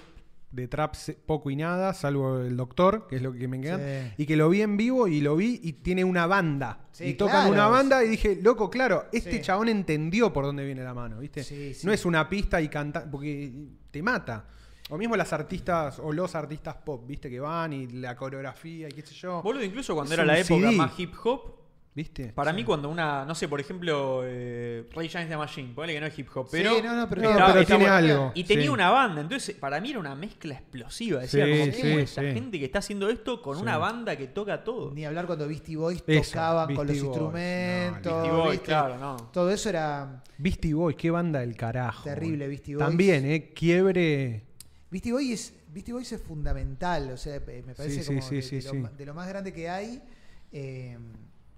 [0.50, 0.94] de trap
[1.26, 4.14] poco y nada, salvo el doctor, que es lo que me encanta, Sí.
[4.18, 6.86] y que lo vi en vivo y lo vi y tiene una banda.
[6.92, 7.52] Sí, y tocan claro.
[7.52, 9.40] una banda y dije, loco, claro, este Sí.
[9.42, 11.42] chabón entendió por dónde viene la mano, ¿viste?
[11.42, 11.84] Sí, sí.
[11.86, 13.50] No es una pista y canta, porque
[13.90, 14.46] te mata.
[14.90, 18.92] O mismo las artistas o los artistas pop, viste, que van y la coreografía y
[18.92, 19.42] qué sé yo.
[19.42, 20.76] Boludo, incluso cuando Es era la época CD.
[20.76, 21.63] más hip hop,
[21.96, 22.32] ¿Viste?
[22.32, 26.00] para mí cuando una, no sé, por ejemplo, eh, Ray James the Machine, ponele que
[26.00, 26.74] no es hip hop, pero...
[26.74, 28.32] sí, no, no, pero, No, tiene- pero algo.
[28.34, 28.68] Y tenía sí.
[28.68, 31.20] una banda, entonces para mí era una mezcla explosiva.
[31.20, 32.26] Decía, Sí, como, sí, ¿cómo esta sí.
[32.32, 33.62] gente que está haciendo esto con Sí.
[33.62, 34.90] una banda que toca todo?
[34.92, 37.04] Ni hablar cuando Beastie Boys Eso, tocaban con los Boys.
[37.04, 38.12] instrumentos.
[38.12, 38.66] No, Beastie Boys, ¿viste?
[38.66, 39.16] claro, no.
[39.32, 42.02] Todo eso era Beastie Boys, qué banda del carajo.
[42.02, 42.86] terrible, Beastie Boys.
[42.88, 43.52] También, ¿eh?
[43.54, 44.42] Quiebre.
[44.90, 48.34] Beastie Boys es, Beastie Boys es fundamental, o sea, eh, me parece Sí, como sí,
[48.34, 48.94] de, sí, de sí, lo, sí.
[48.98, 50.02] de lo más grande que hay.
[50.50, 50.98] Eh,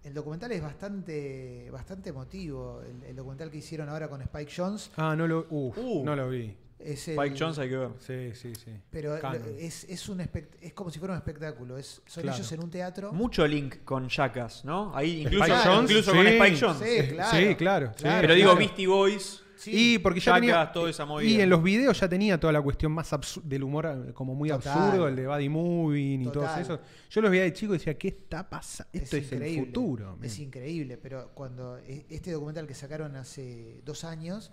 [0.07, 2.81] el documental es bastante bastante emotivo.
[2.83, 6.05] El, el documental que hicieron ahora con Spike Jones Ah, no lo, uf, Uh.
[6.05, 6.57] no lo vi.
[6.79, 7.91] es el- Spike Jones hay que ver.
[7.99, 8.71] Sí, sí, sí.
[8.91, 9.17] pero
[9.59, 11.77] es, es un espect- es como si fuera un espectáculo.
[11.79, 12.37] Es, son Claro.
[12.39, 13.13] ellos en un teatro.
[13.13, 14.95] Mucho link con Jackass, ¿no?
[14.95, 16.17] Ahí incluso, Spike Jones, incluso sí.
[16.17, 16.79] con Spike Jones.
[16.79, 17.37] Sí, claro.
[17.49, 17.93] Sí, claro.
[17.97, 18.03] sí.
[18.03, 18.59] Claro, Pero digo, claro.
[18.59, 20.71] Beastie Boys, Sí, y porque ya tenía.
[20.73, 21.29] toda esa movida.
[21.31, 23.11] Y en los videos ya tenía toda la cuestión más
[23.43, 24.79] del humor eh, como muy Total.
[24.79, 26.79] absurdo, el de Buddy Moving y todo eso.
[27.11, 28.91] Yo los veía de chico y decía, ¿qué está pasando?
[28.93, 30.19] Esto es, el increíble, futuro.
[30.23, 34.51] Es increíble, pero cuando e- este documental que sacaron hace dos años,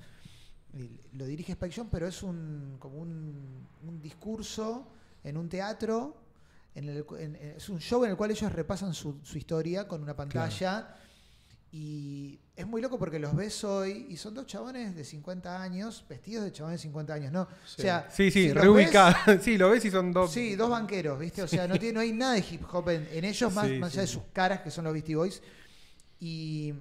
[1.13, 4.87] lo dirige Spike Jonze, pero es un como un, un discurso
[5.23, 6.17] en un teatro,
[6.75, 9.87] en el, cu- en- es un show en el cual ellos repasan su, su historia
[9.87, 10.95] con una pantalla.
[11.75, 16.05] Y es muy loco porque los ves hoy y son dos chabones de 50 años,
[16.07, 17.47] vestidos de chabones de 50 años, ¿no?
[17.65, 17.75] Sí.
[17.79, 19.17] O sea, Sí, sí, si los reubicada.
[19.41, 20.31] sí, lo ves y son dos.
[20.31, 21.41] Sí, dos banqueros, ¿viste?
[21.41, 23.79] O sea, no, tiene, no hay nada de hip hop en, en ellos, más, Sí,
[23.79, 25.41] más sí, allá de sus caras, que son los Beastie Boys.
[26.19, 26.75] Y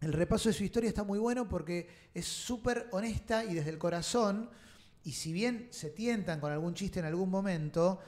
[0.00, 3.78] el repaso de su historia está muy bueno porque es súper honesta y desde el
[3.78, 4.50] corazón.
[5.04, 8.00] Y si bien se tientan con algún chiste en algún momento,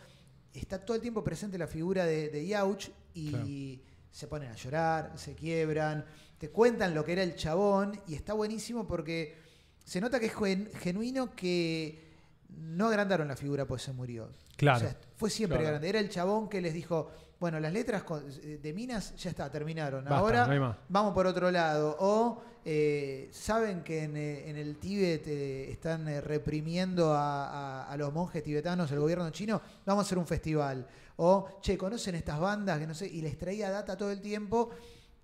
[0.53, 3.88] está todo el tiempo presente la figura de, de Yauch y Claro.
[4.11, 6.05] Se ponen a llorar, se quiebran,
[6.39, 9.37] te cuentan lo que era el chabón y está buenísimo porque
[9.85, 12.07] se nota que es gen- genuino que
[12.49, 14.31] no agrandaron la figura pues se murió.
[14.57, 14.79] Claro.
[14.79, 15.73] O sea, fue siempre Claro.
[15.73, 15.89] grande.
[15.89, 18.03] Era el chabón que les dijo, bueno, las letras
[18.43, 20.05] eh, de Minas ya está, terminaron.
[20.05, 21.97] Basta, Ahora no vamos por otro lado.
[22.01, 27.47] O eh, saben que en, eh, en el Tíbet eh, están eh, reprimiendo a,
[27.85, 30.87] a- a los monjes tibetanos, el gobierno chino, vamos a hacer un festival.
[31.21, 32.79] O, che, ¿conocen estas bandas?
[32.79, 34.71] que no sé Y les traía data todo el tiempo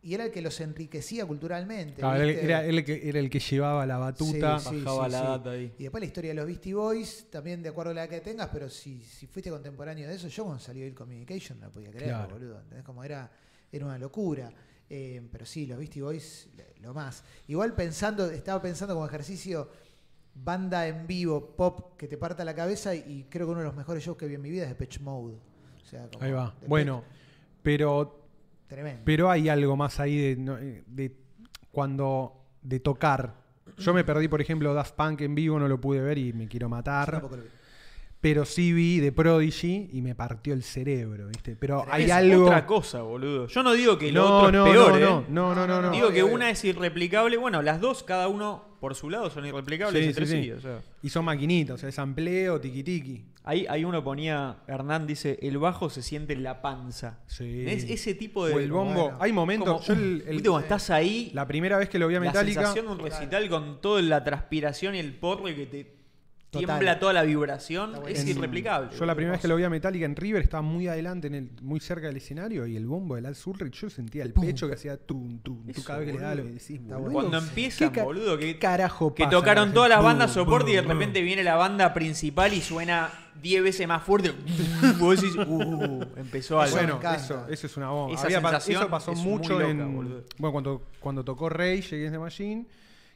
[0.02, 2.00] y era el que los enriquecía culturalmente.
[2.02, 4.58] Era, el que, era el que llevaba la batuta.
[4.58, 5.24] Sí, Bajaba sí, la sí.
[5.24, 5.72] data ahí.
[5.78, 8.50] Y después la historia de los Beastie Boys, también de acuerdo a la que tengas,
[8.52, 12.10] pero si, si fuiste contemporáneo de eso, yo cuando salió el Communication no podía creer,
[12.10, 12.34] Claro.
[12.34, 12.60] boludo.
[12.60, 12.84] ¿Entendés?
[12.84, 13.30] Como era,
[13.72, 14.52] era una locura.
[14.90, 16.48] Eh, pero sí, los Beastie Boys,
[16.82, 17.24] lo más.
[17.48, 19.70] Igual pensando, estaba pensando como ejercicio,
[20.34, 23.74] banda en vivo, pop, que te parta la cabeza, y creo que uno de los
[23.76, 25.38] mejores shows que vi en mi vida es Depeche Mode.
[25.94, 26.54] O sea, como Ahí va.
[26.66, 27.04] Bueno,
[27.62, 28.26] pero
[28.66, 29.02] tremendo.
[29.04, 31.16] Pero hay algo más ahí de, eh, de
[31.70, 33.34] cuando de tocar.
[33.78, 36.48] Yo me perdí, por ejemplo, Daft Punk en vivo, no lo pude ver y me
[36.48, 37.10] quiero Yo matar.
[37.10, 37.48] tampoco lo vi.
[38.20, 41.56] Pero sí vi de Prodigy y me partió el cerebro, ¿viste?
[41.56, 42.46] Pero hay es algo.
[42.46, 43.48] otra cosa, boludo.
[43.48, 45.00] Yo no digo que lo no, otro no, es peor, no, ¿eh?
[45.00, 45.90] no, no, no, no, no.
[45.90, 47.36] Digo que una es irreplicable.
[47.36, 50.50] Bueno, las dos, cada uno por su lado, son irreplicables Sí, entre sí, sí.
[50.50, 50.82] o sea.
[51.02, 53.24] Y son maquinitas, o sea, es ampleo, tiki tiki.
[53.42, 57.18] Ahí, ahí uno ponía, Hernán dice, el bajo se siente en la panza.
[57.26, 57.64] Sí.
[57.66, 58.52] Es ese tipo de...
[58.54, 59.02] O el bombo.
[59.04, 59.68] bueno, hay momentos.
[59.68, 62.20] como, yo el- el- ¿viste cuando estás ahí, la primera vez que lo vi a
[62.20, 62.60] la Metallica.
[62.60, 65.93] sensación de un recital con toda la transpiración y el porro y que te
[66.54, 66.66] Total.
[66.66, 68.90] tiembla toda la vibración, es irreplicable.
[68.98, 71.34] Yo la primera vez que lo vi a Metallica en River estaba muy adelante, en
[71.34, 74.66] el, muy cerca del escenario, y el bombo del Al Ulrich, yo sentía el pecho
[74.68, 77.12] que hacía tum, tum, tú cada vez que le daba lo que decís, Está boludo.
[77.12, 80.70] Cuando ¿qué empiezan, ca- boludo, que, ¿Qué carajo que pasa, tocaron todas las bandas soporte
[80.70, 83.10] y de repente viene la banda principal y suena
[83.42, 84.32] 10 veces más fuerte.
[84.98, 86.76] Vos decís, uh, empezó algo.
[86.76, 88.14] Bueno, eso, eso es una bomba.
[88.14, 89.96] Esa Había eso pasó es muy mucho loca, en.
[89.96, 90.24] boludo.
[90.38, 92.66] Bueno, cuando, cuando tocó Rage Against the Machine,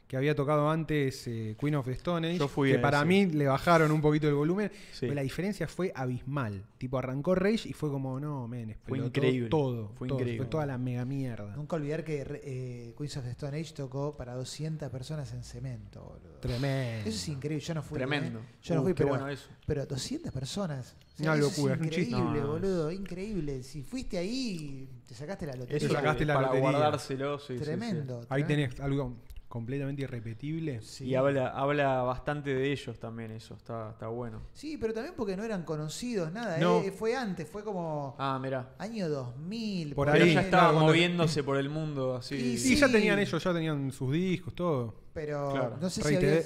[0.09, 3.05] que había tocado antes eh, Queen of the Stone Age, Yo fui que para ese.
[3.05, 4.71] mí le bajaron un poquito el volumen.
[4.91, 5.01] Sí.
[5.01, 6.65] Pero la diferencia fue abismal.
[6.79, 9.49] Tipo, arrancó Rage y fue como, no, men, Fue increíble.
[9.49, 9.89] Todo.
[9.93, 10.43] Fue todo, increíble.
[10.43, 11.55] Fue toda la mega mierda.
[11.55, 16.01] Nunca olvidar que eh, Queens of the Stone Age tocó para 200 personas en cemento,
[16.03, 16.39] boludo.
[16.39, 17.01] Tremendo.
[17.07, 17.97] Eso es increíble, yo no fui.
[17.99, 18.39] Tremendo.
[18.39, 18.43] ¿eh?
[18.63, 19.47] Yo no Uh, fui, qué pero, bueno eso.
[19.67, 20.95] pero 200 personas.
[21.19, 22.01] O Una eso locura, es un chiste.
[22.15, 23.61] increíble, No, no, boludo, increíble.
[23.61, 25.77] Si fuiste ahí, te sacaste la lotería.
[25.85, 26.69] Eso sacaste la para lotería.
[26.71, 27.63] guardárselo, sí, sí, sí.
[27.65, 28.25] Tremendo.
[28.29, 28.73] Ahí tremendo.
[28.73, 29.17] tenés algo
[29.49, 30.81] completamente irrepetible.
[30.81, 31.05] Sí.
[31.05, 34.41] Y habla, habla bastante de ellos también, eso, está, está bueno.
[34.53, 36.57] Sí, pero también porque no eran conocidos, nada.
[36.59, 36.81] No.
[36.81, 38.75] eh, Fue antes, fue como Ah, mirá.
[38.77, 39.95] año 2000.
[39.95, 42.35] Por Pero ahí, ya estaba cuando- moviéndose por el mundo así.
[42.35, 42.75] Y Y Sí.
[42.75, 44.93] ya tenían ellos, ya tenían sus discos, todo.
[45.13, 45.77] Pero Claro.
[45.81, 46.41] no sé si había...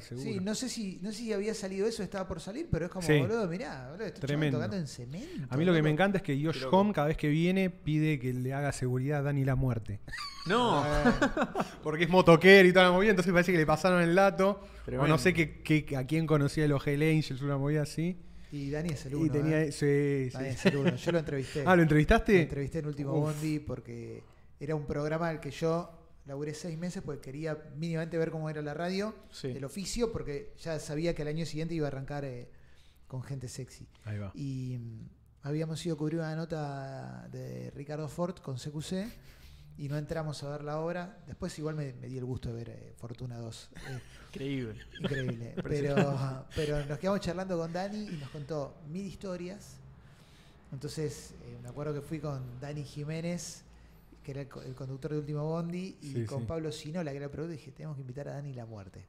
[0.00, 0.24] Seguro.
[0.24, 2.90] Sí, no sé si no sé si había salido eso, estaba por salir, pero es
[2.90, 3.18] como, Sí.
[3.20, 4.58] boludo, mirá, boludo, chavales Tremendo.
[4.58, 5.46] tocando en cemento.
[5.50, 6.78] A mí lo que me encanta es que Josh loco.
[6.78, 10.00] Home cada vez que viene pide que le haga seguridad a Dani la muerte.
[10.46, 10.82] No.
[10.84, 14.60] Ah, Porque es motoquero y toda la movida, entonces parece que le pasaron el dato.
[14.98, 18.18] O no sé qué, qué- a quién conocía de los Hell Angels, una movida así.
[18.52, 19.24] y Dani es el uno.
[19.24, 19.72] y tenía ¿eh?
[19.72, 20.30] sí, sí.
[20.34, 20.96] Dani es el uno.
[20.96, 21.60] Yo lo entrevisté.
[21.66, 22.42] Ah, ¿lo Lo entrevistaste?
[22.42, 23.20] entrevisté en Último Uf.
[23.32, 24.22] Bondi porque
[24.60, 25.90] era un programa al que yo
[26.26, 29.48] laburé seis meses porque quería mínimamente ver cómo era la radio, Sí.
[29.48, 32.48] el oficio, porque ya sabía que al año siguiente iba a arrancar eh,
[33.06, 33.86] con gente sexy.
[34.04, 34.30] Ahí va.
[34.34, 35.08] Y mm,
[35.42, 39.06] habíamos ido a cubrir una nota de Ricardo Ford con CQC
[39.76, 41.18] y no entramos a ver la obra.
[41.26, 43.70] Después igual me, me di el gusto de ver eh, Fortuna 2.
[44.34, 44.80] Eh, Increíble.
[45.00, 45.54] increíble.
[45.62, 49.76] pero, pero nos quedamos charlando con Dani y nos contó mil historias.
[50.72, 53.62] Entonces, me acuerdo que fui con Dani Jiménez,
[54.24, 56.46] que era el, co- el conductor de Último Bondi, y Sí, con sí.
[56.46, 59.06] Pablo Sinola, que era el productor, y dije, tenemos que invitar a Dani la muerte.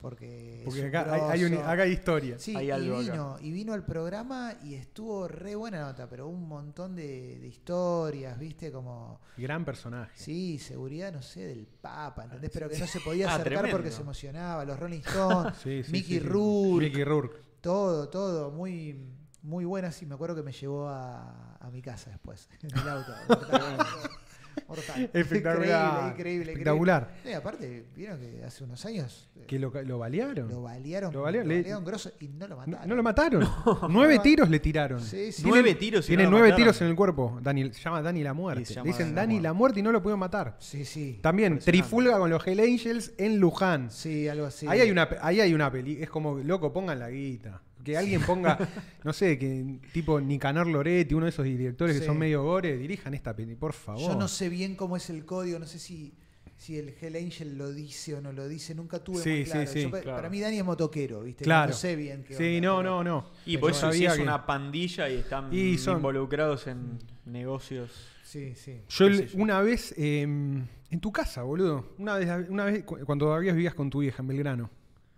[0.00, 2.38] Porque, Porque acá hay, hay un- acá hay historia.
[2.38, 2.80] Sí, Hay y acá.
[2.80, 7.46] vino, y vino al programa y estuvo re buena nota, pero un montón de, de
[7.46, 8.72] historias, ¿viste?
[8.72, 10.12] Como, Gran personaje.
[10.16, 12.50] sí, seguridad, no sé, del Papa, ¿entendés?
[12.50, 13.76] Pero que no se podía Ah, acercar tremendo.
[13.76, 16.28] porque se emocionaba, los Rolling Stones, Sí, sí, Mickey sí, sí.
[16.28, 17.36] Rourke, Mickey Rourke.
[17.60, 18.98] todo, todo, muy,
[19.42, 22.88] muy buena, sí, me acuerdo que me llevó a, a mi casa después, en el
[22.88, 23.12] auto.
[24.68, 25.10] Mortal.
[25.12, 26.10] Espectacular.
[26.10, 26.52] Increíble, increíble.
[26.52, 27.02] Espectacular.
[27.10, 27.30] increíble.
[27.30, 30.48] Y aparte, vieron que hace unos años eh, Que lo, lo balearon.
[30.48, 32.88] lo balearon, Lo lo balearon, le- balearon grosso y no lo mataron.
[32.88, 33.48] no lo mataron.
[33.90, 34.22] Nueve No.
[34.22, 35.00] tiros le tiraron.
[35.00, 35.42] Sí, sí.
[35.46, 36.56] Nueve tiros Tiene nueve mataron.
[36.56, 37.38] tiros en el cuerpo.
[37.42, 38.74] Dani, se llama Dani la muerte.
[38.74, 39.42] Le dicen Dani la muerte.
[39.42, 40.56] la muerte y no lo pudieron matar.
[40.60, 41.18] Sí, sí.
[41.22, 43.90] También trifulga con los Hell Angels en Luján.
[43.90, 44.66] Sí, algo así.
[44.68, 47.62] Ahí hay una ahí hay una peli, es como loco, pongan la guita.
[47.84, 48.58] Que alguien ponga,
[49.04, 52.06] no sé, que tipo Nicanor Loretti, uno de esos directores que Sí.
[52.06, 54.00] son medio gore, dirijan esta peli, por favor.
[54.12, 56.12] Yo no sé bien cómo es el código, no sé si,
[56.56, 59.50] si el Hell Angel lo dice o no lo dice, nunca tuve Sí, muy sí,
[59.50, 59.70] claro.
[59.70, 59.82] sí.
[59.82, 60.16] Yo Claro.
[60.16, 61.44] Para mí Dani es motoquero, ¿viste?
[61.44, 61.70] Claro.
[61.70, 63.26] No sé bien qué Sí, onda, no, no, no.
[63.46, 67.90] Y por eso sí es que- una pandilla y están Y son- involucrados en negocios.
[68.24, 68.82] Sí, sí.
[68.88, 73.52] Yo una vez eh, en tu casa, boludo, una vez, una vez cu- cuando todavía
[73.52, 74.70] vivías con tu vieja en Belgrano,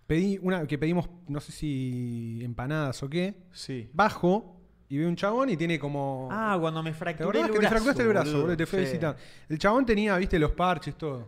[0.07, 3.89] pedí una que pedimos, no sé si empanadas o qué, Sí.
[3.93, 4.59] bajo
[4.89, 7.53] y veo un chabón y tiene como Ah, cuando me ¿Te fracturé acordás el que
[7.53, 7.69] te brazo.
[7.71, 8.57] fracturaste el brazo, boludo?
[8.57, 8.87] Te fui a Sí.
[8.87, 9.17] visitar.
[9.49, 11.27] El chabón tenía, viste, los parches, todo.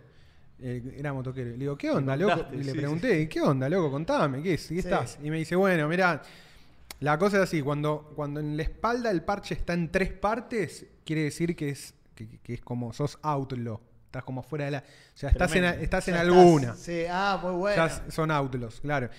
[0.60, 1.50] Eh, era motoquero.
[1.52, 2.46] Le digo, ¿qué onda, loco?
[2.54, 3.92] Y le sí, pregunté, ¿qué onda, loco?
[3.92, 4.68] Contame, ¿qué es?
[4.68, 5.20] ¿Qué estás?
[5.24, 6.22] Y me dice, bueno, mira,
[7.02, 10.86] la cosa es así, cuando, cuando en la espalda el parche está en tres partes,
[11.04, 13.80] quiere decir que es, que, que es como sos outlaw.
[14.16, 14.78] Estás como fuera de la.
[14.80, 14.82] O
[15.18, 16.68] sea, estás en, estás en alguna.
[16.70, 17.76] estás- Sí, ah, muy bueno.
[18.10, 19.10] Son outlaws, claro.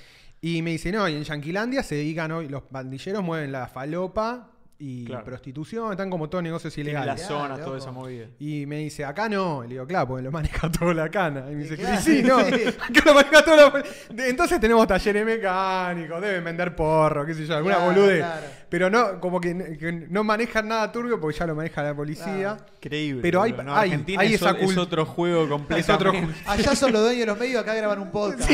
[0.41, 4.53] Y me dice, no, y en Yanquilandia se dedican hoy, los pandilleros mueven la falopa
[4.79, 5.25] y Claro.
[5.25, 7.07] prostitución, están como todos negocios ilegales.
[7.21, 7.65] las zonas, loco.
[7.71, 8.27] toda esa movida.
[8.39, 9.63] Y me dice, acá no.
[9.63, 11.45] Le digo, claro, porque lo maneja toda la cana.
[11.51, 12.39] Y me dice, claro, sí, sí, no.
[12.39, 13.85] Acá lo maneja todo la
[14.27, 18.19] Entonces tenemos talleres mecánicos, deben vender porro, qué sé yo, alguna Claro, boludez.
[18.19, 18.47] claro.
[18.69, 22.57] Pero no, como que, que no manejan nada turbio porque ya lo maneja la policía.
[22.77, 23.23] Increíble.
[23.23, 23.53] Pero hay-.
[23.53, 25.47] No, hay- Argentina hay es, esa otro juego
[25.95, 28.51] otro ju- Allá son los dueños de los medios, acá graban un podcast.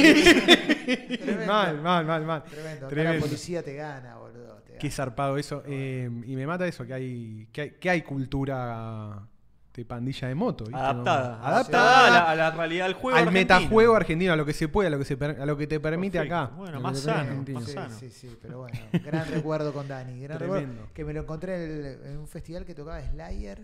[1.47, 2.43] Mal, mal, mal, mal.
[2.44, 2.86] Tremendo.
[2.86, 3.15] Acá Tremendo.
[3.20, 4.52] la policía te gana, boludo.
[4.82, 5.62] Qué zarpado eso.
[5.66, 9.22] Eh, y me mata eso, que hay, que hay, que hay cultura
[9.74, 10.64] de pandilla de moto.
[10.64, 10.78] ¿viste?
[10.78, 11.40] Adaptada.
[11.42, 13.16] Adaptada a la, a la realidad del juego.
[13.16, 13.59] al argentino.
[13.60, 15.66] metajuego argentino, a lo que se puede, a lo que, se per- a lo que
[15.66, 16.36] te permite Perfecto.
[16.36, 16.54] acá.
[16.56, 17.94] Bueno, más sano, más Sí, sano.
[17.98, 20.20] sí, sí, pero bueno, gran recuerdo con Dani.
[20.20, 20.60] Gran Tremendo.
[20.68, 23.62] recuerdo que me lo encontré en, el- en un festival que tocaba Slayer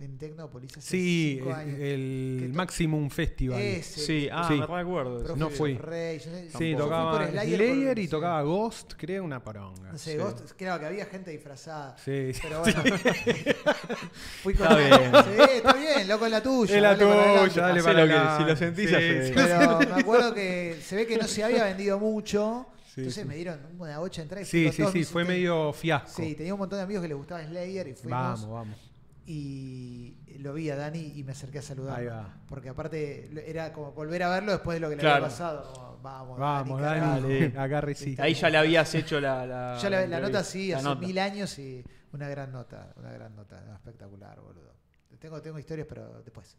[0.00, 1.78] en Tecnópolis hace Sí, cinco el, años.
[1.80, 3.60] el Maximum Festival.
[3.60, 4.54] Ese, Sí, ah, Sí.
[4.58, 5.20] me recuerdo.
[5.22, 5.74] de no fui.
[5.76, 8.08] Rey, yo sé- Sí, yo fui tocaba por Slayer, Slayer por- y sí.
[8.08, 9.92] tocaba Ghost, creo, una poronga.
[9.92, 10.16] No sé, Sí.
[10.18, 11.96] Ghost, claro que había gente disfrazada.
[11.98, 12.40] Sí, sí.
[12.42, 12.82] Pero bueno.
[14.42, 15.12] Fui con Está bien.
[15.24, 16.76] Sí, está bien, loco en la tuya.
[16.76, 19.32] Es la dale tuya, dale para lo que- si lo sentís, sí.
[19.34, 22.66] Pero me acuerdo que se ve que no se había vendido mucho.
[22.96, 23.28] Entonces sí.
[23.28, 24.52] me dieron una entradas.
[24.52, 26.20] y fui Sí, sí, sí, fue medio fiasco.
[26.20, 28.10] Sí, tenía un montón de amigos que les gustaba Slayer y fuimos.
[28.10, 28.87] vamos, vamos.
[29.30, 32.00] Y lo vi a Dani y me acerqué a saludar.
[32.00, 32.34] Ahí va.
[32.48, 35.16] Porque aparte era como volver a verlo después de lo que le Claro.
[35.16, 35.70] había pasado.
[35.74, 37.52] Como, vamos, Vamos, Dani.
[37.52, 37.94] Dale.
[37.94, 38.06] sí.
[38.06, 38.22] Viste.
[38.22, 39.46] Ahí ya le habías hecho la.
[39.46, 41.06] la Ya la, nota sí, La hace nota.
[41.06, 44.72] mil años y una gran nota, una gran nota, no, espectacular, boludo.
[45.18, 46.56] Tengo, tengo historias, pero después.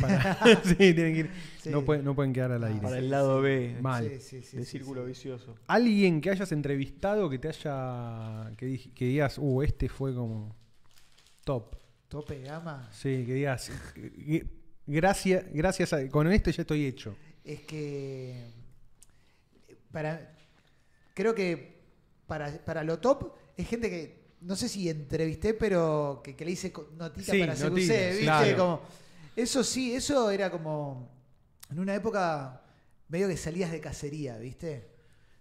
[0.00, 1.30] Para- sí, tienen que ir.
[1.60, 1.68] Sí.
[1.68, 2.80] No, pueden, no pueden quedar al Ah, aire.
[2.80, 3.42] Para el lado.
[3.42, 3.76] B.
[3.82, 4.08] Mal.
[4.08, 5.08] Sí, sí, sí, de círculo sí.
[5.08, 5.54] vicioso.
[5.66, 8.52] Alguien que hayas entrevistado que te haya.
[8.56, 10.56] que, que digas, uh, este fue como.
[11.44, 11.76] top.
[12.08, 12.88] Tope gama.
[12.92, 13.70] Sí, que digas.
[14.86, 17.16] Gracias, gracias a, con esto ya estoy hecho.
[17.44, 18.50] Es que
[19.90, 20.32] para
[21.14, 21.82] creo que
[22.26, 26.52] para, para lo top es gente que no sé si entrevisté, pero que, que le
[26.52, 28.20] hice notita Sí, para notitas, ¿viste?
[28.22, 28.56] claro.
[28.56, 28.80] Como,
[29.34, 31.10] eso sí, eso era como
[31.70, 32.62] en una época
[33.08, 34.88] medio que salías de cacería, ¿viste?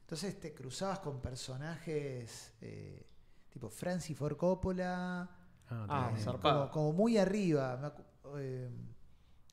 [0.02, 3.04] Entonces te cruzabas con personajes eh,
[3.50, 5.30] tipo Francis Ford Coppola,
[5.70, 6.70] Ah, eh, zarpado.
[6.70, 7.94] como, como muy arriba.
[8.38, 8.70] Eh,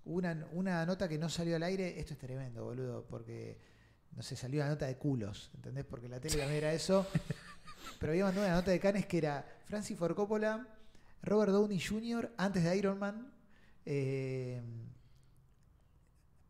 [0.04, 3.58] una, una nota que no salió al aire, esto es tremendo, boludo, porque
[4.16, 5.84] no sé, salió una nota de culos, ¿entendés?
[5.84, 7.06] Porque la tele también era eso.
[7.98, 10.66] Pero había mandado una nota de Canes que era Francis Ford Coppola,
[11.22, 13.32] Robert Downey Jr., antes de Iron Man,
[13.86, 14.60] eh,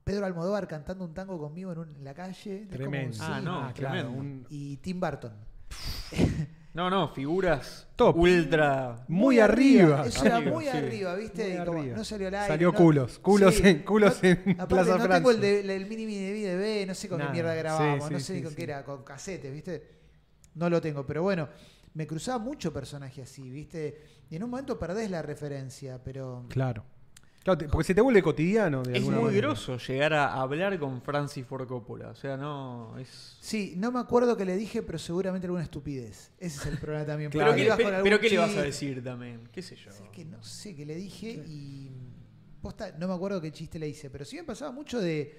[0.04, 2.62] Pedro Almodóvar cantando un tango conmigo en, un- en la calle.
[2.62, 2.78] ¿entendés?
[2.86, 3.18] Como un- Tremendo.
[3.20, 3.74] Ah, no, claro.
[3.74, 4.10] tremendo.
[4.10, 5.32] un- Y Tim Burton.
[6.74, 8.16] No, no, figuras Top.
[8.16, 9.04] ultra.
[9.08, 10.06] Muy arriba.
[10.06, 10.70] Eso era muy sí.
[10.70, 11.44] arriba, ¿viste?
[11.44, 11.96] Muy Y como arriba.
[11.98, 12.46] no salió al aire.
[12.48, 13.62] Salió no- culos, culos Sí.
[13.68, 16.86] en, culos No- en Aparte, Plaza no tengo el, de- el mini mini de B,
[16.86, 17.30] no sé con Nada.
[17.30, 18.56] qué mierda sí, no sé sí, con sí.
[18.56, 19.86] qué era, con casetes, ¿viste?
[20.54, 21.48] No lo tengo, pero bueno,
[21.94, 24.00] me cruzaba mucho personaje así, ¿viste?
[24.30, 26.84] Y en un momento perdés la referencia, pero Claro.
[27.44, 29.30] Claro, te- porque se te vuelve cotidiano de Es muy manera.
[29.48, 32.10] groso llegar a hablar con Francis Ford Coppola.
[32.10, 32.96] O sea, no.
[32.98, 33.36] Es.
[33.40, 36.30] sí, no me acuerdo qué le dije, pero seguramente alguna estupidez.
[36.38, 37.30] Ese es el problema también.
[37.30, 37.50] Claro.
[37.50, 39.48] Pero, ¿qué, ibas pero- con algún pero ¿qué le vas a decir también?
[39.52, 39.90] ¿Qué sé yo?
[39.90, 41.90] Es que no sé qué le dije y
[42.60, 45.36] posta, no me acuerdo qué chiste le hice, pero sí me pasaba mucho de,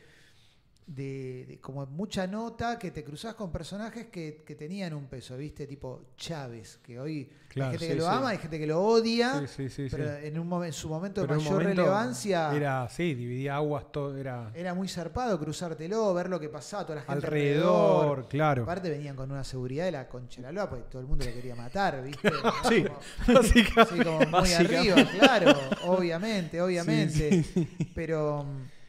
[0.85, 5.37] de, de como mucha nota que te cruzabas con personajes que, que tenían un peso,
[5.37, 5.65] ¿viste?
[5.67, 8.15] Tipo Chávez, que hoy Claro, hay gente sí, que lo sí.
[8.17, 11.39] ama, hay gente que lo odia, Sí, pero en, un en su momento Pero de
[11.39, 16.39] mayor momento relevancia era, Era, sí, dividía aguas, todo era muy zarpado cruzártelo, ver lo
[16.39, 18.63] que pasaba, toda la gente alrededor, claro.
[18.63, 21.25] Aparte venían con una seguridad de la concha de la loa, porque todo el mundo
[21.25, 22.31] lo quería matar, ¿viste?
[22.67, 22.83] Sí.
[22.83, 22.99] Como-
[23.39, 24.03] Básicamente.
[24.03, 25.53] Como muy arriba, claro,
[25.85, 27.43] obviamente, obviamente.
[27.43, 28.82] Sí, Pero, mm,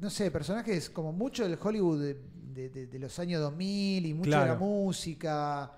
[0.00, 4.14] no sé, personajes como mucho del Hollywood de, de- de- de los años 2000 y
[4.14, 5.72] mucho de la música.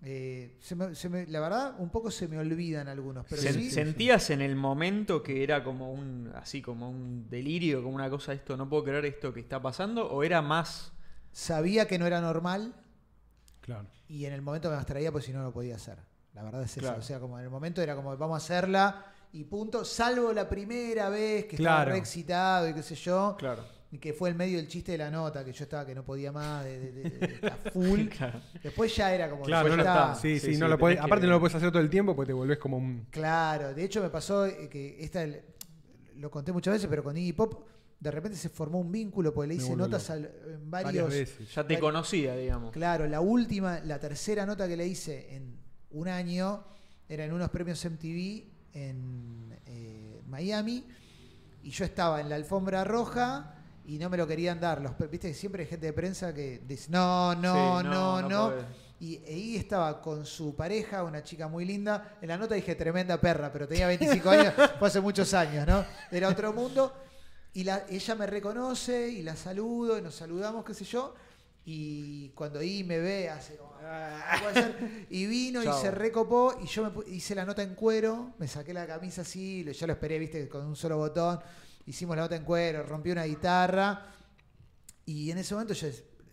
[0.00, 3.54] eh, se me- se me- la verdad, un poco se me olvidan algunos, pero Sen-
[3.54, 3.70] sí.
[3.72, 6.30] ¿Sentías en el momento que era como un.
[6.36, 10.08] así como un delirio, como una cosa, esto, no puedo creer esto que está pasando?
[10.08, 10.92] ¿O era más.
[11.32, 12.74] Sabía que no era normal
[13.60, 13.88] Claro.
[14.08, 15.98] y en el momento me abstraía porque si no lo podía hacer.
[16.32, 16.80] La verdad es eso.
[16.80, 16.98] Claro.
[17.00, 19.84] O sea, como en el momento era como vamos a hacerla y punto.
[19.84, 21.80] Salvo la primera vez que Claro.
[21.80, 23.36] estaba re excitado y qué sé yo.
[23.38, 23.64] Claro.
[23.90, 26.04] Y que fue el medio del chiste de la nota, que yo estaba que no
[26.04, 28.06] podía más, de, de- de- de- full.
[28.18, 28.40] Claro.
[28.62, 29.44] Después ya era como.
[29.44, 30.14] Claro, ya no lo- está.
[30.14, 32.14] sí, sí, Sí, no lo podés- que- aparte no lo puedes hacer todo el tiempo
[32.14, 33.06] porque te volvés como un...
[33.10, 35.40] Claro, de hecho me pasó eh, que esta el-
[36.16, 37.64] lo conté muchas veces, pero con Iggy Pop
[37.98, 41.08] de repente se formó un vínculo porque le hice notas al- en varias varios.
[41.10, 41.54] veces.
[41.54, 42.72] Ya te conocía, digamos.
[42.72, 45.58] Claro, la última, la tercera nota que le hice en
[45.90, 46.62] un año
[47.08, 50.84] era en unos premios MTV en eh, Miami
[51.62, 53.54] y yo estaba en la alfombra roja
[53.84, 54.80] y no me lo querían dar.
[54.80, 58.52] Los, Viste que siempre hay gente de prensa que dice no, no, Sí, no, no.
[59.00, 62.16] Y ahí estaba con su pareja, una chica muy linda.
[62.20, 65.84] En la nota dije tremenda perra, pero tenía 25 años, fue hace muchos años, ¿no?
[66.10, 66.92] Era otro mundo.
[67.54, 71.14] Y la- ella me reconoce y la saludo y nos saludamos, qué sé yo.
[71.70, 75.06] Y cuando ahí me ve, hace como, "Ah, ¿qué puede ser?".
[75.10, 78.72] Y vino y se recopó y yo me hice la nota en cuero, me saqué
[78.72, 81.38] la camisa así, ya lo esperé, viste, con un solo botón.
[81.84, 84.06] Hicimos la nota en cuero, rompí una guitarra.
[85.04, 85.88] Y en ese momento yo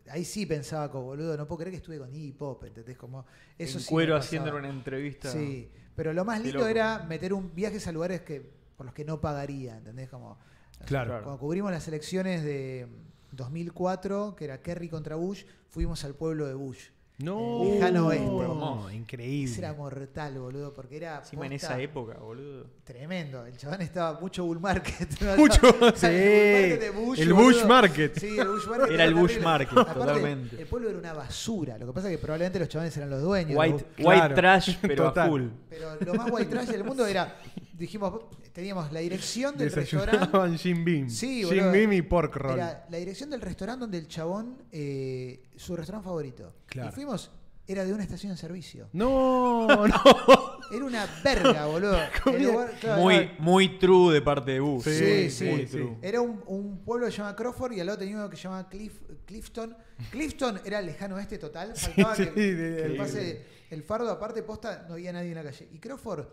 [0.10, 2.98] ahí sí pensaba como boludo, no puedo creer que estuve con Iggy Pop, ¿entendés?
[2.98, 3.26] Como
[3.58, 5.30] eso en sí cuero haciendo una entrevista.
[5.34, 8.40] Sí, pero lo más lindo era meter un viajes a lugares que
[8.78, 10.08] por los que no pagaría, ¿entendés?
[10.10, 10.38] Como
[10.86, 11.10] Claro.
[11.10, 11.24] Claro.
[11.24, 12.88] cuando cubrimos las elecciones de
[13.36, 16.90] 2004, que era Kerry contra Bush, fuimos al pueblo de Bush.
[17.18, 18.26] No, Lejano oeste.
[18.26, 19.50] no, increíble.
[19.50, 22.66] Ese era mortal, boludo, porque era Encima en esa época, boludo.
[22.84, 23.46] tremendo.
[23.46, 25.08] El chabón estaba mucho bull market.
[25.38, 26.78] Mucho, El bull market sí.
[26.78, 27.34] de Bush, El.
[27.34, 28.20] Bush Market.
[28.20, 28.92] Sí, el Bush Market.
[28.92, 29.40] Era el Bush.
[29.42, 30.62] Market, Aparte, totalmente.
[30.62, 31.78] El pueblo era una basura.
[31.78, 33.58] Lo que pasa es que probablemente los chavales eran los dueños.
[33.58, 34.36] White, white Claro.
[34.36, 35.26] trash, pero Total.
[35.26, 35.44] a full.
[35.70, 37.34] Pero lo más white trash del mundo era,
[37.78, 38.22] dijimos,
[38.54, 40.58] teníamos la dirección del restaurante.
[40.58, 41.10] Jim Beam.
[41.10, 41.72] Sí, Jim boludo.
[41.72, 42.56] Beam y pork roll.
[42.56, 46.54] Era la dirección del restaurante donde el chabón, eh, su restaurante favorito.
[46.68, 46.90] Claro.
[46.90, 47.32] Y fuimos,
[47.68, 48.90] era de una estación de servicio.
[48.94, 50.56] No, no.
[50.72, 51.98] Era una verga, boludo.
[52.34, 54.84] El lugar- claro, Muy, muy true de parte de Bush.
[54.84, 55.78] Sí, sí, muy sí.
[55.78, 55.98] true.
[56.02, 58.44] Era un, un pueblo que se llama Crawford y al lado tenía uno que se
[58.44, 58.94] llama Cliff,
[59.26, 59.76] Clifton.
[60.12, 61.76] Clifton era el lejano oeste total.
[61.76, 65.44] Faltaba sí, que, que de- pase el fardo aparte posta, no había nadie en la
[65.44, 65.68] calle.
[65.72, 66.26] Y Crawford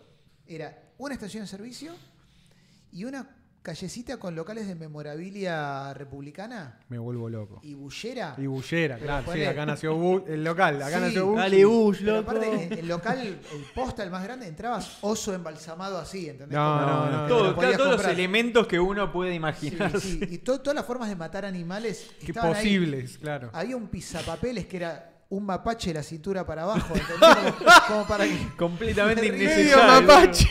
[0.56, 1.92] era una estación de servicio
[2.92, 7.60] y una callecita con locales de memorabilia republicana Me vuelvo loco.
[7.62, 8.34] y bullera.
[8.36, 9.32] Y Bullera, Pero claro.
[9.32, 10.82] Sí, acá nació Bush, el local.
[10.82, 11.36] Acá Sí, nació Bush.
[11.38, 12.30] Dale, Bush, Pero loco.
[12.30, 13.38] aparte, en el local, el
[13.72, 16.56] posta, el más grande, entrabas oso embalsamado así, ¿entendés?
[16.58, 17.22] No, Como- no, no.
[17.22, 20.00] que Todo- te lo claro, podías todos los elementos que uno puede imaginar.
[20.00, 22.32] sí, Y to- todas las formas de matar animales ahí.
[22.32, 23.50] posibles, claro.
[23.52, 27.54] Había un pisapapeles que era un mapache de la cintura para abajo, ¿entendés?
[27.56, 30.06] Como, como para que Completamente Medio innecesario.
[30.06, 30.50] mapache.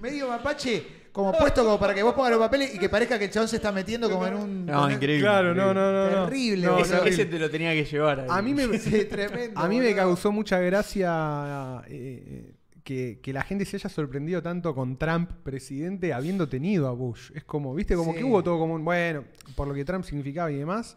[0.00, 3.24] medio mapache como puesto como para que vos pongas los papeles y que parezca que
[3.24, 4.66] el chabón se está metiendo como en un.
[4.66, 5.22] No, increíble.
[5.24, 6.10] Claro, no, no, no.
[6.10, 6.24] no.
[6.26, 6.78] Terrible, No.
[6.78, 7.10] Ese, terrible.
[7.10, 8.20] ese te lo tenía que llevar.
[8.20, 8.26] ahí.
[8.30, 9.58] A mí me, Sí, tremendo.
[9.58, 12.52] a mí me causó mucha gracia eh,
[12.84, 17.30] que, que la gente se haya sorprendido tanto con Trump presidente habiendo tenido a Bush.
[17.34, 18.18] Es como, viste, como Sí.
[18.18, 19.24] que hubo todo como un, bueno,
[19.56, 20.96] por lo que Trump significaba y demás,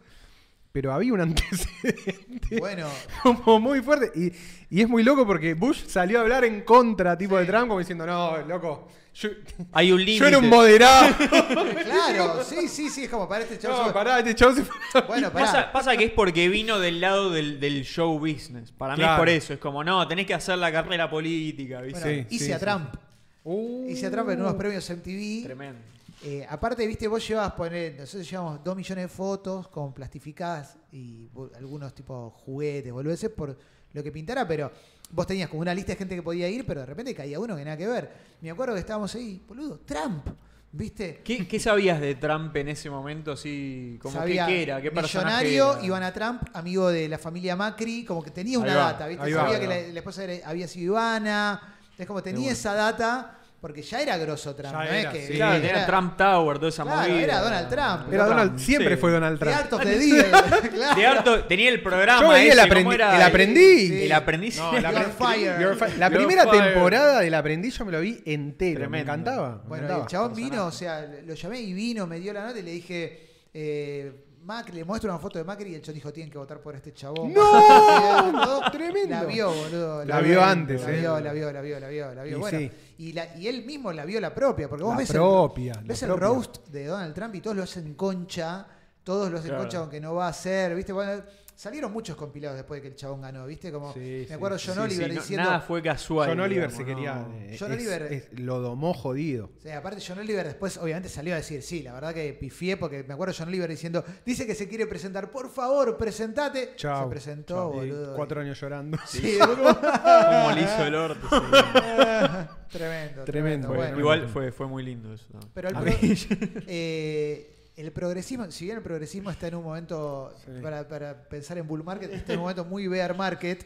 [0.71, 2.87] pero había un antecedente Bueno,
[3.43, 4.11] como muy fuerte.
[4.19, 4.31] Y,
[4.77, 7.79] y es muy loco porque Bush salió a hablar en contra tipo de Trump como
[7.79, 9.29] diciendo, no, loco, yo,
[9.73, 10.27] Hay un yo límite.
[10.29, 11.13] era un moderado.
[11.83, 13.87] claro, sí, sí, sí, es como para este chabón.
[13.87, 14.63] no, pará, este chavo se.
[15.07, 15.45] Bueno, pará.
[15.45, 18.71] Pasa, pasa que es porque vino del lado del, del show business.
[18.71, 19.21] Para mí es Claro.
[19.21, 19.53] por eso.
[19.53, 21.81] Es como, no, tenés que hacer la carrera política.
[21.81, 21.99] ¿viste?
[22.01, 22.65] Bueno, Sí, hice sí, a sí.
[22.65, 22.95] Trump.
[23.43, 23.87] Uh.
[23.89, 25.43] Hice a Trump en unos premios MTV.
[25.43, 25.79] Tremendo.
[26.23, 31.27] Eh, aparte, viste, vos llevas, poner, nosotros llevamos dos millones de fotos con plastificadas y
[31.57, 33.57] algunos tipos juguetes, boludeces, por
[33.93, 34.71] lo que pintara, pero
[35.09, 37.55] vos tenías como una lista de gente que podía ir, pero de repente caía uno
[37.55, 38.11] que nada que ver.
[38.41, 40.27] Me acuerdo que estábamos ahí, boludo, Trump,
[40.71, 41.21] ¿viste?
[41.23, 43.31] ¿Qué, qué sabías de Trump en ese momento?
[43.31, 44.79] Así, como Sabía, qué, era?
[44.79, 45.83] ¿Qué millonario, era?
[45.85, 49.33] Ivana Trump, amigo de la familia Macri, como que tenía una va, data, ¿viste?
[49.33, 52.53] va, Sabía que la, la esposa era- había sido Ivana, es como tenía bueno.
[52.53, 55.33] esa data, porque ya era grosso Trump, Ya ¿no era, es que sí.
[55.33, 57.21] Claro, era- Trump Tower, toda esa Claro, movida.
[57.23, 58.13] era Donald Trump.
[58.13, 58.99] Era Donald, siempre Sí.
[59.01, 59.55] fue Donald Trump.
[59.85, 60.25] Deal,
[60.73, 60.95] claro.
[60.99, 62.21] De harto- tenía el programa.
[62.21, 63.15] Yo veía el, ese, aprendi- ¿cómo era?
[63.15, 63.89] el aprendiz.
[63.89, 64.03] Sí.
[64.03, 64.57] El aprendiz.
[64.57, 68.89] No, el aprendiz- La primera temporada del aprendiz yo me lo vi entero.
[68.89, 69.61] Me encantaba.
[69.63, 70.01] me Bueno, encantaba.
[70.01, 72.71] el chabón vino, o sea, lo llamé y vino, me dio la nota y le
[72.71, 74.11] dije, eh,
[74.43, 76.75] Macri, le muestro una foto de Macri y el chabón dijo, tienen que votar por
[76.75, 77.31] este chabón.
[77.33, 78.61] ¡No!
[78.71, 79.15] Tremendo.
[79.15, 80.05] La vio, boludo.
[80.05, 80.99] La vio antes, la eh.
[80.99, 82.37] Vio, la vio, la vio, la vio, la vio.
[82.37, 82.71] Y bueno, sí.
[82.97, 85.81] y, la- y él mismo la vio la propia, porque vos La ves, propia, el,
[85.81, 86.27] la ves el propia.
[86.27, 88.65] roast de Donald Trump y todos lo hacen concha,
[89.03, 89.63] todos lo hacen Claro.
[89.63, 90.91] concha aunque no va a ser, ¿viste?
[90.93, 91.23] Bueno,
[91.61, 93.71] salieron muchos compilados después de que el chabón ganó, ¿viste?
[93.71, 95.45] Como, Sí, me acuerdo sí, John Sí, Oliver sí, no- diciendo...
[95.45, 96.27] nada fue casual.
[96.29, 97.13] John Oliver digamos, se quería.
[97.13, 97.35] no.
[97.35, 99.51] eh, John es- Oliver- es- lo domó jodido.
[99.61, 103.03] Sí, aparte John Oliver después obviamente salió a decir, sí, la verdad que pifié porque
[103.03, 106.73] me acuerdo John Oliver diciendo, dice que se quiere presentar, por favor, presentate.
[106.77, 107.03] Chao.
[107.03, 107.71] Se presentó.
[107.75, 108.15] Y boludo.
[108.15, 108.97] Cuatro años llorando.
[109.05, 109.37] Sí.
[109.39, 111.27] Como le hizo el orto.
[111.29, 113.23] tremendo, tremendo.
[113.25, 113.99] Tremendo, Fue- bueno.
[113.99, 115.27] igual fue, fue muy lindo eso.
[115.33, 115.39] ¿no?
[115.53, 115.85] Pero el, pro-
[116.67, 120.51] eh, el progresismo, si bien el progresismo está en un momento, Sí.
[120.61, 123.65] para, para pensar en bull market, está en un momento muy bear market,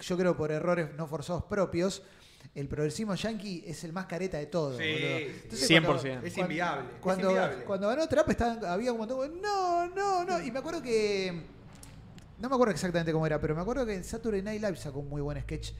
[0.00, 2.02] yo creo por errores no forzados propios,
[2.54, 4.76] el progresismo yankee es el más careta de todo.
[4.76, 4.82] Sí.
[4.84, 5.84] Entonces, 100%.
[5.86, 6.88] cuando- Es cuando- inviable.
[6.94, 7.64] es Cuando, inviable.
[7.64, 10.42] cuando ganó Trump estaban- había un montón de, no, no, no.
[10.42, 11.42] Y me acuerdo que.
[12.40, 14.98] No me acuerdo exactamente cómo era, pero me acuerdo que en Saturday Night Live sacó
[14.98, 15.70] un muy buen sketch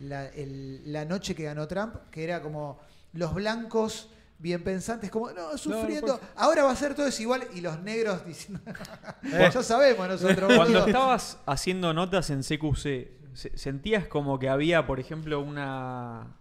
[0.00, 2.78] la, el- la noche que ganó Trump, que era como
[3.14, 4.10] los blancos
[4.40, 6.18] bien pensantes, como, no, sufriendo.
[6.34, 7.44] Ahora va a ser todo desigual.
[7.54, 8.60] Y los negros diciendo,
[9.22, 9.50] Eh.
[9.52, 10.46] ya sabemos nosotros.
[10.56, 10.86] Cuando boludo".
[10.86, 16.36] estabas haciendo notas en CQC, se- ¿sentías como que había, por ejemplo, una...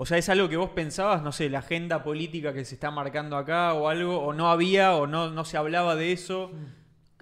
[0.00, 2.90] O sea, es algo que vos pensabas, no sé, la agenda política que se está
[2.92, 6.52] marcando acá o algo, o no había, o no, no se hablaba de eso.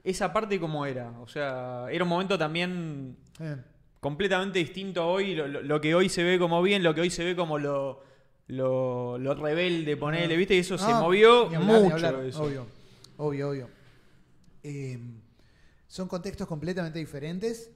[0.05, 1.11] Esa parte cómo era.
[1.21, 3.57] O sea, era un momento también Eh.
[4.01, 7.01] completamente distinto a hoy, lo, lo- lo que hoy se ve como bien, lo que
[7.01, 8.03] hoy se ve como lo,
[8.49, 10.55] lo, lo rebelde, ponele, ¿viste?
[10.55, 11.95] Y eso se No, movió ni hablar, ni mucho.
[12.07, 12.43] hablar, eso.
[12.43, 12.67] Obvio,
[13.17, 13.71] obvio, obvio.
[14.63, 14.99] Eh,
[15.89, 17.71] son contextos completamente diferentes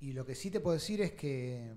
[0.00, 1.74] y lo que sí te puedo decir es que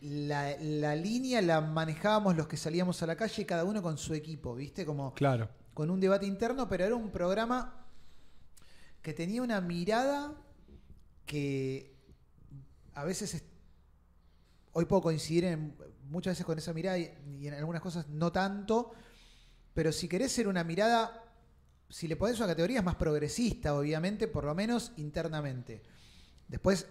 [0.00, 4.14] la, la línea la manejábamos los que salíamos a la calle, cada uno con su
[4.14, 4.84] equipo, ¿viste?
[4.84, 5.48] Como Claro.
[5.74, 7.86] con un debate interno, pero era un programa
[9.02, 10.34] que tenía una mirada
[11.24, 11.94] que
[12.94, 13.44] a veces es-
[14.72, 15.74] hoy puedo coincidir en,
[16.08, 17.10] muchas veces con esa mirada y,
[17.40, 18.92] y en algunas cosas no tanto,
[19.74, 21.22] pero si querés ser una mirada,
[21.88, 25.82] si le pones una categoría es más progresista, obviamente, por lo menos internamente.
[26.48, 26.86] Después,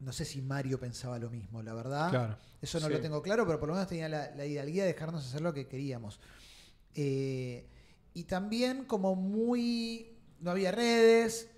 [0.00, 2.10] no sé si Mario pensaba lo mismo, la verdad.
[2.10, 2.36] Claro.
[2.60, 2.92] Eso no Sí.
[2.92, 5.52] lo tengo claro, pero por lo menos tenía la, la hidalguía de dejarnos hacer lo
[5.54, 6.20] que queríamos.
[6.94, 7.68] Eh,
[8.14, 10.14] y también como muy...
[10.40, 11.50] No había redes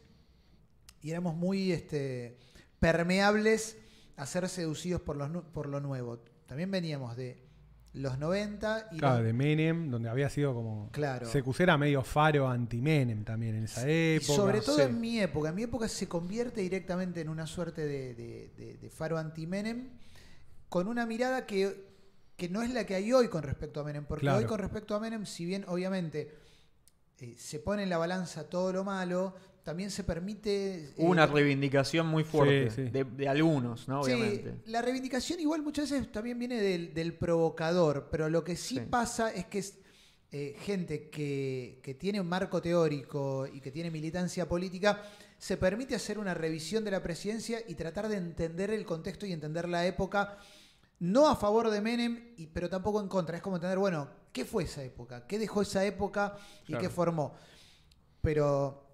[1.03, 2.39] y éramos muy este,
[2.79, 3.77] permeables
[4.17, 6.23] a ser seducidos por, los, nu- por lo nuevo.
[6.51, 7.47] También veníamos de
[7.93, 10.91] los 90 y Claro, los- de Menem, donde había sido como.
[10.91, 11.29] Claro.
[11.31, 14.33] CQC era medio faro anti-Menem también en esa Y época.
[14.35, 14.83] sobre todo Sí.
[14.83, 15.51] en mi época.
[15.51, 19.91] En mi época se convierte directamente en una suerte de, de- de- de faro anti-Menem
[20.69, 21.89] con una mirada que,
[22.37, 24.05] que no es la que hay hoy con respecto a Menem.
[24.07, 24.39] Porque Claro.
[24.39, 26.35] hoy con respecto a Menem, si bien obviamente
[27.21, 30.75] eh, se pone en la balanza todo lo malo, también se permite...
[30.85, 32.91] eh, Hubo una reivindicación muy fuerte Sí, sí.
[32.91, 34.03] De, de algunos, ¿no?
[34.05, 34.55] Sí, Obviamente.
[34.67, 38.81] la reivindicación igual muchas veces también viene del, del provocador, pero lo que sí, Sí.
[38.89, 39.79] pasa es que es
[40.33, 45.03] eh, gente que, que tiene un marco teórico y que tiene militancia política,
[45.39, 49.33] se permite hacer una revisión de la presidencia y tratar de entender el contexto y
[49.33, 50.39] entender la época
[51.01, 53.37] no a favor de Menem, y, pero tampoco en contra.
[53.37, 55.27] Es como entender, bueno, ¿qué fue esa época?
[55.27, 56.83] ¿Qué dejó esa época y Claro.
[56.83, 57.35] qué formó?
[58.21, 58.90] Pero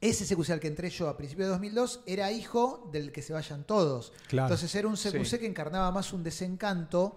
[0.00, 3.32] ese CQC al que entré yo a principios de 2002 era hijo del que se
[3.32, 4.12] vayan todos.
[4.28, 4.48] Claro.
[4.48, 5.38] Entonces era un CQC Sí.
[5.38, 7.16] que encarnaba más un desencanto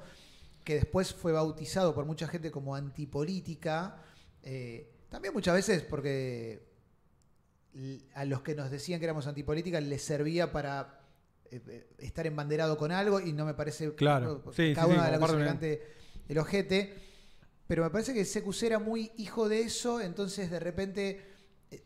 [0.63, 4.01] que después fue bautizado por mucha gente como antipolítica.
[4.43, 6.63] eh, también muchas veces porque
[8.15, 11.01] a los que nos decían que éramos antipolítica les servía para
[11.51, 14.41] eh, eh, estar embanderado con algo y no me parece Claro.
[14.45, 15.59] no, Sí, cada sí, una sí, de las cosas
[16.27, 16.95] el ojete
[17.67, 21.28] pero me parece que CQC era muy hijo de eso entonces de repente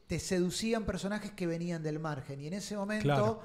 [0.07, 3.41] te seducían personajes que venían del margen y en ese momento Claro.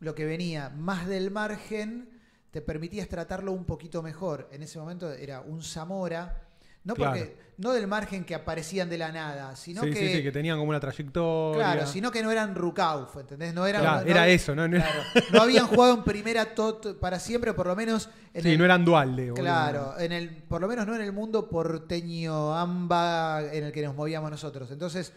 [0.00, 2.08] lo que venía más del margen
[2.50, 4.48] te permitías tratarlo un poquito mejor.
[4.52, 6.42] En ese momento era un Zamora,
[6.84, 7.12] no Claro.
[7.12, 10.32] porque no del margen que aparecían de la nada, sino sí, que, sí, sí, que
[10.32, 11.62] tenían como una trayectoria.
[11.72, 13.54] claro, sino que no eran Rukauf, ¿entendés?
[13.54, 14.66] No eran Claro, no- era eso, ¿no?
[14.68, 15.00] No, claro,
[15.32, 18.64] no habían jugado en primera tot para siempre, por lo menos en sí, el- no
[18.64, 19.32] eran dualde.
[19.34, 23.82] Claro, en el, por lo menos no en el mundo porteño amba en el que
[23.82, 24.70] nos movíamos nosotros.
[24.70, 25.12] Entonces,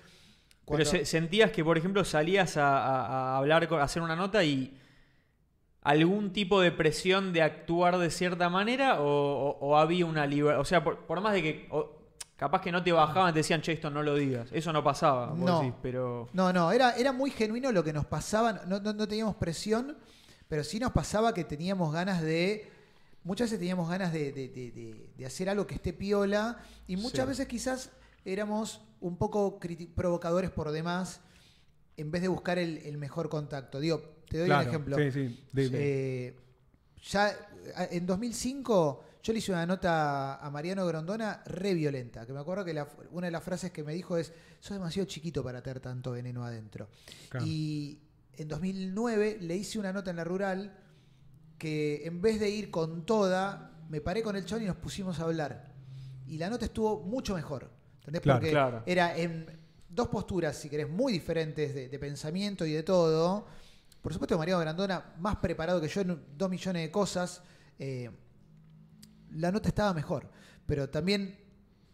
[0.67, 4.43] Pero se- sentías que, por ejemplo, salías a, a- a hablar, a hacer una nota
[4.43, 4.77] y
[5.81, 10.59] algún tipo de presión de actuar de cierta manera o, o- o había una libertad.
[10.59, 11.91] O sea, por, por más de que o-
[12.35, 14.49] capaz que no te bajaban, te decían, che, esto no lo digas.
[14.51, 15.59] Eso no pasaba, vos No.
[15.59, 16.27] decís, pero.
[16.33, 18.53] No, no, era, era muy genuino lo que nos pasaba.
[18.65, 19.95] No, no- no teníamos presión,
[20.47, 22.71] pero sí nos pasaba que teníamos ganas de.
[23.23, 26.57] Muchas veces teníamos ganas de, de- de- de- de hacer algo que esté piola.
[26.87, 27.29] Y muchas Sí.
[27.29, 27.91] veces quizás
[28.25, 29.59] éramos un poco
[29.95, 31.21] provocadores por demás.
[31.97, 33.79] En vez de buscar el, el mejor contacto.
[33.79, 34.97] Digo, te doy Claro, un ejemplo.
[34.97, 35.45] Sí, sí.
[35.55, 36.37] Eh,
[37.09, 37.33] ya
[37.91, 42.65] en 2005 yo le hice una nota a Mariano Grondona re violenta, que me acuerdo
[42.65, 45.79] que la- una de las frases que me dijo es, sos demasiado chiquito para tener
[45.79, 46.89] tanto veneno adentro.
[47.29, 47.45] claro.
[47.45, 48.01] Y
[48.33, 50.77] en 2009 le hice una nota en la rural
[51.57, 55.19] que en vez de ir con toda, me paré con el chon y nos pusimos
[55.19, 55.71] a hablar.
[56.27, 57.71] Y la nota estuvo mucho mejor.
[58.07, 58.21] ¿Entendés?
[58.21, 58.39] Claro.
[58.39, 58.83] Porque Claro.
[58.85, 59.47] era en
[59.89, 63.45] dos posturas, si querés, muy diferentes de, de pensamiento y de todo.
[64.01, 67.41] Por supuesto, Mariano Grandona, más preparado que yo en dos millones de cosas,
[67.79, 68.09] eh,
[69.31, 70.29] la nota estaba mejor.
[70.65, 71.37] Pero también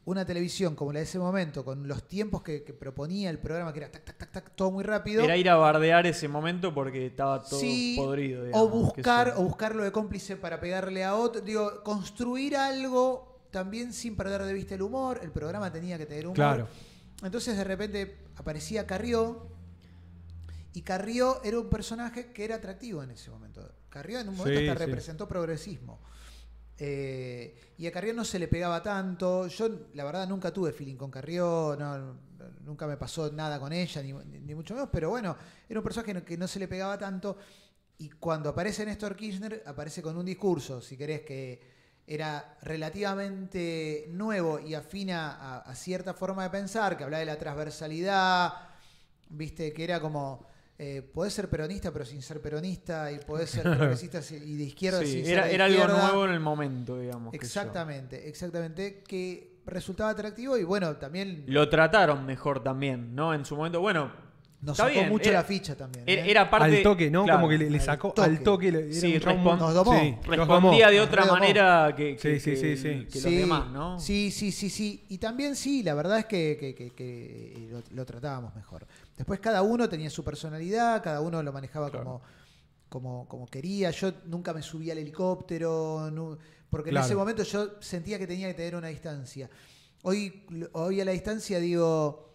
[0.04, 3.72] una televisión como la de ese momento, con los tiempos que, que proponía el programa,
[3.72, 5.24] que era tac, tac, tac, tac, todo muy rápido.
[5.24, 8.46] Era ir a bardear ese momento porque estaba todo Sí, podrido.
[8.54, 11.42] o buscar, o buscarlo de cómplice para pegarle a otro.
[11.42, 15.20] Digo, construir algo también sin perder de vista el humor.
[15.22, 16.36] El programa tenía que tener humor.
[16.36, 16.68] Claro.
[17.24, 19.48] Entonces de repente aparecía Carrió.
[20.74, 23.70] Y Carrió era un personaje que era atractivo en ese momento.
[23.90, 24.86] Carrió en un momento Sí, hasta sí.
[24.86, 26.00] representó progresismo.
[26.78, 29.48] Eh, y a Carrió no se le pegaba tanto.
[29.48, 31.76] Yo, la verdad, nunca tuve feeling con Carrió.
[31.78, 32.32] no-
[32.66, 34.90] nunca me pasó nada con ella, ni, ni mucho menos.
[34.92, 35.36] Pero bueno,
[35.70, 37.38] era un personaje que no- que no se le pegaba tanto.
[38.00, 41.62] Y cuando aparece Néstor Kirchner, aparece con un discurso, si querés, que
[42.14, 47.38] era relativamente nuevo y afina a, a cierta forma de pensar, que hablaba de la
[47.38, 48.54] transversalidad,
[49.30, 50.46] viste, que era como,
[50.78, 55.00] eh, podés ser peronista pero sin ser peronista, y podés ser progresista y de izquierda
[55.00, 57.34] Sí, sin ser era, de era algo nuevo en el momento, digamos.
[57.34, 63.34] Exactamente, exactamente, que resultaba atractivo y bueno, también Lo trataron mejor también, ¿no?
[63.34, 64.12] En su momento, bueno,
[64.62, 66.04] nos está sacó bien, mucho era- la ficha también.
[66.08, 66.30] era, ¿eh?
[66.32, 66.78] era parte.
[66.78, 67.24] al toque, ¿no?
[67.24, 68.22] claro, como que le, le al sacó toque.
[68.22, 68.72] al toque.
[68.72, 70.00] le- Sí, Nos domó.
[70.00, 73.06] Sí, respondía de otra manera que, que- Sí, sí, que- sí, sí.
[73.12, 74.00] que Sí, los demás, ¿no?
[74.00, 75.06] Sí, sí, sí, sí.
[75.10, 78.86] Y también sí, la verdad es que, que- que- que lo, lo tratábamos mejor.
[79.18, 82.06] Después cada uno tenía su personalidad, cada uno lo manejaba Claro.
[82.06, 82.22] como,
[82.90, 83.90] como, como quería.
[83.92, 86.12] Yo nunca me subí al helicóptero,
[86.70, 89.50] porque en ese momento yo sentía que tenía que tener una distancia.
[90.04, 92.31] Hoy, hoy a la distancia digo,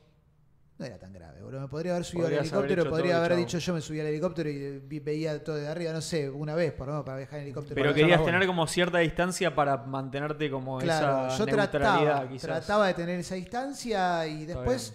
[0.78, 1.60] no era tan grave, boludo.
[1.62, 4.50] Me podría haber subido al Podrías helicóptero, podría haber dicho yo me subí al helicóptero
[4.50, 7.44] y veía todo de arriba, no sé, una vez por lo menos para viajar en
[7.46, 7.74] helicóptero.
[7.74, 12.42] Pero querías tener como cierta distancia para mantenerte como Claro, esa yo neutralidad, trataba, quizás.
[12.42, 14.92] trataba de tener esa distancia y después,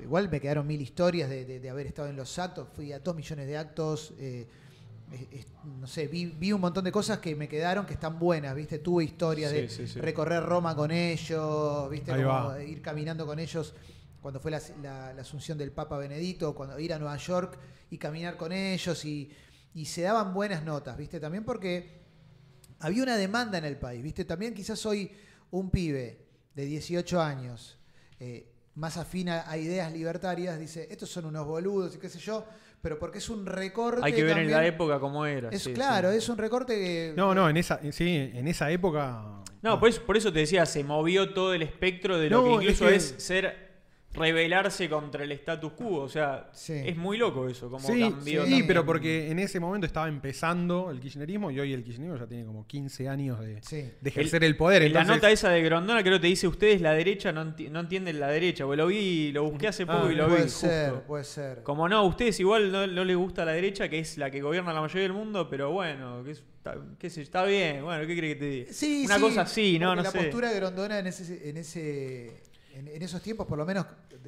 [0.00, 2.98] igual me quedaron mil historias de, de- de haber estado en los actos, fui a
[2.98, 4.46] dos millones de actos, eh,
[5.80, 8.78] no sé, vi, vi un montón de cosas que me quedaron que están buenas, ¿viste?
[8.78, 9.98] Tuve historias Sí, de sí, sí.
[10.00, 12.12] recorrer Roma con ellos, ¿viste?
[12.22, 13.74] Como ir caminando con ellos
[14.20, 17.58] cuando fue la, la- la asunción del Papa Benedicto, cuando ir a Nueva York
[17.90, 19.30] y caminar con ellos y,
[19.74, 21.18] y se daban buenas notas, ¿viste?
[21.20, 22.00] También porque
[22.80, 24.24] había una demanda en el país, ¿viste?
[24.24, 25.10] También quizás soy
[25.50, 27.78] un pibe de 18 años,
[28.18, 32.18] eh, más afín a, a ideas libertarias, dice, estos son unos boludos y qué sé
[32.18, 32.46] yo,
[32.82, 34.00] pero porque es un recorte.
[34.02, 35.50] Hay que ver en la época cómo era.
[35.50, 36.16] Es sí, claro, sí.
[36.18, 37.12] es un recorte que.
[37.16, 39.42] No, no, en esa, sí, en esa época.
[39.60, 42.64] No, pues, por eso te decía, se movió todo el espectro de lo No, que
[42.64, 43.69] incluso es ser
[44.12, 46.00] rebelarse contra el status quo.
[46.02, 46.72] O sea, Sí.
[46.84, 48.44] es muy loco eso, como Sí, cambió.
[48.44, 52.26] sí, pero porque en ese momento estaba empezando el kirchnerismo y hoy el kirchnerismo ya
[52.26, 53.90] tiene como 15 años de, Sí.
[54.00, 54.82] de ejercer el, poder.
[54.82, 57.70] En la nota esa de Grondona creo que te dice ustedes la derecha no, enti-
[57.70, 60.30] no entienden la derecha, porque lo vi, lo busqué hace poco Ah, y lo vi.
[60.32, 60.66] puede justo.
[60.66, 61.62] ser, puede ser.
[61.62, 64.40] Como no, a ustedes igual no, no les gusta la derecha, que es la que
[64.42, 68.06] gobierna la mayoría del mundo, pero bueno, que es- está, qué sé está bien, bueno,
[68.06, 68.72] ¿qué crees que te diga?
[68.72, 69.94] Sí, Una sí, cosa así, ¿no?
[69.94, 70.18] No la sé.
[70.18, 73.86] postura de Grondona en ese, en ese, en, en esos tiempos, por lo menos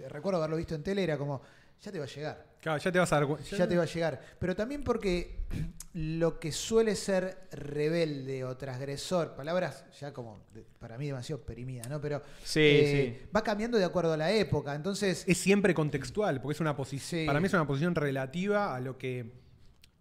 [0.09, 1.43] recuerdo haberlo visto en tele, era como,
[1.81, 3.56] ya te va a llegar, Claro, ya te vas a dar cuenta.
[3.56, 4.20] ya te va a llegar.
[4.39, 5.40] Pero también porque
[5.94, 11.89] lo que suele ser rebelde o transgresor, palabras ya como de- para mí demasiado perimidas,
[11.89, 12.01] ¿no?
[12.01, 13.28] Pero Sí, eh, sí.
[13.35, 14.74] va cambiando de acuerdo a la época.
[14.77, 17.23] Entonces, Es siempre contextual, porque es una posición.
[17.23, 17.27] Sí.
[17.27, 19.32] Para mí es una posición relativa a lo que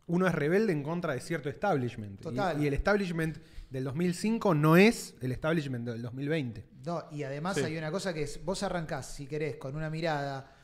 [0.08, 2.20] uno es rebelde en contra de cierto establishment.
[2.20, 2.62] Y- Total.
[2.62, 3.38] Y, el establishment
[3.72, 6.64] del 2005 no es el establishment del 2020.
[6.86, 7.64] No, y además Sí.
[7.64, 10.56] hay una cosa que es, vos arrancás, si querés, con una mirada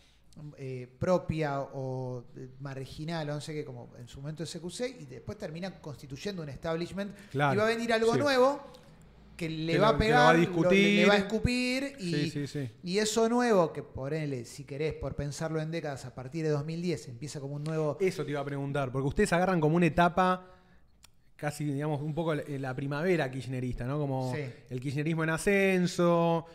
[0.57, 5.05] eh, propia o eh, marginal o no sé qué, como en su momento SQC, y
[5.05, 8.19] después termina constituyendo un establishment Claro, y va a venir algo sí.
[8.19, 8.61] nuevo
[9.35, 12.29] que le Que va a pegar, va a lo- le- va a escupir y, Sí,
[12.31, 12.71] sí, sí.
[12.83, 16.49] y eso nuevo, que por él, si querés, por pensarlo en décadas, a partir de
[16.49, 17.97] 2010 empieza como un nuevo...
[17.99, 20.45] Eso te iba a preguntar, porque ustedes agarran como una etapa
[21.37, 23.97] casi, digamos, un poco la, la primavera kirchnerista, ¿no?
[23.97, 24.41] Como Sí.
[24.69, 26.45] el kirchnerismo en ascenso.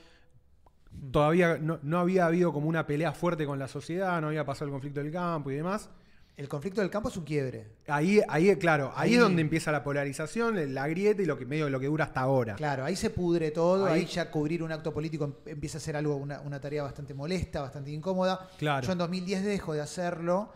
[1.11, 4.67] Todavía no, no había habido como una pelea fuerte con la sociedad, no había pasado
[4.67, 5.89] el conflicto del campo y demás.
[6.37, 7.67] El conflicto del campo es un quiebre.
[7.87, 11.69] Ahí, ahí ahí, Ahí- es donde empieza la polarización, la grieta y lo que medio
[11.71, 12.55] lo que dura hasta ahora.
[12.57, 15.81] Claro, ahí se pudre todo, ahí, Ahí- ya cubrir un acto político em- empieza a
[15.81, 18.49] ser algo, una, una tarea bastante molesta, bastante incómoda.
[18.59, 18.87] Claro.
[18.87, 20.51] Yo en 2010 dejo de hacerlo,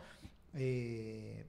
[0.54, 1.44] eh,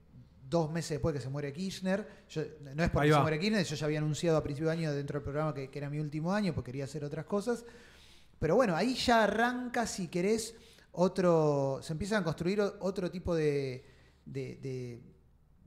[0.48, 2.06] dos meses después que se muere Kirchner.
[2.30, 2.42] Yo-
[2.74, 5.18] no es porque se muere Kirchner, yo ya había anunciado a principio de año dentro
[5.18, 7.64] del programa que, que era mi último año, porque quería hacer otras cosas.
[8.38, 10.54] Pero bueno, ahí ya arranca, si querés,
[10.92, 11.80] otro.
[11.82, 13.84] Se empiezan a construir otro tipo de.
[14.24, 15.02] de- de,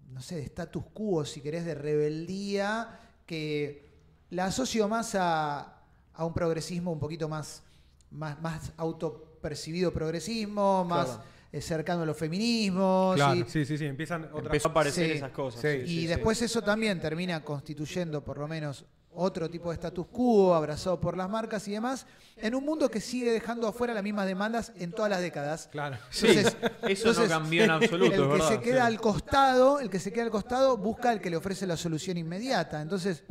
[0.10, 3.90] no sé, de status quo, si querés, de rebeldía, que
[4.30, 5.84] la asocio más a,
[6.14, 7.64] a un progresismo un poquito más,
[8.12, 11.24] más, más autopercibido progresismo, más Claro.
[11.52, 13.16] Eh, cercano a los feminismos.
[13.16, 15.18] Claro, y- sí, sí, sí, empiezan otras a aparecer Sí.
[15.18, 15.62] esas cosas.
[15.62, 15.68] Sí.
[15.68, 16.08] sí, y sí, sí.
[16.08, 21.18] después eso también termina constituyendo por lo menos otro tipo de status quo, abrazado por
[21.18, 22.06] las marcas y demás,
[22.38, 25.68] en un mundo que sigue dejando afuera las mismas demandas en todas las décadas.
[25.70, 25.98] Claro.
[26.10, 26.56] Sí, Entonces-
[26.88, 28.48] eso no cambió en absoluto, El que verdad.
[28.48, 28.94] se queda sí.
[28.94, 32.18] al costado, el que se queda al costado busca el que le ofrece la solución
[32.18, 32.82] inmediata.
[32.82, 33.24] Entonces,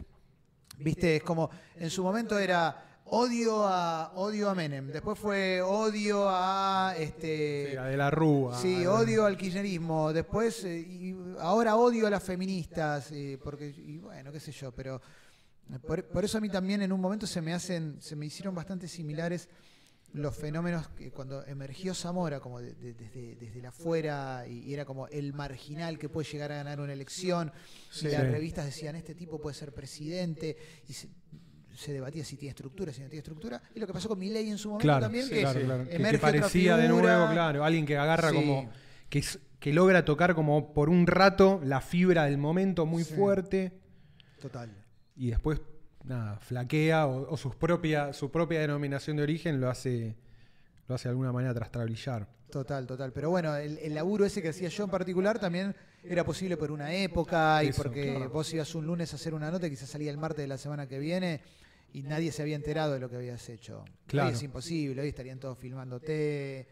[0.76, 6.26] viste, es como en su momento era odio a odio a Menem, después fue odio
[6.28, 8.58] a este Sí, la de la Rúa.
[8.60, 10.12] Sí, odio al kirchnerismo.
[10.12, 14.72] Después, eh, y ahora odio a las feministas, eh, porque, y bueno, qué sé yo,
[14.72, 15.00] pero
[15.86, 18.54] por, por eso a mí también en un momento se me hacen, se me hicieron
[18.54, 19.48] bastante similares
[20.12, 24.74] los fenómenos que cuando emergió Zamora como de- de- desde, desde la afuera y, y
[24.74, 27.52] era como el marginal que puede llegar a ganar una elección
[27.92, 28.08] Sí.
[28.08, 28.26] y las Sí.
[28.28, 30.56] revistas decían este tipo puede ser presidente
[30.88, 31.08] y se,
[31.74, 34.48] se debatía si tiene estructura, si no tiene estructura y lo que pasó con Milei
[34.50, 35.84] en su momento Claro, también sí, que claro, claro.
[35.84, 38.36] Que- que, emerge otra parecía de nuevo, claro, alguien que agarra Sí.
[38.36, 38.70] como
[39.08, 43.14] que, es- que logra tocar como por un rato la fibra del momento muy Sí.
[43.14, 43.72] fuerte
[44.40, 44.70] total
[45.16, 45.60] y después
[46.04, 50.16] nada, flaquea o, o sus propia, su propia denominación de origen lo hace
[50.90, 52.26] lo hace de alguna manera trastrabillar.
[52.50, 53.12] Total, total.
[53.12, 56.70] Pero bueno, el, el laburo ese que hacía yo en particular también era posible por
[56.72, 58.30] una época y Eso, porque claro.
[58.30, 60.58] vos ibas un lunes a hacer una nota y quizás salía el martes de la
[60.58, 61.40] semana que viene
[61.92, 63.84] y nadie se había enterado de lo que habías hecho.
[64.06, 64.28] Claro.
[64.30, 66.66] Hoy es imposible, hoy estarían todos filmándote.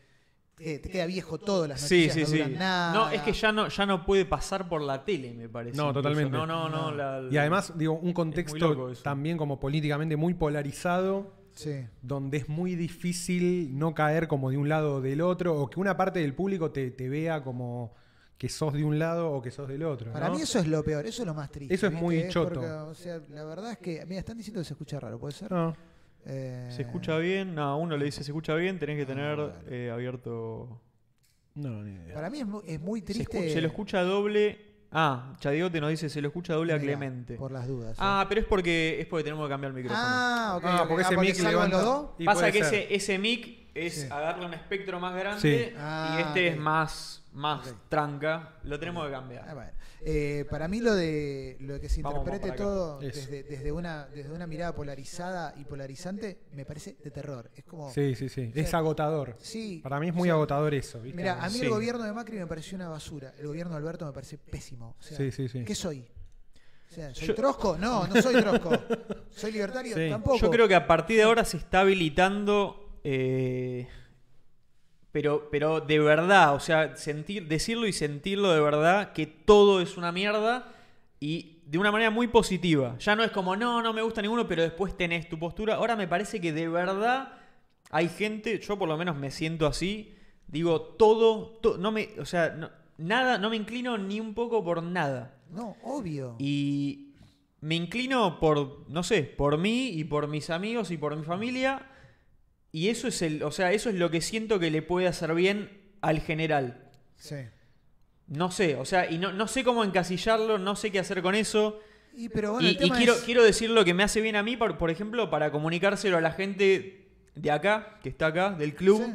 [0.57, 2.53] Te, te queda viejo todo, las Sí, noticias sí, no sí.
[2.59, 2.93] nada.
[2.93, 5.77] No, es que ya no, ya no puede pasar por la tele, me parece.
[5.77, 6.03] No, incluso.
[6.03, 6.37] totalmente.
[6.37, 6.91] No, no, no.
[6.91, 6.97] No.
[6.97, 12.77] la- Y además, digo, un contexto también como políticamente muy polarizado, Sí, donde es muy
[12.77, 16.35] difícil no caer como de un lado o del otro, o que una parte del
[16.35, 17.95] público te, te vea como
[18.37, 20.13] que sos de un lado o que sos del otro.
[20.13, 20.37] Para ¿no?
[20.37, 21.75] mí eso es lo peor, eso es lo más triste.
[21.75, 22.05] Eso es ¿viste?
[22.05, 22.55] muy choto.
[22.61, 25.33] porque, o sea, la verdad es que, mira, están diciendo que se escucha raro, ¿puede
[25.35, 25.51] ser?
[25.51, 25.77] No.
[26.25, 27.55] Eh, ¿Se escucha bien?
[27.55, 30.81] No, uno le dice se escucha bien, tenés que Ah, tener eh, abierto.
[31.55, 32.15] No, ni idea.
[32.15, 33.39] Para mí es muy, es muy Se, triste.
[33.49, 34.68] escu- se lo escucha doble.
[34.91, 37.35] Ah, Chadiote nos dice se lo escucha doble a Clemente.
[37.37, 37.93] Por las dudas.
[37.93, 38.01] ¿eh?
[38.01, 40.03] Ah, pero es porque es porque tenemos que cambiar el micrófono.
[40.03, 40.65] Ah, ok.
[40.67, 42.11] Ah, porque ese mic levanta- los dos.
[42.19, 44.09] Y Pasa que ese, ese mic es Sí.
[44.11, 45.75] a darle un espectro más grande Sí.
[45.79, 48.55] Ah, y este es más, más tranca.
[48.65, 49.55] Lo tenemos que Ah, cambiar.
[49.55, 49.71] bueno.
[50.05, 54.31] Eh, para mí lo de lo de que se interprete todo desde, desde una desde
[54.33, 57.51] una mirada polarizada y polarizante me parece de terror.
[57.57, 58.53] Es como Sí, sí, sí.
[58.53, 59.37] sea, Es agotador.
[59.41, 61.01] sí, Para mí es o muy sea, agotador eso.
[61.01, 61.17] ¿viste?
[61.17, 61.65] Mira, a mí Sí.
[61.65, 63.33] el gobierno de Macri me pareció una basura.
[63.41, 64.95] El gobierno de Alberto me parece pésimo.
[64.99, 65.65] O sea, Sí, sí, sí.
[65.65, 66.07] ¿Qué soy?
[66.91, 67.77] O sea, ¿soy Yo- trosco?
[67.77, 68.71] No, no soy trosco.
[69.31, 69.95] ¿Soy libertario?
[69.97, 70.09] Sí.
[70.09, 70.39] Tampoco.
[70.39, 73.87] Yo creo que a partir de ahora se está habilitando eh,
[75.19, 79.97] pero, pero de verdad, o sea, sentir, decirlo y sentirlo de verdad, que todo es
[79.97, 80.73] una mierda
[81.19, 82.97] y de una manera muy positiva.
[83.01, 85.75] Ya no es como, no, no me gusta ninguno, pero después tenés tu postura.
[85.75, 87.33] Ahora me parece que de verdad
[87.91, 90.15] hay gente, yo por lo menos me siento así,
[90.47, 94.63] digo, todo, to- no me, o sea, no- nada, no me inclino ni un poco
[94.63, 95.35] por nada.
[95.51, 96.37] No, obvio.
[96.39, 97.15] Y
[97.61, 101.85] me inclino por, no sé, por mí y por mis amigos y por mi familia.
[102.73, 105.35] Y eso es el, o sea, eso es lo que siento que le puede hacer
[105.35, 105.71] bien
[106.01, 106.91] al general.
[107.17, 107.37] Sí.
[108.27, 111.35] No sé, o sea, y no, no sé cómo encasillarlo, no sé qué hacer con
[111.35, 111.81] eso.
[112.15, 114.21] Y, pero bueno, y el y tema quiero, es- quiero decir lo que me hace
[114.21, 118.27] bien a mí, por, por ejemplo, para comunicárselo a la gente de acá, que está
[118.27, 119.03] acá, del club.
[119.03, 119.13] Sí.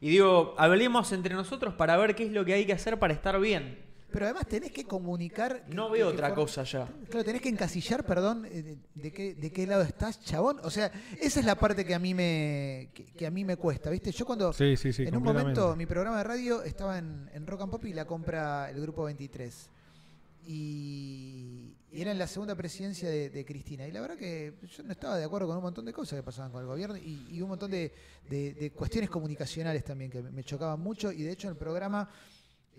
[0.00, 3.12] Y digo, hablemos entre nosotros para ver qué es lo que hay que hacer para
[3.12, 3.78] estar bien.
[4.10, 5.64] Pero además tenés que comunicar.
[5.64, 6.86] que- No veo otra cosa ya.
[7.08, 10.58] Claro, tenés que encasillar, perdón, eh, de, de qué, de qué lado estás, chabón.
[10.62, 13.56] O sea, esa es la parte que a mí me, que, que a mí me
[13.56, 14.12] cuesta, ¿viste?
[14.12, 15.02] Yo cuando Sí, sí, sí.
[15.02, 18.04] en un momento mi programa de radio estaba en, en Rock and Pop y la
[18.04, 19.70] compra el grupo 23.
[20.46, 23.86] Y, y era en la segunda presidencia de, de Cristina.
[23.86, 26.22] Y la verdad que yo no estaba de acuerdo con un montón de cosas que
[26.22, 27.92] pasaban con el gobierno y, y un montón de,
[28.28, 31.12] de- de cuestiones comunicacionales también que me, me chocaban mucho.
[31.12, 32.08] Y de hecho en el programa,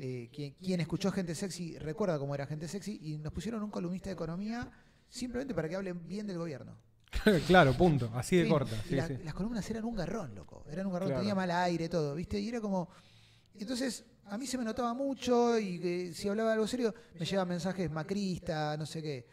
[0.04, 3.70] eh, quien, quien escuchó Gente Sexy recuerda cómo era Gente Sexy y nos pusieron un
[3.70, 4.70] columnista de economía
[5.08, 6.76] simplemente para que hablen bien del gobierno.
[7.48, 8.10] claro, punto.
[8.16, 8.76] Así de corta.
[8.86, 9.18] Y Sí, la- sí.
[9.24, 10.66] Las columnas eran un garrón, loco.
[10.72, 11.22] Eran un garrón, Claro.
[11.22, 12.40] tenía mal aire, todo, ¿viste?
[12.40, 12.90] Y era como.
[13.60, 17.26] Entonces, a mí se me notaba mucho y que si hablaba de algo serio, me
[17.26, 19.28] llegaban mensajes macristas, no sé qué.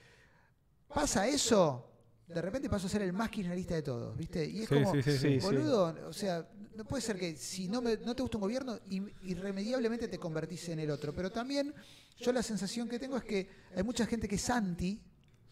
[0.88, 1.87] Pasa eso,
[2.28, 4.44] de repente paso a ser el más kirchnerista de todos, ¿viste?
[4.46, 5.18] Y es Sí, como, sí, sí, sí.
[5.18, 5.46] Sí, sí.
[5.46, 6.46] boludo, o sea,
[6.76, 8.78] no puede ser que si no, me- no te gusta un gobierno,
[9.22, 11.12] irremediablemente te convertís en el otro.
[11.14, 11.74] Pero también,
[12.18, 15.00] yo la sensación que tengo es que hay mucha gente que es anti,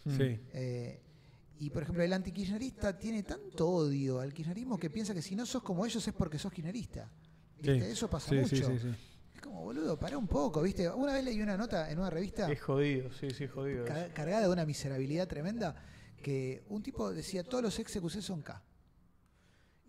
[0.05, 0.39] Sí.
[0.53, 1.01] eh,
[1.59, 5.47] y por ejemplo, el antikirchnerista tiene tanto odio al kirchnerismo que piensa que si no
[5.47, 7.11] sos como ellos es porque sos kirchnerista.
[7.57, 7.81] ¿Viste?
[7.86, 7.90] Sí.
[7.93, 8.55] Eso pasa Sí, mucho.
[8.55, 8.94] sí, sí, sí.
[9.35, 10.89] Es como, boludo, pará un poco, ¿viste?
[10.90, 13.85] Una vez leí una nota en una revista Es jodido, sí, sí, jodido.
[13.86, 15.74] ca- cargada de una miserabilidad tremenda
[16.22, 18.62] que un tipo decía, todos los ex CQC son K.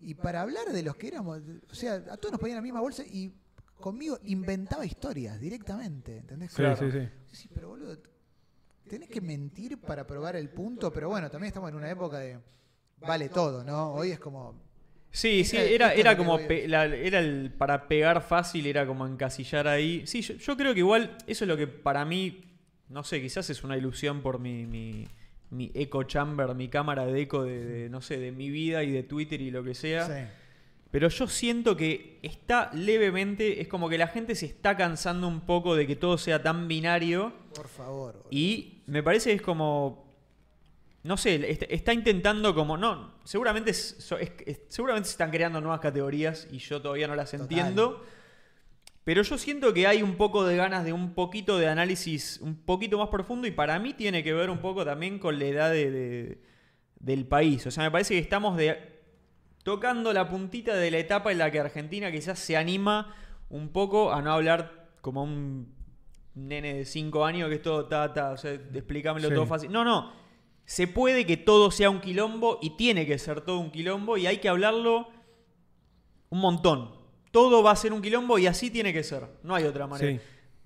[0.00, 1.40] Y para hablar de los que éramos,
[1.70, 3.32] o sea, a todos nos ponían la misma bolsa y
[3.80, 6.50] conmigo inventaba historias directamente, ¿entendés?
[6.52, 6.76] Sí, Claro.
[6.76, 7.08] sí, sí.
[7.32, 7.98] Sí, pero boludo,
[8.88, 12.38] tenés que mentir para probar el punto, pero bueno, también estamos en una época de
[13.00, 13.92] vale todo, ¿no?
[13.92, 14.54] Hoy es como
[15.10, 19.66] Sí, sí, era, era como pe- la- era el para pegar fácil, era como encasillar
[19.66, 20.06] ahí.
[20.06, 22.44] Sí, yo, yo creo que igual eso es lo que para mí,
[22.88, 25.08] no sé, quizás es una ilusión por mi, mi,
[25.50, 28.90] mi echo chamber, mi cámara de eco de, de, no sé, de mi vida y
[28.90, 30.06] de Twitter y lo que sea.
[30.06, 30.30] sí.
[30.90, 35.42] Pero yo siento que está levemente, es como que la gente se está cansando un
[35.42, 37.34] poco de que todo sea tan binario.
[37.54, 38.24] Por favor.
[38.30, 40.08] Y me parece que es como.
[41.02, 42.78] No sé, est- está intentando como.
[42.78, 43.98] No, seguramente, es-
[44.46, 47.42] es- seguramente se están creando nuevas categorías y yo todavía no las Total.
[47.46, 48.02] entiendo.
[49.08, 52.54] Pero yo siento que hay un poco de ganas de un poquito de análisis un
[52.56, 55.70] poquito más profundo y para mí tiene que ver un poco también con la edad
[55.72, 56.42] de- de-
[57.00, 57.66] del país.
[57.66, 58.76] O sea, me parece que estamos de,
[59.62, 63.14] tocando la puntita de la etapa en la que Argentina quizás se anima
[63.48, 65.72] un poco a no hablar como un
[66.34, 69.34] nene de 5 años que es todo tata, o sea, explícamelo Sí.
[69.34, 69.72] todo fácil.
[69.72, 70.12] No, no.
[70.66, 74.26] Se puede que todo sea un quilombo y tiene que ser todo un quilombo y
[74.26, 75.08] hay que hablarlo
[76.28, 76.97] un montón.
[77.30, 79.26] Todo va a ser un quilombo y así tiene que ser.
[79.42, 80.12] No hay otra manera.
[80.12, 80.20] Sí.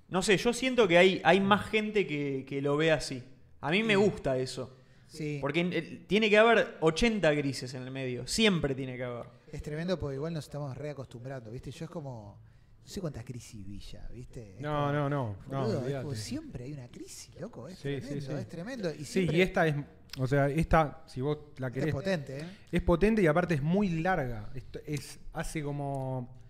[0.08, 3.22] No sé, yo siento que hay, hay más gente que, que lo ve así.
[3.60, 4.76] A mí me gusta eso.
[5.06, 8.26] Sí, Porque tiene que haber 80 grises en el medio.
[8.26, 9.26] Siempre tiene que haber.
[9.50, 11.70] es tremendo porque igual nos estamos reacostumbrando, ¿viste?
[11.70, 12.38] Yo es como.
[12.82, 14.54] No sé cuántas crisis villa, ¿viste?
[14.56, 15.86] Es No, como, no, no.
[15.86, 17.68] es como siempre hay una crisis, loco.
[17.68, 18.32] Es Sí, tremendo, sí.
[18.40, 18.94] es tremendo.
[18.94, 19.76] Y Sí, y esta es.
[20.18, 21.92] O sea, esta, si vos la es querés.
[21.94, 22.44] potente, ¿eh?
[22.72, 24.50] Es potente y aparte es muy larga.
[24.54, 26.41] Esto es, hace como.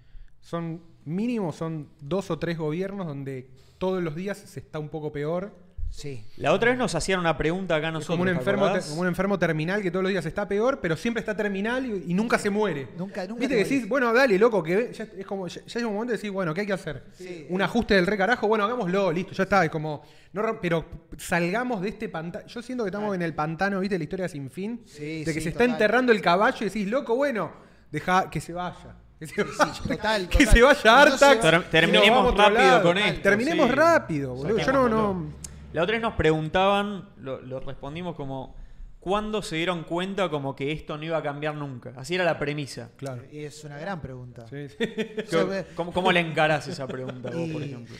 [0.43, 3.49] Son mínimo, son dos o tres gobiernos donde
[3.79, 5.53] todos los días se está un poco peor.
[5.91, 6.25] Sí.
[6.39, 8.17] La otra vez nos hacían una pregunta acá nosotros.
[8.17, 10.97] como un, ¿te enfermo, como un enfermo terminal que todos los días está peor, pero
[10.97, 12.89] siempre está terminal y, y nunca se muere.
[12.97, 13.41] Nunca, nunca.
[13.41, 15.93] Viste te que decís, bueno, dale, loco, que ya, es como, ya, ya llega un
[15.95, 17.05] momento de decir, bueno, ¿qué hay que hacer?
[17.13, 17.65] Sí, un eh.
[17.65, 19.63] ajuste del re carajo, bueno, hagámoslo, listo, ya está.
[19.67, 20.03] Es como,
[20.33, 20.87] no, ro- pero
[21.19, 22.47] salgamos de este pantano.
[22.47, 23.99] Yo siento que estamos en el pantano, ¿viste?
[23.99, 24.81] La historia sin fin.
[24.87, 27.53] Sí, de que sí, se está enterrando el caballo y decís, loco, bueno,
[27.91, 28.97] deja que se vaya.
[29.23, 30.55] Que se vaya, total, que total.
[30.55, 31.19] se vaya No Artax.
[31.19, 33.73] se va- y Ter- nos terminemos rápido con esto, Terminemos sí.
[33.75, 34.59] rápido, boludo.
[34.59, 35.33] Yo no, no.
[35.73, 38.55] La otra vez nos preguntaban, lo, lo respondimos como,
[39.01, 41.93] ¿cuándo se dieron cuenta como que esto no iba a cambiar nunca?
[41.97, 42.91] Así era la premisa.
[42.97, 43.23] Claro.
[43.31, 44.47] Y es una gran pregunta.
[44.49, 44.77] Sí, sí.
[45.77, 47.97] ¿Cómo, cómo le encarás esa pregunta vos, por ejemplo?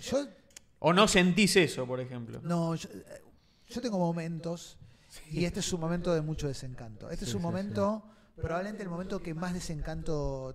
[0.00, 0.26] Yo
[0.80, 2.40] ¿O no sentís eso, por ejemplo?
[2.44, 2.88] No, yo,
[3.68, 4.78] yo tengo momentos
[5.32, 7.10] y este es un momento de mucho desencanto.
[7.10, 8.04] Este es Sí, un sí, momento,
[8.40, 10.54] probablemente el momento que más desencanto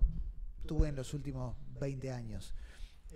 [0.66, 2.54] tuve en los últimos 20 años.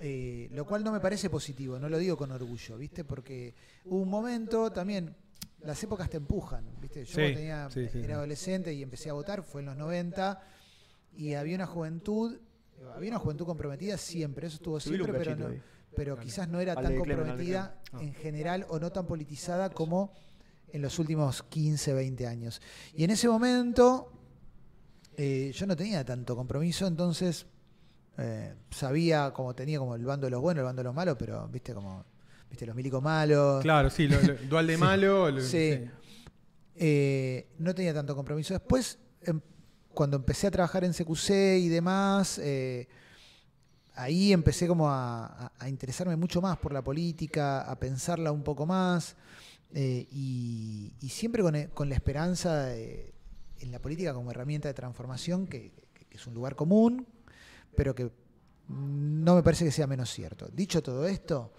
[0.01, 3.05] Eh, lo cual no me parece positivo, no lo digo con orgullo, ¿viste?
[3.05, 3.55] Porque
[3.87, 5.15] hubo un momento también,
[5.61, 7.01] las épocas te empujan, ¿viste?
[7.05, 9.77] Yo Sí, cuando tenía, sí, sí, era adolescente y empecé a votar, fue en los
[9.77, 10.41] 90,
[11.17, 12.39] y había una juventud,
[12.95, 15.61] había una juventud comprometida siempre, eso estuvo siempre, pero, no-
[15.97, 18.09] pero quizás no era tan comprometida Clemen.
[18.09, 20.13] en general o no tan politizada como
[20.73, 22.63] en los últimos 15, 20 años.
[22.95, 24.13] Y en ese momento
[25.19, 27.45] eh, yo no tenía tanto compromiso, entonces
[28.17, 31.17] eh, sabía como tenía como el bando de los buenos, el bando de los malos,
[31.19, 32.05] pero viste como
[32.49, 33.61] viste los milicos malos.
[33.63, 34.81] Claro, sí, lo- lo- dual de Sí.
[34.81, 35.31] malo.
[35.31, 35.81] lo- Sí.
[36.77, 38.55] Eh, no tenía tanto compromiso.
[38.55, 39.41] Después, em-
[39.93, 42.87] cuando empecé a trabajar en CQC y demás, eh,
[43.97, 48.43] ahí empecé como a, a- a interesarme mucho más por la política, a pensarla un
[48.45, 49.17] poco más,
[49.75, 53.13] eh, y, y siempre con, con la esperanza de-
[53.61, 55.73] en la política como herramienta de transformación, que,
[56.11, 57.07] es un lugar común,
[57.77, 58.11] pero que
[58.69, 60.49] no me parece que sea menos cierto.
[60.53, 61.53] Dicho todo esto,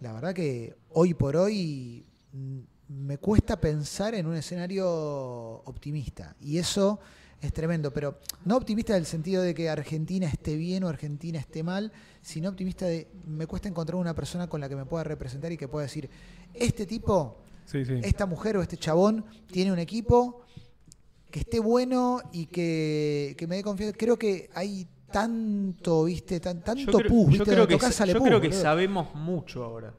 [0.00, 2.58] la verdad que hoy por hoy mm,
[2.88, 6.34] me cuesta pensar en un escenario optimista.
[6.40, 7.00] Y eso
[7.40, 11.62] es tremendo, pero no optimista del sentido de que Argentina esté bien o Argentina esté
[11.62, 15.50] mal, sino optimista de me cuesta encontrar una persona con la que me pueda representar
[15.52, 16.10] y que pueda decir,
[16.52, 18.00] este tipo, Sí, sí.
[18.02, 20.42] esta mujer o este chabón tiene un equipo
[21.30, 23.96] que esté bueno y que, que me dé confianza.
[23.96, 27.92] Creo que hay tanto, viste, tan, tanto Yo creo, pus, yo viste, creo donde que,
[27.92, 28.62] sale yo pus, creo que boludo.
[28.62, 29.94] sabemos mucho ahora.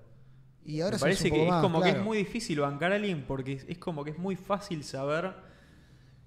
[0.63, 3.61] Y ahora Me parece que es como que es muy difícil bancar a alguien porque
[3.67, 5.33] es, como que es muy fácil saber.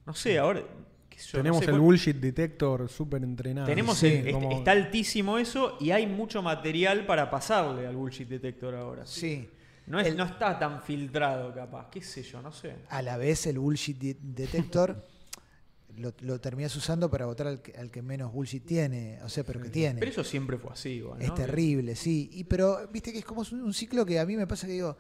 [0.07, 0.61] No sé, ahora.
[0.61, 3.67] yo, no Tenemos sé, el cuál- bullshit detector súper entrenado.
[3.67, 7.95] Tenemos Sí, el- est- como- está altísimo eso y hay mucho material para pasarle al
[7.97, 9.07] bullshit detector ahora.
[9.07, 9.49] Sí.
[9.87, 12.77] No, es, El- no está tan filtrado capaz, qué sé yo, no sé.
[12.89, 15.05] A la vez el bullshit de- detector
[15.97, 19.45] lo, lo terminas usando para votar al que, al que menos bullshit tiene, o sea,
[19.45, 20.01] pero que tiene.
[20.01, 21.35] Pero eso siempre fue así, igual, es ¿no?
[21.35, 22.31] terrible, sí.
[22.33, 24.73] Y pero viste que es como un, un ciclo que a mí me pasa que
[24.73, 24.97] digo,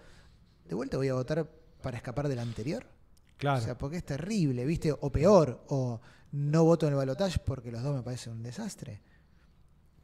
[0.66, 1.48] de vuelta voy a votar
[1.82, 2.86] para escapar del anterior.
[3.36, 3.60] Claro.
[3.60, 4.92] O sea, porque es terrible, ¿viste?
[4.92, 6.00] O peor, o
[6.32, 9.00] no voto en el balotaje porque los dos me parecen un desastre.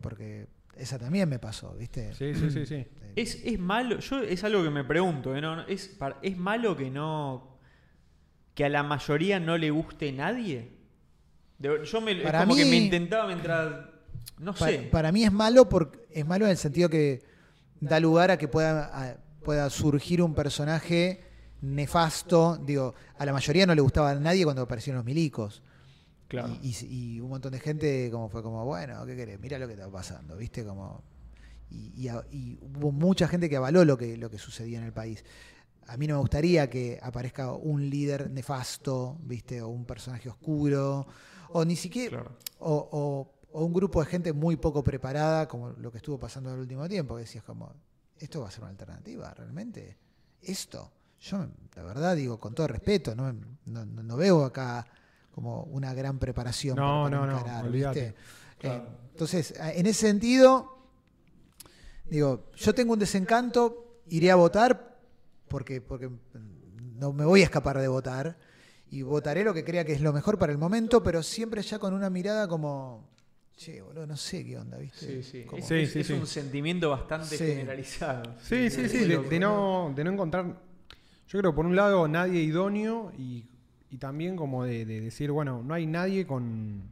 [0.01, 0.49] Porque
[0.81, 2.13] esa también me pasó, ¿viste?
[2.15, 2.87] sí, sí, sí, sí.
[3.17, 5.41] Es, es malo, yo es algo que me pregunto, ¿eh?
[5.41, 7.59] No, es, es malo que no.
[8.55, 10.71] que a la mayoría no le guste nadie.
[11.59, 13.87] De- yo me, Para es como que mí- me intentaba mientras.
[14.39, 14.89] No Pa- sé.
[14.93, 17.23] Para, mí es malo porque es malo en el sentido que
[17.81, 21.25] da lugar a que pueda, a- pueda surgir un personaje
[21.63, 22.57] nefasto.
[22.65, 25.63] Digo, a la mayoría no le gustaba a nadie cuando aparecieron los milicos.
[26.31, 26.57] Claro.
[26.63, 29.39] Y, y- y un montón de gente como fue como, bueno, ¿qué querés?
[29.41, 30.65] Mira lo que está pasando, ¿viste?
[30.65, 31.03] Como,
[31.71, 35.25] y, hubo mucha gente que avaló lo que, lo que sucedía en el país.
[35.89, 39.61] A mí no me gustaría que aparezca un líder nefasto, ¿viste?
[39.61, 41.05] O un personaje oscuro,
[41.51, 42.37] o ni siquiera, Claro.
[42.61, 46.51] o, o- o un grupo de gente muy poco preparada, como lo que estuvo pasando
[46.51, 47.73] en el último tiempo, que decías como,
[48.21, 49.97] ¿esto va a ser una alternativa realmente?
[50.41, 50.93] ¿Esto?
[51.21, 51.45] Yo,
[51.75, 53.33] la verdad, digo, con todo respeto, no-
[53.67, 54.87] no veo acá
[55.31, 58.01] como una gran preparación No, para, para no, no, encarar, olvídate.
[58.01, 58.15] ¿viste?
[58.59, 58.83] Claro.
[58.85, 60.79] Eh, entonces, a- en ese sentido,
[62.09, 64.99] digo, yo tengo un desencanto, iré a votar
[65.49, 66.11] porque, porque
[66.97, 68.37] no me voy a escapar de votar
[68.91, 71.79] y votaré lo que crea que es lo mejor para el momento, pero siempre ya
[71.79, 73.09] con una mirada como,
[73.57, 75.07] che, boludo, no sé qué onda, ¿viste?
[75.07, 75.45] Sí, sí.
[75.45, 76.13] Como- Es, Sí, es- sí, es sí.
[76.15, 77.47] un sentimiento bastante Sí.
[77.47, 78.35] generalizado.
[78.43, 80.47] Sí, sí, sí, de no, de no encontrar,
[81.29, 83.45] yo creo por un lado nadie idóneo y,
[83.91, 86.83] y también como de, de decir, bueno, no hay nadie con...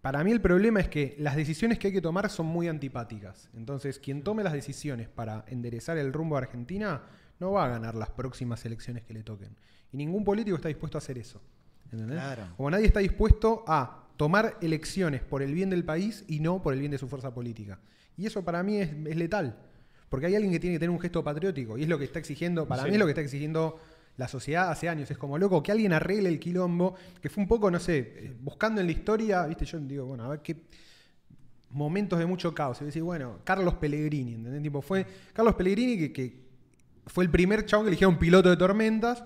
[0.00, 3.50] Para mí el problema es que las decisiones que hay que tomar son muy antipáticas.
[3.56, 7.02] Entonces, quien tome las decisiones para enderezar el rumbo a Argentina
[7.40, 9.56] no va a ganar las próximas elecciones que le toquen.
[9.92, 11.42] Y ningún político está dispuesto a hacer eso.
[11.90, 12.18] ¿entendés?
[12.18, 12.44] Claro.
[12.56, 16.72] Como nadie está dispuesto a tomar elecciones por el bien del país y no por
[16.72, 17.80] el bien de su fuerza política.
[18.16, 19.58] Y eso para mí es, es letal.
[20.08, 21.76] Porque hay alguien que tiene que tener un gesto patriótico.
[21.76, 22.88] Y es lo que está exigiendo, para Sí.
[22.90, 23.80] mí es lo que está exigiendo
[24.16, 25.10] la sociedad hace años.
[25.10, 28.36] Es como loco que alguien arregle el quilombo, que fue un poco, no sé, eh,
[28.40, 30.56] buscando en la historia, viste, yo digo, bueno, a ver qué
[31.70, 32.80] momentos de mucho caos.
[32.80, 34.62] Y decir, bueno, Carlos Pellegrini, ¿entendés?
[34.62, 36.46] Tipo, fue Carlos Pellegrini que, que
[37.06, 39.24] fue el primer chabón que eligieron piloto de tormentas.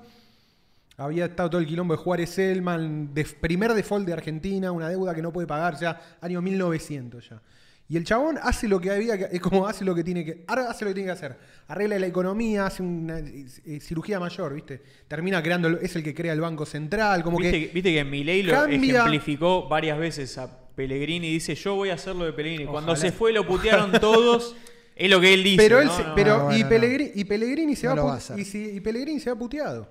[0.96, 5.14] Había estado todo el quilombo de Juárez Selman, de primer default de Argentina, una deuda
[5.14, 7.42] que no puede pagar, ya año 1900 ya.
[7.90, 10.44] Y el chabón hace lo que había, que- es como hace lo que tiene que,
[10.46, 11.36] ahora hace lo que tiene que hacer.
[11.66, 14.80] Arregla la economía, hace una eh, cirugía mayor, ¿viste?
[15.08, 17.74] Termina creando, es el que crea el Banco Central, como ¿Viste, que...
[17.74, 21.94] viste que Milei lo cambia- ejemplificó varias veces a Pellegrini y dice, yo voy a
[21.94, 22.66] hacer lo de Pellegrini.
[22.70, 24.54] Cuando se fue lo putearon todos.
[24.94, 25.56] Es lo que él dice.
[25.56, 25.96] Pero, él ¿no?
[25.96, 28.70] se- No, pero no, y, Pellegrini, y Pellegrini se No va va a y, si-
[28.76, 29.88] y Pellegrini se ha puteado.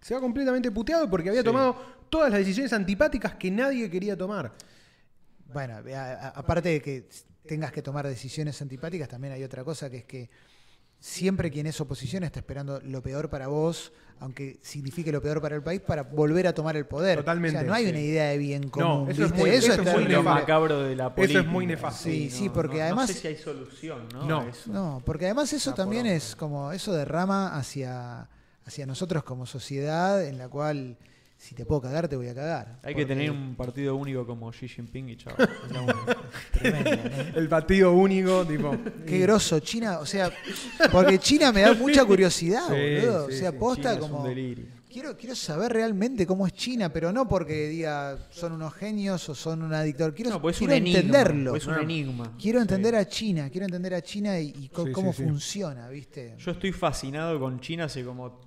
[0.00, 1.46] Se va completamente puteado porque había Sí.
[1.46, 1.76] tomado
[2.10, 4.52] todas las decisiones antipáticas que nadie quería tomar.
[5.52, 7.08] Bueno, a- a- aparte de que
[7.46, 10.30] tengas que tomar decisiones antipáticas, también hay otra cosa que es que
[11.00, 15.56] siempre quien es oposición está esperando lo peor para vos, aunque signifique lo peor para
[15.56, 17.18] el país, para volver a tomar el poder.
[17.18, 17.90] Totalmente, O sea, no hay sí.
[17.90, 19.10] una idea de bien común.
[19.10, 20.30] eso muy- eso es muy en- lo nefasto.
[20.40, 21.40] macabro de la política.
[21.40, 22.04] Eso es muy nefasto.
[22.04, 24.26] Sí, sí, porque no- además- No sé si hay solución, ¿no?
[24.26, 24.42] No.
[24.48, 24.70] Eso.
[24.72, 28.28] No, porque además eso también es como, eso derrama hacia,
[28.64, 30.96] hacia nosotros como sociedad, en la cual
[31.42, 32.78] si te puedo cagar, te voy a cagar.
[32.84, 35.34] Hay que tener un partido único como Xi Jinping y chao.
[36.52, 37.38] Tremendo, ¿no?
[37.38, 38.76] El partido único, tipo.
[39.06, 40.30] Qué grosso, China, o sea,
[40.90, 43.28] porque China me da mucha curiosidad, Sí, boludo.
[43.28, 43.56] sí, o sea, sí.
[43.58, 44.18] posta China como.
[44.22, 44.66] un delirio.
[44.88, 49.34] Quiero, quiero saber realmente cómo es China, pero no porque diga son unos genios o
[49.34, 50.14] son una dictadura.
[50.14, 50.98] Quiero, No, pues es un quiero enigma.
[50.98, 51.50] entenderlo.
[51.52, 52.36] pues es un enigma.
[52.38, 52.62] Quiero Sí.
[52.62, 55.28] entender a China, quiero entender a China y, y cómo sí, sí.
[55.28, 56.34] funciona, ¿viste?
[56.38, 58.38] Yo estoy fascinado con China hace como,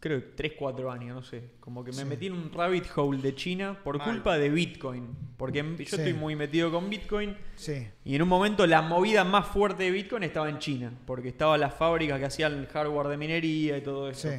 [0.00, 1.42] creo que 3, 4 años, no sé.
[1.60, 2.04] Como que me Sí.
[2.04, 4.08] metí en un rabbit hole de China por Mal.
[4.10, 5.06] culpa de Bitcoin.
[5.36, 5.82] Porque yo Sí.
[5.96, 7.36] estoy muy metido con Bitcoin.
[7.56, 7.86] Sí.
[8.04, 10.92] Y en un momento la movida más fuerte de Bitcoin estaba en China.
[11.06, 14.28] Porque estaban las fábricas que hacían el hardware de minería y todo eso.
[14.30, 14.36] Sí.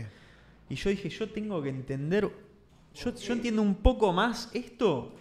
[0.69, 2.30] Y yo dije, yo tengo que entender.
[2.95, 5.14] Yo, yo entiendo un poco más esto.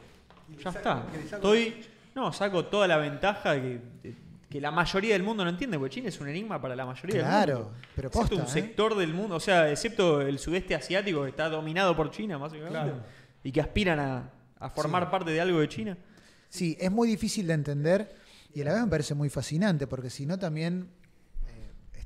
[0.63, 1.07] Ya está.
[1.25, 1.75] Estoy.
[2.15, 3.81] No, saco toda la ventaja que,
[4.49, 7.17] que la mayoría del mundo no entiende, porque China es un enigma para la mayoría
[7.17, 7.73] del Claro, mundo.
[7.95, 8.63] pero Excepto posta, un ¿eh?
[8.63, 12.79] sector del mundo, o sea, excepto el sudeste asiático que está dominado por China, básicamente.
[12.79, 13.01] Claro.
[13.45, 15.99] Y que aspiran a, a formar parte de algo de China.
[16.49, 18.15] Sí, es muy difícil de entender
[18.55, 20.89] y a la vez me parece muy fascinante porque si no también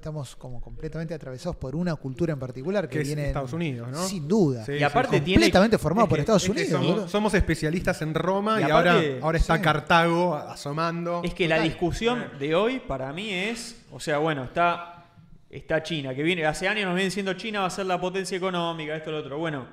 [0.03, 3.53] estamos como completamente atravesados por una cultura en particular que, Que es viene en- Estados
[3.53, 4.03] Unidos, ¿no?
[4.05, 4.65] Sin duda.
[4.65, 5.23] Sí, y aparte sí.
[5.23, 5.43] tiene.
[5.43, 7.09] completamente formado Es por que- Estados es Unidos.
[7.09, 9.63] somos, especialistas en Roma Y y, ahora, aparte- ahora está sí.
[9.63, 11.23] Cartago asomando.
[11.25, 15.05] Es que la discusión de hoy para mí es, o sea, bueno, está,
[15.49, 18.37] está China, que viene, hace años nos viene diciendo China va a ser la potencia
[18.37, 19.39] económica, esto, lo otro.
[19.39, 19.67] Bueno,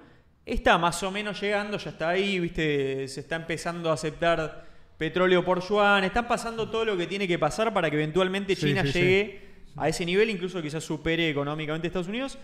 [0.46, 4.68] está más o menos llegando, ya está ahí, viste, se está empezando a aceptar
[5.00, 8.84] petróleo por yuan, están pasando todo lo que tiene que pasar para que eventualmente China
[8.84, 9.00] sí, sí.
[9.00, 12.38] llegue a ese nivel, incluso quizás supere económicamente a Estados Unidos.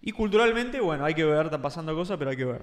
[0.00, 2.62] Y culturalmente, bueno, hay que ver, están pasando cosas, pero hay que ver.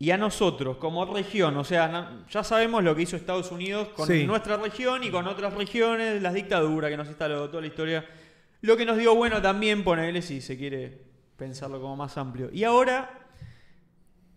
[0.00, 4.06] Y a nosotros, como región, o sea, ya sabemos lo que hizo Estados Unidos con
[4.06, 4.26] Sí.
[4.26, 8.06] nuestra región y con otras regiones, las dictaduras que nos instaló, toda la historia.
[8.60, 11.02] Lo que nos dio bueno también, ponerle si se quiere
[11.36, 12.48] pensarlo como más amplio.
[12.52, 13.26] Y ahora,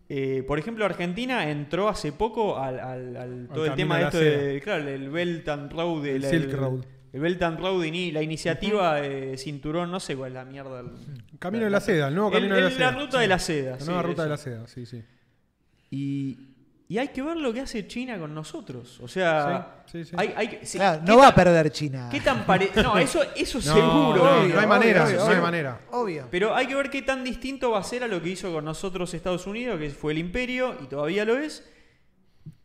[0.10, 4.18] eh, por ejemplo, Argentina entró hace poco al, al- al- todo el tema de esto
[4.20, 6.86] de, claro, el Belt and Road, El Silk Road.
[7.14, 10.80] El Belt and Road, y la iniciativa de cinturón, no sé cuál es la mierda.
[10.80, 10.90] el-
[11.40, 12.92] Camino de la seda, el nuevo el- camino de la el- seda.
[12.92, 13.72] ruta de la seda.
[13.72, 14.44] La sí, nueva ruta de la eso.
[14.46, 15.04] seda, sí, sí.
[15.90, 16.38] Y,
[16.88, 19.00] y hay que ver lo que hace China con nosotros.
[19.02, 20.16] O sea, Sí, sí, sí.
[20.18, 22.08] hay, hay sí, Claro, ¿qué no va a perder China.
[22.10, 24.16] ¿Qué tan pare- No, eso, eso No, seguro.
[24.24, 25.82] no, Obvio, no hay manera, obvio, no hay manera.
[25.92, 26.28] Obvio.
[26.32, 28.64] Pero hay que ver qué tan distinto va a ser a lo que hizo con
[28.64, 31.68] nosotros Estados Unidos, que fue el imperio, y todavía lo es.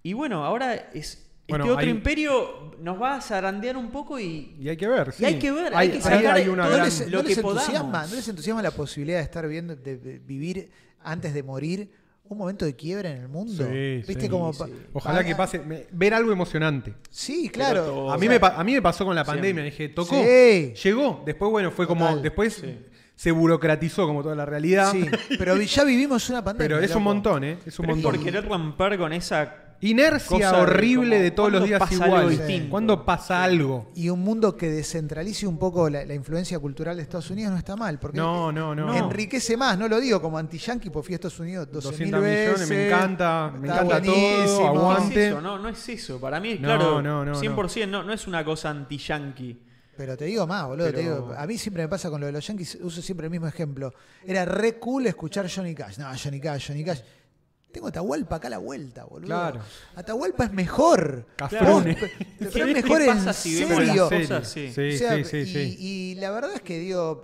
[0.05, 1.26] Y bueno, ahora es.
[1.49, 4.57] Bueno, este otro hay- imperio nos va a zarandear un poco y.
[4.61, 5.25] Y hay que ver, sí.
[5.25, 7.39] hay que ver, hay que sacar hay una ¿No gran- les, lo no que les
[7.41, 7.63] podamos.
[7.69, 10.71] entusiasma, ¿No les entusiasma la posibilidad de estar viendo, de, de vivir
[11.03, 11.89] antes de morir
[12.29, 13.65] un momento de quiebra en el mundo?
[13.65, 14.65] Sí, ¿Viste sí, como sí.
[14.93, 15.61] Ojalá que pase.
[15.61, 16.95] me- ver algo emocionante.
[17.11, 17.85] Sí, claro.
[17.85, 19.41] todo- A O mí, sea, me, a mí me pasó con la siempre.
[19.43, 19.65] pandemia.
[19.71, 20.17] Dije, tocó.
[20.17, 20.75] Sí.
[20.83, 21.23] Llegó.
[21.25, 22.07] Después, bueno, fue como.
[22.07, 22.23] Total.
[22.23, 22.77] Después Sí.
[23.15, 24.91] se burocratizó como toda la realidad.
[24.91, 25.05] Sí,
[25.39, 26.77] pero ya vivimos una pandemia.
[26.77, 27.59] Pero es un montón, ¿eh?
[27.65, 28.15] Es un Pero montón.
[28.17, 29.63] por querer romper con esa.
[29.81, 32.29] Inercia cosa de horrible como, de todos los ¿cuándo días pasa algo igual.
[32.39, 32.71] distinto?
[32.71, 33.91] ¿Cuándo pasa algo?
[33.95, 37.59] Y un mundo que descentralice un poco la, la influencia cultural de Estados Unidos no
[37.59, 38.95] está mal, porque No, no, no.
[38.95, 42.69] enriquece más, no lo digo como anti-yankee, porque fui a Estados Unidos 12 200 millones,
[42.71, 44.75] me encanta, me encanta todo, buenísimo.
[44.75, 45.23] No aguante.
[45.25, 46.21] es eso, no, no es eso.
[46.21, 49.63] Para mí, claro, no, no, 100%, no, no es una cosa anti-yankee.
[49.97, 50.87] Pero te digo más, boludo.
[50.89, 53.27] te Pero- digo, a mí siempre me pasa con lo de los Yankees, uso siempre
[53.27, 53.93] el mismo ejemplo.
[54.27, 55.99] Era re cool escuchar Johnny Cash.
[55.99, 57.01] No, Johnny Cash, Johnny Cash.
[57.77, 59.27] Tengo Atahualpa acá a la vuelta, boludo.
[59.27, 59.61] Claro.
[59.97, 61.27] Atahualpa es mejor.
[61.37, 61.93] Cafrune.
[61.93, 64.05] Vos, pero ¿Qué- es qué mejor pasa en si vemos las serio.
[64.09, 64.49] cosas?
[64.49, 64.73] Serio.
[64.73, 64.89] sí.
[64.89, 67.21] Sí, O sea, sí, sí, y, la verdad es que digo,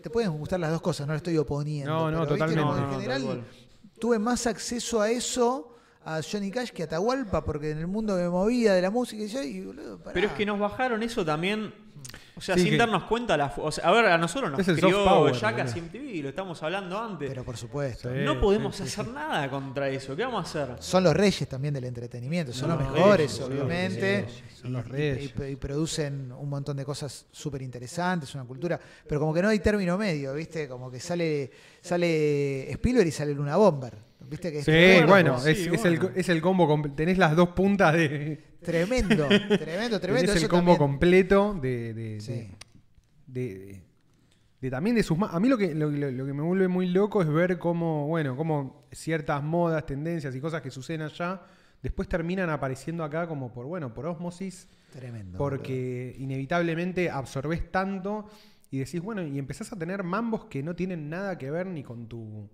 [0.00, 1.90] te pueden gustar las dos cosas, no lo estoy oponiendo.
[1.92, 2.62] No, no, pero, totalmente.
[2.62, 3.44] En no, general,
[3.98, 8.14] tuve más acceso a eso, a Johnny Cash, que a Atahualpa, porque en el mundo
[8.14, 10.14] me movía de la música y yo, y boludo, pará.
[10.14, 11.74] Pero es que nos bajaron eso también.
[12.36, 13.36] O sea, Sí, sin que- darnos cuenta.
[13.36, 15.76] La, o sea, a ver, a nosotros nos Es el crió power, Jackass.
[15.76, 17.28] MTV, lo estamos hablando antes.
[17.28, 18.08] Pero por supuesto.
[18.12, 18.20] Sí.
[18.24, 20.16] no podemos sí, sí, hacer nada contra eso.
[20.16, 20.76] ¿Qué vamos a hacer?
[20.82, 24.26] Son los reyes también del entretenimiento, son No, los mejores, reyes, obviamente.
[24.60, 25.32] son y- los y- reyes.
[25.38, 28.80] Y, y producen un montón de cosas súper interesantes, una cultura.
[29.06, 30.66] Pero como que no hay término medio, ¿viste?
[30.66, 31.50] Como que sale,
[31.82, 33.94] sale Spielberg y sale Luna Bomber.
[34.20, 34.52] ¿Viste?
[34.52, 36.08] Que es Sí, bueno, sí, es, bueno.
[36.12, 36.66] el, es el combo.
[36.68, 38.49] com- Tenés las dos puntas de.
[38.62, 40.00] Tremendo, tremendo, tremendo.
[40.00, 41.94] Tenés el Eso combo también- completo de.
[41.94, 42.50] de, Sí.
[43.26, 43.82] de-
[44.70, 47.22] también de sus A mí lo que, lo, lo- lo que me vuelve muy loco
[47.22, 51.40] es ver cómo, bueno, cómo ciertas modas, tendencias y cosas que suceden allá
[51.82, 55.38] después terminan apareciendo acá como por, bueno, por osmosis, Tremendo.
[55.38, 58.28] porque inevitablemente absorbes tanto
[58.70, 61.82] y decís, bueno, y empezás a tener mambos que no tienen nada que ver ni
[61.82, 62.50] con tu,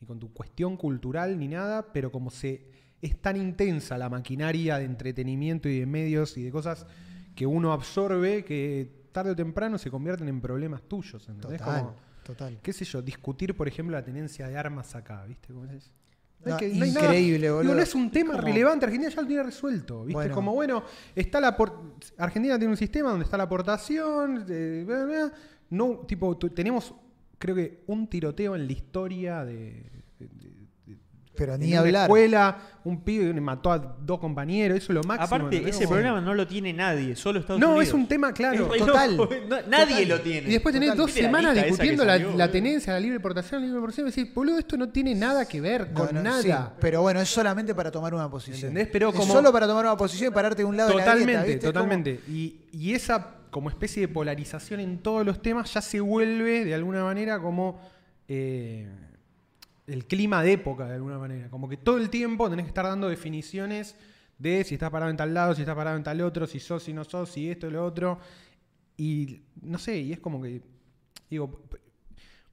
[0.00, 2.64] ni con tu cuestión cultural ni nada, pero como se
[3.02, 6.86] es tan intensa la maquinaria de entretenimiento y de medios y de cosas
[7.34, 11.58] que uno absorbe que tarde o temprano se convierten en problemas tuyos, ¿entendés?
[11.60, 12.58] Total, Como, total.
[12.62, 15.52] qué sé yo, discutir, por ejemplo, la tenencia de armas acá, ¿viste?
[15.52, 15.62] No,
[16.56, 17.74] hay increíble, nada- digo, boludo.
[17.74, 20.14] no es un tema relevante, Argentina ya lo tiene resuelto, ¿viste?
[20.14, 20.34] Bueno.
[20.34, 20.82] Como, bueno,
[21.14, 21.56] está la
[22.18, 25.32] Argentina tiene un sistema donde está la aportación, eh, bla, bla,
[25.70, 26.94] no, tipo, tenemos,
[27.38, 29.84] creo que, un tiroteo en la historia de...
[30.18, 30.49] de-
[31.40, 32.02] Pero en ni una hablar.
[32.02, 35.24] escuela, un pibe que mató a dos compañeros, eso es lo máximo.
[35.36, 37.88] Aparte, ese Como- problema no lo tiene nadie, solo Estados No, Unidos.
[37.88, 38.68] es un tema, claro.
[38.70, 39.16] Re Total.
[39.16, 40.08] loco, no- nadie Total.
[40.08, 40.48] lo tiene.
[40.48, 40.98] Y después tenés Total.
[40.98, 42.50] dos ¿Viste la semanas lista esa que discutiendo la, salió, la boludo?
[42.50, 44.06] tenencia, la libre importación, la libre importación.
[44.06, 46.42] Y decís, boludo, esto no tiene nada que ver No, con no, nada.
[46.42, 48.68] sí, pero bueno, es solamente para tomar una posición.
[48.70, 48.88] ¿Entendés?
[48.92, 51.00] Pero Es como- solo para tomar una posición y pararte de un lado de la
[51.04, 51.66] Totalmente, grieta, ¿viste?
[51.66, 52.20] Es como- totalmente.
[52.28, 56.72] Y, y esa como especie de polarización en todos los temas ya se vuelve de
[56.74, 57.80] alguna manera como
[58.28, 58.88] eh,
[59.90, 61.50] el clima de época, de alguna manera.
[61.50, 63.96] Como que todo el tiempo tenés que estar dando definiciones
[64.38, 66.82] de si estás parado en tal lado, si estás parado en tal otro, si sos,
[66.82, 68.18] si no sos, si esto y lo otro.
[68.96, 70.62] Y no sé, y es como que.
[71.28, 71.62] Digo,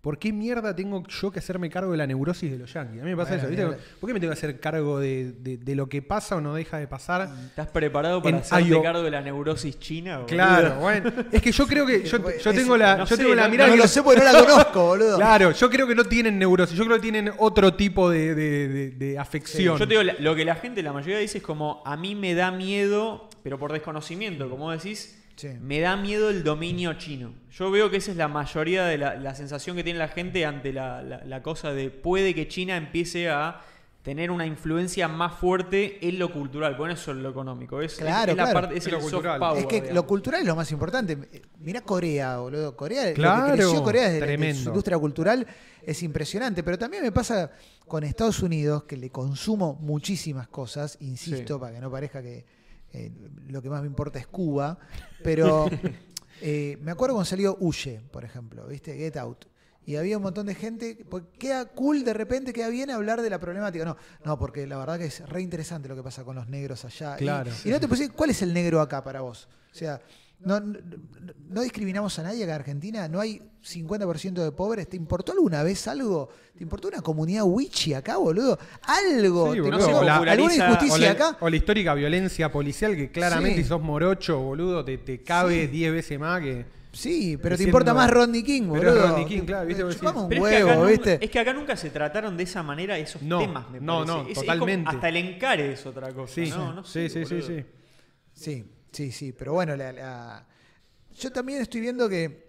[0.08, 3.02] ¿por qué mierda tengo yo que hacerme cargo de la neurosis de los yankees?
[3.02, 3.66] A mí me pasa Bueno, eso, ¿viste?
[3.66, 3.78] mira.
[4.00, 6.54] ¿Por qué me tengo que hacer cargo de, de- de lo que pasa o no
[6.54, 7.30] deja de pasar?
[7.48, 8.82] ¿Estás preparado para hacerte IO.
[8.82, 10.20] cargo de la neurosis china?
[10.20, 10.28] boludo?
[10.28, 11.12] Claro, bueno.
[11.30, 13.50] Es que yo creo que yo, yo tengo la, no yo sé, tengo la no-
[13.50, 15.18] mirada No que lo sé porque no la conozco, boludo.
[15.18, 18.68] Claro, yo creo que no tienen neurosis, yo creo que tienen otro tipo de, de-
[18.70, 19.78] de- de afección.
[19.78, 22.34] Yo te digo, lo que la gente, la mayoría dice es como, a mí me
[22.34, 25.50] da miedo, pero por desconocimiento, como decís, Sí.
[25.62, 27.34] me da miedo el dominio chino.
[27.52, 30.46] Yo veo que esa es la mayoría de la, la sensación que tiene la gente
[30.46, 33.62] ante la, la- la cosa de puede que China empiece a
[34.02, 38.32] tener una influencia más fuerte en lo cultural, bueno, eso es lo económico, es, Claro,
[38.32, 38.60] es la claro.
[38.62, 39.40] parte, es Es lo soft cultural.
[39.40, 39.96] power, es que digamos.
[39.96, 41.18] lo cultural es lo más importante.
[41.60, 42.76] Mirá Corea, boludo.
[42.78, 44.62] Corea, lo Claro, que creció Corea desde la- de tremendo.
[44.64, 45.46] su industria cultural
[45.84, 46.64] es impresionante.
[46.64, 47.52] Pero también me pasa
[47.86, 51.60] con Estados Unidos, que le consumo muchísimas cosas, insisto, Sí.
[51.60, 52.46] para que no parezca que
[52.98, 53.11] eh,
[53.48, 54.78] lo que más me importa es Cuba.
[55.24, 55.68] Pero
[56.41, 58.95] eh, me acuerdo cuando salió Huye, por ejemplo, ¿viste?
[58.95, 59.45] Get Out.
[59.86, 63.30] Y había un montón de gente, porque queda cool de repente, queda bien hablar de
[63.30, 63.86] la problemática.
[63.86, 63.95] No,
[64.26, 67.15] no, porque la verdad que es re interesante lo que pasa con los negros allá.
[67.15, 67.52] Y- Claro.
[67.64, 69.48] Y, no te pusiste, ¿cuál es el negro acá para vos?
[69.72, 70.02] O sea,
[70.40, 70.78] no, no,
[71.50, 74.88] no discriminamos a nadie acá en Argentina, no hay 50% de pobres.
[74.88, 76.30] ¿Te importó alguna vez algo?
[76.56, 78.58] ¿Te importó una comunidad wichi acá, boludo?
[78.84, 79.54] Algo.
[79.54, 81.38] Sí, ¿Te boludo, la- ¿Alguna o injusticia la, acá?
[81.42, 83.64] o la histórica violencia policial que claramente Sí.
[83.64, 85.68] si sos morocho, boludo, te, te cabe Sí.
[85.68, 86.66] 10 veces más que...
[86.94, 88.96] Sí, pero te importa más Rodney King, Pero boludo.
[89.04, 89.84] es Rodney King, claro, ¿viste?
[89.84, 89.90] Un
[90.30, 91.20] Pero es, que acá nunca- ¿viste?
[91.26, 94.12] es que acá nunca se trataron de esa manera esos No, temas, me no, parece.
[94.14, 94.90] no, Es- es como- totalmente.
[94.90, 96.34] hasta el encare es otra cosa.
[96.34, 96.74] Sí, ¿no?
[96.74, 97.66] No sí, sé, sí, sí.
[98.34, 100.48] Sí, sí, sí, pero bueno, la- la-
[101.18, 102.48] yo también estoy viendo que,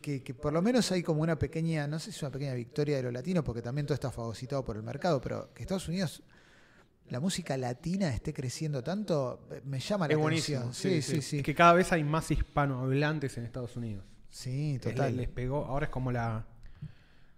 [0.00, 2.54] que, que por lo menos hay como una pequeña, no sé si es una pequeña
[2.54, 5.88] victoria de los latinos, porque también todo está fagocitado por el mercado, pero que Estados
[5.88, 6.22] Unidos,
[7.08, 10.22] la música latina esté creciendo tanto, eh, me llama la atención.
[10.62, 10.72] buenísimo.
[10.72, 11.38] Sí, sí, sí.
[11.38, 14.04] Es que cada vez hay más hispanohablantes en Estados Unidos.
[14.30, 15.16] Sí, Les- total.
[15.16, 16.46] Les pegó, ahora es como la...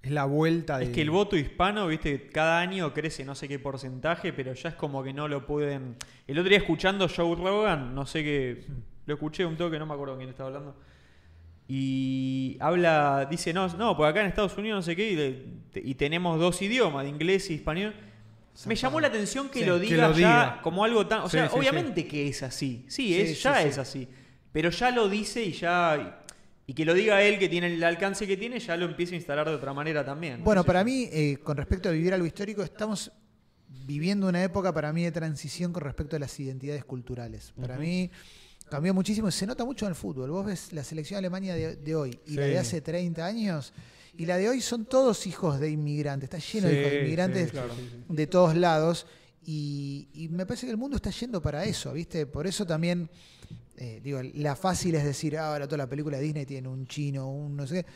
[0.02, 0.84] Es la vuelta de...
[0.84, 4.70] Es que el voto hispano, viste, cada año crece no sé qué porcentaje, pero ya
[4.70, 5.96] es como que no lo pueden.
[6.26, 8.64] El otro día escuchando Joe Rogan, no sé qué.
[9.06, 10.74] Lo escuché un toque, no me acuerdo quién estaba hablando.
[11.68, 15.44] Y habla, dice, no, no, porque acá en Estados Unidos no sé qué, y, de-
[15.74, 17.94] y tenemos dos idiomas, de inglés y español.
[18.66, 21.20] Me llamó la atención que Sí, lo que diga ya como algo tan.
[21.20, 22.84] O Sí, sea, sí, obviamente que es así.
[22.88, 24.08] Sí, es, ya es así.
[24.52, 26.19] Pero ya lo dice y ya.
[26.70, 29.16] Y que lo diga él, que tiene el alcance que tiene, ya lo empieza a
[29.16, 30.44] instalar de otra manera también.
[30.44, 30.84] Bueno, No sé para yo.
[30.84, 33.10] mí, eh, con respecto a vivir algo histórico, estamos
[33.86, 37.52] viviendo una época para mí de transición con respecto a las identidades culturales.
[37.60, 38.08] Para mí
[38.68, 40.30] cambió muchísimo, se nota mucho en el fútbol.
[40.30, 43.72] Vos ves la selección alemania de, de hoy y la de hace 30 años,
[44.16, 47.44] y la de hoy son todos hijos de inmigrantes, está lleno de hijos de inmigrantes
[47.46, 47.74] sí, claro,
[48.08, 49.06] de todos lados.
[49.44, 52.26] Y, y me parece que el mundo está yendo para eso, ¿viste?
[52.26, 53.10] Por eso también,
[53.80, 56.86] eh, digo, la fácil es decir, "Ah, ahora toda la película de Disney tiene un
[56.86, 57.86] chino, un no sé qué.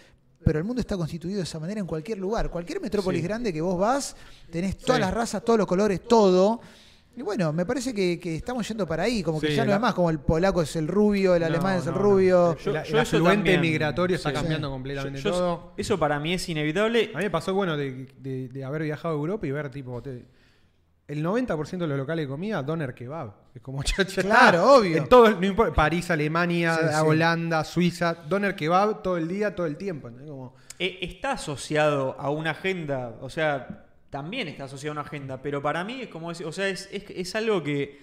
[0.44, 2.50] Pero el mundo está constituido de esa manera en cualquier lugar.
[2.50, 3.26] Cualquier metrópolis Sí.
[3.28, 4.16] grande que vos vas,
[4.50, 5.00] tenés todas Sí.
[5.02, 6.60] las razas, todos los colores, todo.
[7.16, 9.70] Y bueno, me parece que, que estamos yendo para ahí, como que Sí, ya no
[9.70, 11.98] la- es más como el polaco es el rubio, el No, alemán es el no,
[11.98, 12.02] no.
[12.04, 12.58] rubio.
[12.58, 14.34] Yo- el, yo el eso afluente también- migratorio está sí.
[14.34, 14.72] cambiando Sí.
[14.72, 15.72] completamente Yo- yo- todo.
[15.76, 17.10] Eso para mí es inevitable.
[17.14, 20.02] A mí me pasó, bueno, de, de- de haber viajado a Europa y ver, tipo,
[20.02, 20.24] te-
[21.06, 23.32] el 90% de los locales de comida, doner kebab.
[23.54, 24.96] Es como cha, cha, Claro, obvio.
[24.96, 26.94] En todo, no importa, París, Alemania, Sí, sí.
[27.04, 30.10] Holanda, Suiza, doner kebab todo el día, todo el tiempo.
[30.10, 35.42] Como, Eh, está asociado a una agenda, o sea, también está asociado a una agenda,
[35.42, 38.00] pero para mí es como decir, o sea, es, es, es algo que,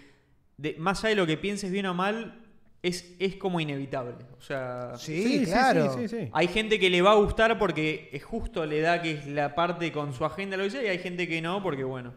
[0.58, 2.38] de- más allá de lo que pienses bien o mal,
[2.84, 4.16] es, es como inevitable.
[4.38, 5.94] O sea, Sí, claro.
[5.94, 6.30] sí, sí, sí.
[6.34, 9.54] hay gente que le va a gustar porque es justo le da que es la
[9.56, 12.14] parte con su agenda, lo que sea, y hay gente que no, porque bueno,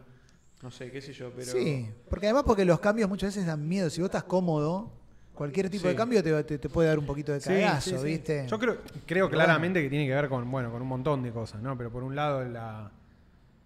[0.61, 1.51] no sé, qué sé yo, pero...
[1.51, 3.89] Sí, porque además porque los cambios muchas veces dan miedo.
[3.89, 4.91] Si vos estás cómodo,
[5.35, 5.89] cualquier tipo Sí.
[5.89, 8.03] de cambio te, te- te puede dar un poquito de cagazo, sí, sí.
[8.05, 8.47] ¿viste?
[8.47, 11.31] Yo creo, creo Pero claramente que tiene que ver con, bueno, con un montón de
[11.31, 11.77] cosas, ¿no?
[11.77, 12.91] Pero por un lado, la,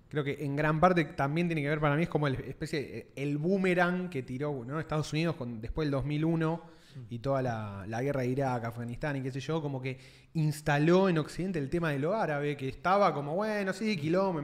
[0.09, 3.07] creo que en gran parte también tiene que ver para mí, es como el especie,
[3.15, 4.79] el boomerang que tiró ¿no?
[4.79, 6.79] Estados Unidos con, después del 2001
[7.11, 9.99] y toda la, la guerra de Irak, Afganistán y qué sé yo, como que
[10.33, 14.41] instaló en Occidente el tema de lo árabe, que estaba como, bueno, sí, quilombo,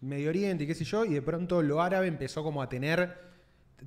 [0.00, 3.30] Medio, Oriente y qué sé yo, y de pronto lo árabe empezó como a tener...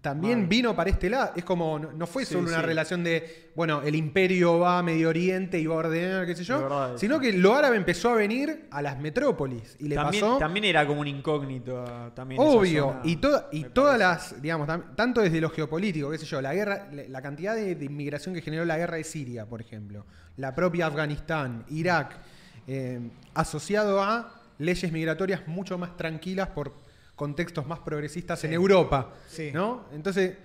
[0.01, 1.33] También vino para este lado.
[1.35, 2.65] Es como, no, no fue Sí, solo una sí.
[2.65, 6.43] relación de, bueno, el imperio va a Medio Oriente y va a ordenar, qué sé
[6.43, 7.21] yo, verdad, sino sí.
[7.21, 10.87] que lo árabe empezó a venir a las metrópolis y le también, pasó también era
[10.87, 11.85] como un incógnito.
[12.15, 16.25] También obvio zona, y toda y todas las digamos tanto desde lo geopolítico qué sé
[16.25, 19.45] yo la guerra la, la cantidad de, de inmigración que generó la guerra de Siria
[19.45, 20.07] por ejemplo
[20.37, 22.17] la propia Afganistán Irak
[22.65, 22.99] eh,
[23.35, 26.73] asociado a leyes migratorias mucho más tranquilas por
[27.15, 29.51] contextos más progresistas en Europa Sí.
[29.53, 30.35] no entonces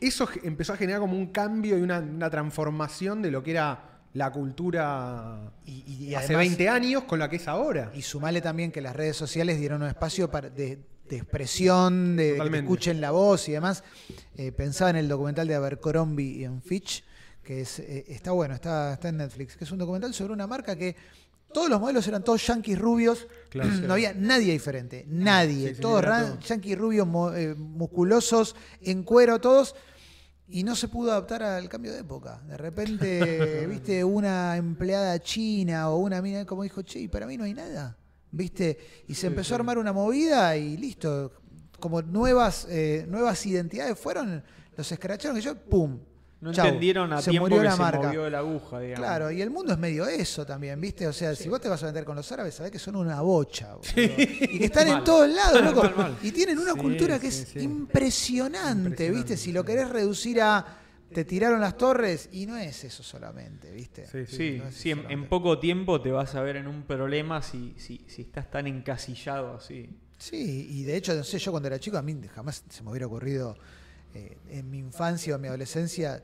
[0.00, 3.90] eso empezó a generar como un cambio y una, una transformación de lo que era
[4.12, 7.90] la cultura Y, y- y hace además- 20 años con la que es ahora.
[7.94, 10.78] Y sumale también que las redes sociales dieron un espacio para, de,
[11.08, 13.82] de expresión, de, de que escuchen la voz y demás.
[14.36, 17.02] Eh, pensaba en el documental de Abercrombie y en Fitch,
[17.42, 20.46] que es, eh, está bueno, está, está en Netflix, que es un documental sobre una
[20.46, 20.94] marca que
[21.54, 23.70] todos los modelos eran todos yanquis rubios, Claro.
[23.70, 26.38] no había nadie diferente, nadie, Sí, sí, todos todo.
[26.40, 29.74] yanquis rubios, eh, musculosos, en cuero, todos.
[30.46, 32.42] Y no se pudo adaptar al cambio de época.
[32.46, 37.38] De repente, viste, una empleada china o una mina como dijo, che, y para mí
[37.38, 37.96] no hay nada.
[38.30, 38.76] ¿Viste?
[39.08, 41.32] Y se empezó a armar una movida y listo.
[41.80, 44.42] Como nuevas, eh, nuevas identidades fueron,
[44.76, 45.98] los escracharon que yo, ¡pum!
[46.44, 46.66] No Chau.
[46.66, 48.06] entendieron a se tiempo murió que la se marca.
[48.06, 49.06] movió la aguja, digamos.
[49.06, 51.06] Claro, y el mundo es medio eso también, ¿viste?
[51.06, 53.20] O sea, si vos te vas a meter con los árabes, sabés que son una
[53.22, 53.74] bocha.
[53.74, 53.90] boludo.
[53.96, 55.82] Y que están en todos lados, loco.
[55.82, 56.16] Mal, mal.
[56.22, 57.58] Y tienen una Sí, cultura que sí, es sí.
[57.60, 59.36] impresionante, ¿viste?
[59.36, 59.66] Si lo sí.
[59.66, 60.78] querés reducir a
[61.12, 64.04] te tiraron las torres, y no es eso solamente, ¿viste?
[64.06, 64.36] Sí, sí.
[64.36, 67.74] Sí, no es sí, en, poco tiempo te vas a ver en un problema si,
[67.78, 69.88] si, si estás tan encasillado así.
[70.18, 72.90] Sí, y de hecho, no sé, yo cuando era chico, a mí jamás se me
[72.90, 73.56] hubiera ocurrido
[74.12, 76.20] eh, en mi infancia o en mi adolescencia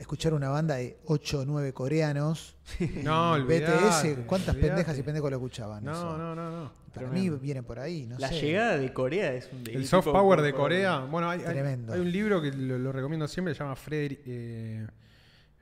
[0.00, 2.56] escuchar una banda de 8 o 9 coreanos.
[3.04, 3.72] No, olvidate,
[4.16, 4.68] BTS, ¿cuántas olvidate.
[4.68, 5.84] pendejas y pendejos lo escuchaban?
[5.84, 6.18] No, eso?
[6.18, 6.72] no, no, no.
[6.92, 7.36] Para Tremendo.
[7.36, 8.40] mí viene por ahí, no la sé.
[8.40, 10.98] llegada de Corea es un El soft tipo, power de por- Corea.
[11.00, 11.92] Bueno, hay, hay- Tremendo.
[11.92, 14.86] hay un libro que lo, lo recomiendo siempre, se llama Frederick, eh,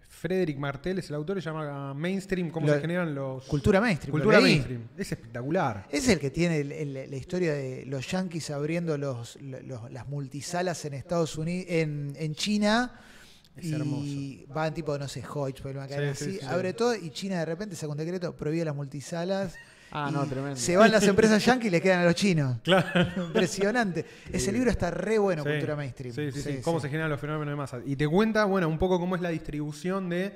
[0.09, 3.45] Frederick Martel, es el autor, se llama Mainstream, cómo Lo- se generan los...
[3.45, 4.11] Cultura mainstream.
[4.13, 4.89] Cultura mainstream.
[4.97, 5.87] Es espectacular.
[5.91, 10.09] Es el que tiene el- el- la historia de los yankees abriendo los, los- las
[10.09, 13.01] multisalas en Estados Unidos, en, en China.
[13.59, 16.47] Es y van tipo, no sé, Hoyt, por una cadena Sí, sí, así, sí.
[16.47, 19.55] abre todo y China de repente saca un decreto, prohíbe las multisalas.
[19.91, 20.57] Ah, no, tremendo.
[20.57, 22.59] Se van las empresas yankees y le quedan a los chinos.
[22.63, 23.09] Claro.
[23.25, 24.05] Impresionante.
[24.31, 25.49] Ese libro está re bueno, Sí.
[25.51, 26.15] Cultura Mainstream.
[26.15, 26.59] Sí, sí, sí.
[26.63, 27.81] Cómo se generan los fenómenos de masa.
[27.87, 30.35] Y te cuenta, bueno, un poco cómo es la distribución de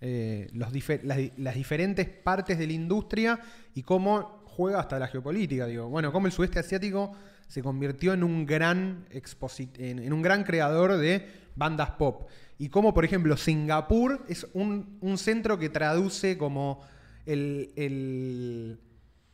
[0.00, 0.72] eh, los
[1.04, 3.40] las, di- las diferentes partes de la industria
[3.74, 5.66] y cómo juega hasta la geopolítica.
[5.66, 7.12] Digo, bueno, cómo el sudeste asiático
[7.48, 12.28] se convirtió en un gran exposi- en, en un gran creador de bandas pop.
[12.58, 16.80] Y cómo, por ejemplo, Singapur es un, un centro que traduce como
[17.26, 18.78] el- el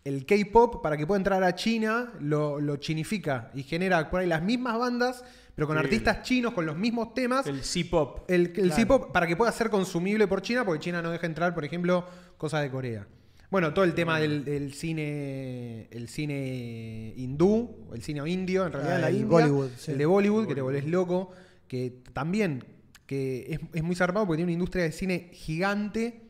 [0.05, 4.27] el K-pop para que pueda entrar a China lo, lo chinifica y genera por ahí
[4.27, 5.23] las mismas bandas,
[5.55, 7.47] pero con artistas chinos con los mismos temas.
[7.47, 8.20] El, El C-pop.
[8.31, 8.74] el, Claro.
[8.74, 12.07] C-pop para que pueda ser consumible por China, porque China no deja entrar, por ejemplo,
[12.39, 13.07] cosas de Corea.
[13.51, 18.97] Bueno, todo el tema del, del cine el cine hindú, el cine indio, en realidad
[18.97, 19.90] Ah, la el India, Bollywood, sí.
[19.93, 21.32] el de Bollywood, que te volvés loco,
[21.69, 22.65] que también
[23.07, 26.23] que es, es muy zarpado porque tiene una industria de cine gigante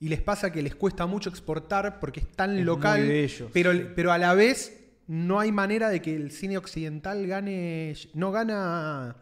[0.00, 3.00] y les pasa que les cuesta mucho exportar porque es tan Es local,
[3.52, 8.30] pero, pero a la vez no hay manera de que el cine occidental gane, no
[8.32, 9.16] gana,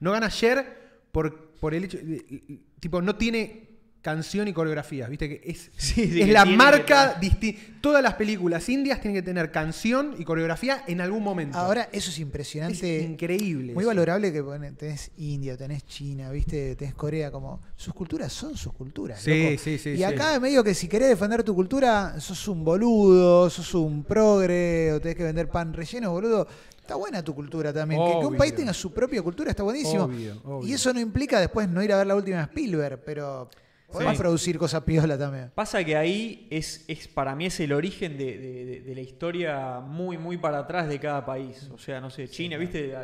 [0.00, 0.64] no gana ayer
[1.12, 3.73] por, por el hecho, de- tipo no tiene
[4.04, 8.14] canción y coreografías, viste que es, Sí, sí, es que la marca disti- Todas las
[8.14, 11.58] películas indias tienen que tener canción y coreografía en algún momento.
[11.58, 13.02] Ahora, eso es es impresionante.
[13.02, 13.74] increíble.
[13.74, 13.88] Muy eso.
[13.88, 14.42] valorable que
[14.78, 19.20] tenés India, tenés China, viste, tenés Corea, como sus culturas son sus culturas.
[19.20, 19.62] Sí, loco.
[19.62, 23.74] sí, sí, Y acá medio que si querés defender tu cultura, sos un boludo, sos
[23.74, 26.46] un progre, o tenés que vender pan relleno, boludo.
[26.80, 28.00] Está buena tu cultura también.
[28.04, 30.04] Que- Que, un país tenga su propia cultura está buenísimo.
[30.04, 30.68] Obvio, obvio.
[30.68, 33.48] Y eso no implica después no ir a ver la última Spielberg, pero
[33.92, 34.18] podemos Sí.
[34.22, 35.50] producir cosas piola también.
[35.54, 38.38] Pasa que ahí es, es para mí es el origen de,
[38.84, 41.68] de- la historia muy, muy para atrás de cada país.
[41.72, 42.94] O sea, no sé, China, viste,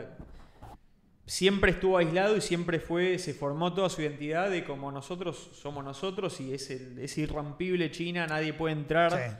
[1.26, 5.84] siempre estuvo aislado y siempre fue, se formó toda su identidad de como nosotros somos
[5.84, 9.12] nosotros y es, el, es irrompible China, nadie puede entrar.
[9.12, 9.36] Sí.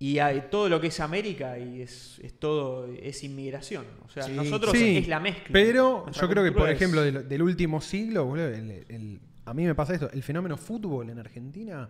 [0.00, 3.86] Y hay todo lo que es América y es, es todo, es inmigración.
[4.04, 4.32] O sea, Sí.
[4.32, 5.50] nosotros Sí, es la mezcla.
[5.52, 9.54] Pero Nuestra yo creo que, por ejemplo, del, del último siglo, boludo, el- el- a
[9.54, 11.88] mí me pasa esto, el fenómeno fútbol en Argentina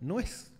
[0.00, 0.50] no es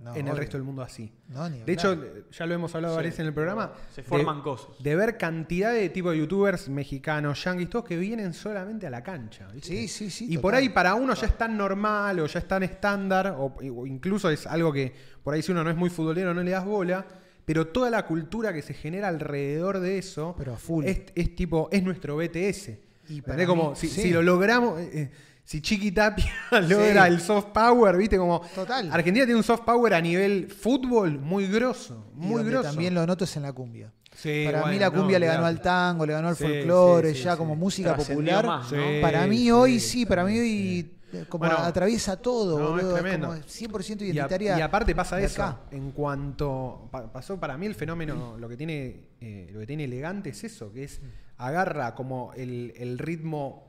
[0.00, 0.34] No, en el obvio.
[0.40, 1.12] resto del mundo así.
[1.28, 1.98] No, ni De hecho,
[2.30, 2.96] ya lo hemos hablado Sí.
[2.98, 3.72] varias veces en el programa.
[3.92, 4.80] Se de- forman cosas.
[4.80, 9.02] De ver cantidad de tipo de youtubers mexicanos, yanquis, todos que vienen solamente a la
[9.02, 9.48] cancha.
[9.52, 9.68] ¿viste?
[9.68, 10.26] Sí, sí, sí.
[10.32, 13.56] y por ahí para uno ya es tan normal o ya es tan estándar, o,
[13.56, 16.52] o incluso es algo que por ahí si uno no es muy futbolero no le
[16.52, 17.04] das bola,
[17.44, 20.84] pero toda la cultura que se genera alrededor de eso Pero a full.
[20.84, 22.78] es, es tipo, es nuestro BTS.
[23.08, 24.02] Y para Como mí, si, sí.
[24.02, 25.10] si lo logramos, eh, eh,
[25.48, 26.30] si Chiqui Tapia
[26.68, 28.92] logra el soft power, viste, como Total.
[28.92, 32.68] Argentina tiene un soft power a nivel fútbol muy grosso, muy grosso.
[32.68, 33.90] También lo noto es en la cumbia.
[34.14, 37.10] Sí, Para mí la cumbia no, le ganó al tango, le ganó al Sí, folclore,
[37.12, 37.38] sí, sí, ya sí.
[37.38, 38.44] como música popular.
[38.46, 38.78] más, ¿no?
[38.78, 40.92] Sí, para mí sí, hoy sí, para mí hoy
[41.30, 42.96] como Bueno, atraviesa todo, no, boludo.
[42.96, 43.28] Es tremendo.
[43.28, 44.58] como 100% Y, a- identitaria.
[44.58, 45.42] y aparte pasa de eso.
[45.42, 45.60] acá.
[45.70, 49.84] En cuanto pa- pasó para mí el fenómeno, lo que tiene, eh, lo que tiene
[49.84, 51.00] elegante es eso, que es
[51.38, 53.67] agarra como el, el ritmo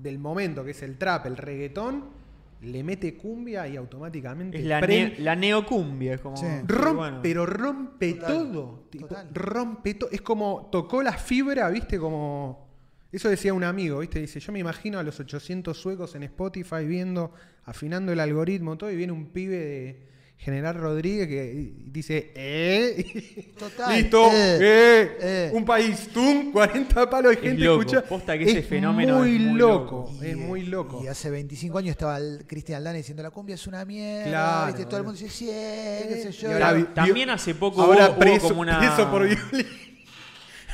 [0.00, 2.04] del momento, que es el trap, el reggaetón,
[2.62, 6.14] le mete cumbia y automáticamente Es la, ne- la neocumbia.
[6.14, 6.46] Es como, Sí.
[6.66, 7.20] Rom- bueno.
[7.22, 8.84] pero rompe Total, todo.
[8.90, 9.28] tipo, total.
[9.32, 10.10] rompe todo.
[10.10, 11.98] Es como tocó la fibra, ¿viste?
[11.98, 12.68] Como.
[13.12, 14.20] Eso decía un amigo, ¿viste?
[14.20, 17.32] Dice: Yo me imagino a los 800 suecos en Spotify viendo,
[17.64, 20.06] afinando el algoritmo, todo, y viene un pibe de
[20.42, 23.52] General Rodríguez que dice: ¡Eh!
[23.58, 24.26] Total, ¡Listo!
[24.32, 25.16] eh, ¡Eh!
[25.20, 25.50] eh.
[25.52, 26.50] Un país, ¡tum!
[26.50, 28.02] 40 palos de Es gente loco, escucha.
[28.04, 30.08] posta que ese es fenómeno muy es muy loco.
[30.10, 30.22] loco.
[30.24, 31.00] Es muy loco.
[31.04, 34.24] Y hace 25 años estaba el Cristian Aldana diciendo la cumbia es una mierda.
[34.30, 34.84] Claro, ¿viste?
[34.86, 36.52] Todo el mundo dice, sí, qué sé yo.
[36.52, 38.78] Ahora También hace poco Ahora hubo, hubo preso, como una.
[38.78, 39.66] preso por violín.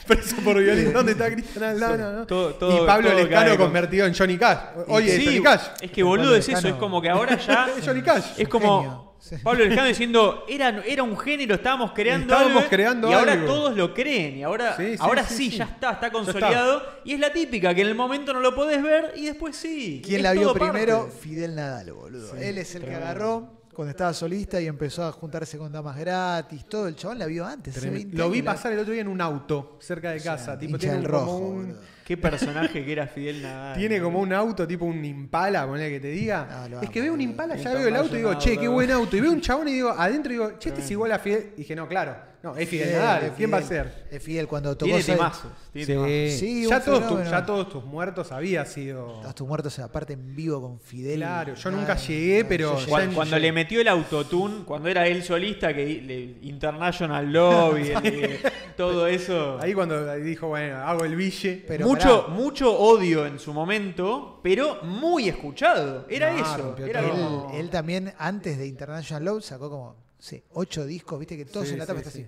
[0.07, 0.93] Preso por violín.
[0.93, 2.13] ¿Dónde está Cristian Aldana?
[2.13, 2.27] no?
[2.27, 4.59] Todo- todo- y Pablo todo Lescano con- convertido en Johnny Cash.
[4.89, 5.63] Oye, Sí, Johnny Cash.
[5.81, 7.69] Es que boludo es eso, es como que ahora ya.
[7.79, 8.25] Es Johnny Cash.
[8.39, 9.07] Es como Genio.
[9.43, 13.47] Pablo Lescano diciendo, era, era un género, estábamos creando Estábamos algo, creando y ahora algo.
[13.47, 15.57] todos lo creen, y ahora Sí, ahora sí, sí, sí.
[15.57, 16.11] ya está, está está.
[16.13, 19.57] consolidado, y es la típica, que en el momento no lo podés ver, y después
[19.57, 20.01] sí.
[20.05, 20.71] ¿Quién Es la vio parte.
[20.71, 21.09] primero?
[21.21, 22.31] Fidel Nadal, boludo.
[22.31, 25.99] Sí, Él es el que agarró cuando estaba solista y empezó a juntarse con damas
[25.99, 26.65] gratis.
[26.65, 27.77] Todo el chabón la vio antes.
[27.77, 30.59] hace 20 Lo vi pasar el otro día en un auto cerca de casa.
[30.59, 31.81] tipo, hincha tiene un- rojo, como un, boludo.
[32.03, 33.77] Qué personaje que era Fidel Nadal.
[33.77, 36.49] tiene como un auto, tipo un Impala, ponele que te diga.
[36.51, 37.21] Ah, es que veo un.
[37.21, 39.15] Impala, ya veo el auto y digo, che, qué buen auto.
[39.15, 41.51] Y veo un chabón y digo, adentro digo, che, este es igual a Fidel.
[41.57, 42.17] Y dije, no, claro.
[42.43, 43.25] No, es Fidel Nadal.
[43.25, 44.07] es ¿Quién va a ser?
[44.11, 45.51] Es Fidel cuando tocó Tiene temazos.
[45.73, 46.11] Tiene temazos.
[46.39, 47.31] Sí, ya, todos fenómeno.
[47.31, 49.07] ya todos tus muertos había sido.
[49.23, 51.17] Todos tus muertos, aparte en vivo con Fidel.
[51.17, 52.87] Claro, yo Ay, nunca llegué, pero yo.
[53.15, 58.39] Cuando, le metió el autotune, cuando era él solista, que le- International Lobby, el-
[58.77, 59.59] todo eso.
[59.61, 61.65] Ahí cuando dijo, bueno, hago el bille.
[61.67, 62.35] Pero mucho, pará.
[62.39, 66.07] mucho odio en su momento, pero muy escuchado.
[66.09, 66.57] Era No, eso.
[66.59, 67.11] rompió Era todo.
[67.13, 71.45] Él, como- él también, antes de International Love, sacó como, sí, ocho discos, viste que
[71.45, 72.27] todos Sí, en la tapa sí, está sí.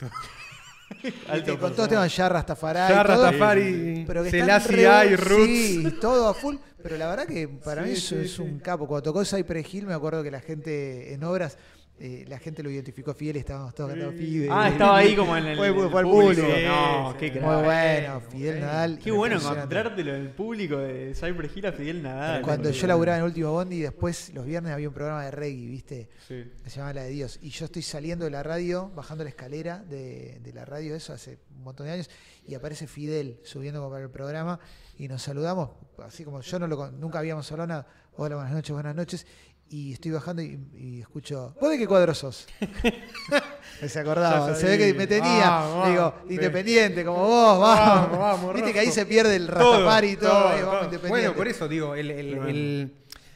[0.00, 0.08] así.
[1.28, 5.48] alto con todos temas ya Rastafari, Ya Rastafari, pero que Selassie re- hay, Roots.
[5.50, 6.56] Sí, todo a full.
[6.82, 8.86] Pero la verdad que para mí eso es un capo.
[8.86, 11.58] Cuando tocó Cypress Hill, me acuerdo que la gente en obras,
[12.00, 14.48] eh, la gente lo identificó Fidel y estábamos todos cantando Fidel.
[14.52, 16.42] Ah, estaba ahí como en el, Fue- el fue público.
[16.42, 16.48] público.
[16.66, 17.40] No, Sí, qué.
[17.40, 18.98] Muy bueno, Fidel Nadal.
[19.02, 22.42] Qué bueno encontrártelo en el público de Cypress Hill a Fidel Nadal.
[22.42, 26.08] Cuando yo laburaba en Último Bondi, después los viernes había un programa de reggae, ¿viste?
[26.26, 26.44] Sí.
[26.62, 27.38] que se llama La de Dios.
[27.42, 31.12] Y yo estoy saliendo de la radio, bajando la escalera de, de la radio, eso
[31.12, 32.10] hace un montón de años,
[32.46, 34.60] y aparece Fidel subiendo como para el programa
[34.96, 35.70] y nos saludamos,
[36.04, 37.86] así como yo no lo con- nunca habíamos hablado nada.
[38.16, 39.26] Hola, buenas noches, buenas noches.
[39.70, 42.46] Y estoy bajando y, y escucho, ¿vos de qué cuadro sos?
[43.86, 48.10] se acordaba, se ve que me tenía, vamos, digo, independiente, como vos, vamos.
[48.10, 50.84] Vamos, vamos, Viste que ahí se pierde el Rastafari y todo, todo, ahí vamos, todo.
[50.84, 51.08] independiente.
[51.08, 52.48] Bueno, por eso digo, el, el- Tremendo.
[52.48, 52.92] el-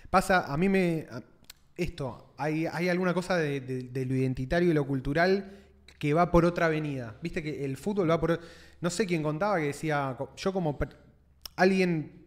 [0.09, 1.07] pasa, a mí me...
[1.77, 5.59] Esto, hay, hay alguna cosa de, de- de lo identitario y lo cultural
[5.99, 7.15] que va por otra avenida.
[7.23, 8.41] Viste que el fútbol va por...
[8.81, 10.79] No sé quién contaba que decía, yo como...
[11.57, 12.22] Alguien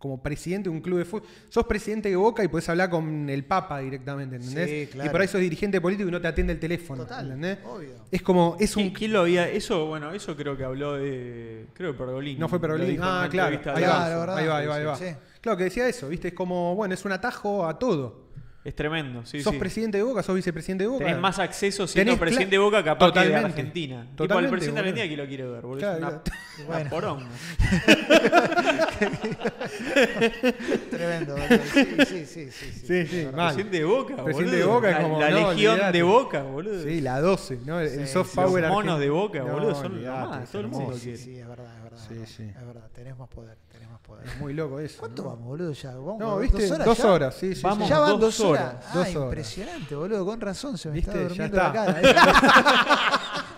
[0.00, 1.28] como presidente de un club de fútbol.
[1.50, 4.70] Sos presidente de Boca y podés hablar con el Papa directamente, ¿entendés?
[4.70, 5.08] Sí, claro.
[5.08, 7.58] Y por ahí sos dirigente político y no te atiende el teléfono, Total, ¿entendés?
[7.66, 7.96] obvio.
[8.10, 8.90] Es como, es un...
[8.90, 9.46] ¿Quién, lo había?
[9.50, 11.66] Eso, bueno, eso creo que habló de.
[11.74, 12.40] Creo que Pergolini.
[12.40, 12.96] No fue Pergolini.
[12.98, 13.60] Ah, claro.
[13.74, 14.96] Ahí va, ahí va, ahí va, ahí va.
[14.96, 15.14] Sí.
[15.42, 16.28] Claro que decía eso, ¿viste?
[16.28, 18.29] Es como, bueno, es un atajo a todo.
[18.62, 19.58] Es tremendo, sí, sos sí.
[19.58, 21.06] presidente de Boca, sos vicepresidente de Boca.
[21.06, 23.58] Tenés más acceso siendo Tenés presidente de Boca capaz que de Totalmente.
[23.60, 24.00] Argentina.
[24.02, 25.00] Tipo, el Totalmente, presidente de boludo.
[25.00, 25.78] Argentina que lo quiere ver, boludo.
[25.78, 26.22] Claro, es una, claro.
[26.58, 26.90] una Bueno.
[26.90, 27.26] poronga.
[30.90, 31.58] Tremendo, boludo.
[31.72, 32.50] Sí, sí, sí, sí.
[32.50, 32.72] sí.
[32.86, 33.54] Sí, sí, mal.
[33.54, 34.74] Presidente de Boca, Presidente de boludo.
[34.74, 35.98] Boca es como, La, no, legión olvidate.
[35.98, 36.82] de Boca, boludo.
[36.82, 37.80] Sí, la 12, ¿no?
[37.80, 40.68] El, soft sí, power los monos de Boca, boludo, son lo más, es todo el
[40.68, 40.98] mundo hermoso.
[40.98, 41.18] Sí, quiere.
[41.18, 42.04] sí, es verdad, verdad.
[42.08, 42.42] Sí, es sí.
[42.44, 42.60] verdad.
[42.60, 44.26] Es verdad, tenés más poder, tenés más poder.
[44.26, 44.98] Es muy loco eso.
[45.00, 45.28] ¿Cuánto ¿no?
[45.30, 45.90] vamos, boludo, ya?
[45.96, 47.12] ¿Vamos No, viste, ¿Dos horas dos ya?
[47.12, 47.60] horas, sí, sí.
[47.62, 47.88] Vamos.
[47.88, 48.62] Ya van dos dos horas.
[48.74, 49.22] horas, Ah, dos horas.
[49.24, 50.24] impresionante, boludo.
[50.26, 51.10] Con razón se me ¿Viste?
[51.10, 51.72] está Ya durmiendo está.
[51.72, 53.20] la cara.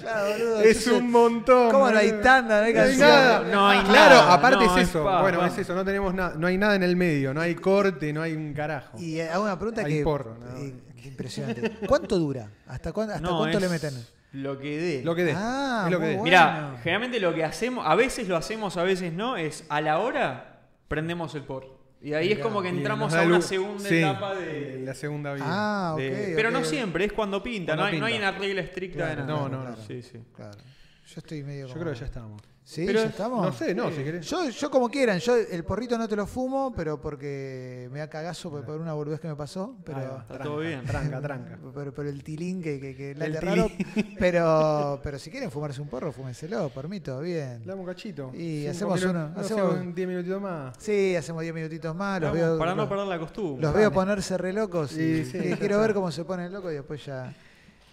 [0.00, 0.60] claro, boludo.
[0.60, 1.70] Es un montón.
[1.70, 2.60] ¿Cómo no hay tanda?
[2.60, 3.40] No hay No hay nada.
[3.40, 5.04] No hay claro, nada, aparte no, es es eso.
[5.04, 5.46] pa, bueno, pa.
[5.48, 5.74] es eso.
[5.74, 6.34] No tenemos nada.
[6.36, 7.34] No hay nada en el medio.
[7.34, 8.98] No hay corte, no hay un carajo.
[8.98, 10.04] Y eh, hago una pregunta Hay que.
[10.04, 10.74] porro, eh,
[11.04, 11.76] impresionante.
[11.86, 12.48] ¿Cuánto dura?
[12.66, 14.06] ¿Hasta, cuán- hasta No, cuánto es le meten?
[14.36, 15.02] Lo que dé.
[15.04, 15.32] Lo que dé.
[15.36, 16.12] Ah, es lo que dé.
[16.16, 16.24] bueno.
[16.24, 19.98] Mirá, generalmente lo que hacemos, a veces lo hacemos, a veces no, es a la
[19.98, 21.76] hora prendemos el por.
[22.02, 24.82] Y ahí es como que entramos a una segunda Sí, etapa de.
[24.84, 25.44] La segunda vida.
[25.46, 26.00] Ah, ok.
[26.00, 28.60] de- ok, pero no siempre, es cuando pinta, Cuando no, hay, no hay una regla
[28.60, 29.26] estricta Claro, de nada.
[29.40, 29.76] No, no, claro.
[29.76, 29.86] no.
[29.86, 30.18] Sí, sí.
[30.34, 30.58] Claro.
[30.58, 31.66] Yo estoy medio.
[31.66, 32.42] Yo como- creo que ya estamos.
[32.68, 32.84] ¿Sí?
[32.84, 33.46] Pero- ¿Ya estamos?
[33.46, 34.26] No sé, no, si querés.
[34.28, 38.08] Yo, yo como quieran, yo el porrito no te lo fumo, pero porque me da
[38.10, 40.84] cagazo por, por una boludez que me pasó, pero, Está tranca, todo bien.
[40.84, 41.58] Tranca, tranca.
[41.74, 43.70] pero, pero el tilín que, que, que late El raro,
[44.18, 47.60] pero, pero si quieren fumarse un porro, fúmenselo, por mí todo bien.
[47.60, 48.32] Le damos un cachito.
[48.34, 50.76] Y Cinco hacemos uno, no, hacemos- 10 minutitos más.
[50.80, 53.62] Sí, hacemos 10 minutitos más, los Vamos, veo, para no los, perder la costumbre.
[53.62, 56.52] los veo ponerse re locos y, Sí, sí, y ya quiero ver cómo se ponen
[56.52, 57.32] locos y después ya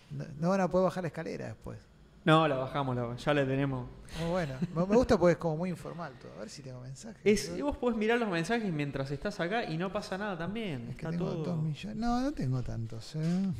[0.10, 1.78] no, no van a poder bajar la escalera después.
[2.26, 3.88] No, la bajamos, la- ya la tenemos.
[4.22, 4.54] Muy bueno.
[4.74, 6.32] Me, me gusta porque es como muy informal todo.
[6.38, 7.20] A ver si tengo mensajes.
[7.26, 10.84] Es, vos podés mirar los mensajes mientras estás acá y no pasa nada también.
[10.90, 11.44] Es que Está tengo todo.
[11.44, 11.98] dos millones.
[11.98, 13.16] No, no tengo tantos.
[13.16, 13.52] ¿eh?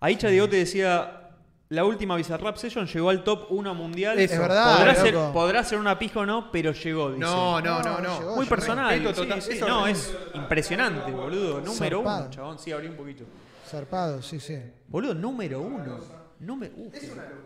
[0.00, 1.30] Ahí Diego te decía,
[1.70, 4.18] la última Bizarrap Session llegó al top 1 mundial.
[4.18, 7.20] Es verdad, podrá, ser, podrá ser una pija o no, pero llegó, dice.
[7.20, 8.18] No, no, no, No, no.
[8.18, 9.02] llegó, Muy personal.
[9.14, 9.52] total- sí.
[9.52, 11.60] eso no, es impresionante, boludo.
[11.60, 12.22] Número Zarpado.
[12.22, 12.58] uno, chabón.
[12.58, 13.24] Sí, abrí un poquito.
[13.66, 14.58] Zarpado, sí, sí.
[14.88, 16.23] Boludo, número uno.
[16.44, 16.94] Número, uf,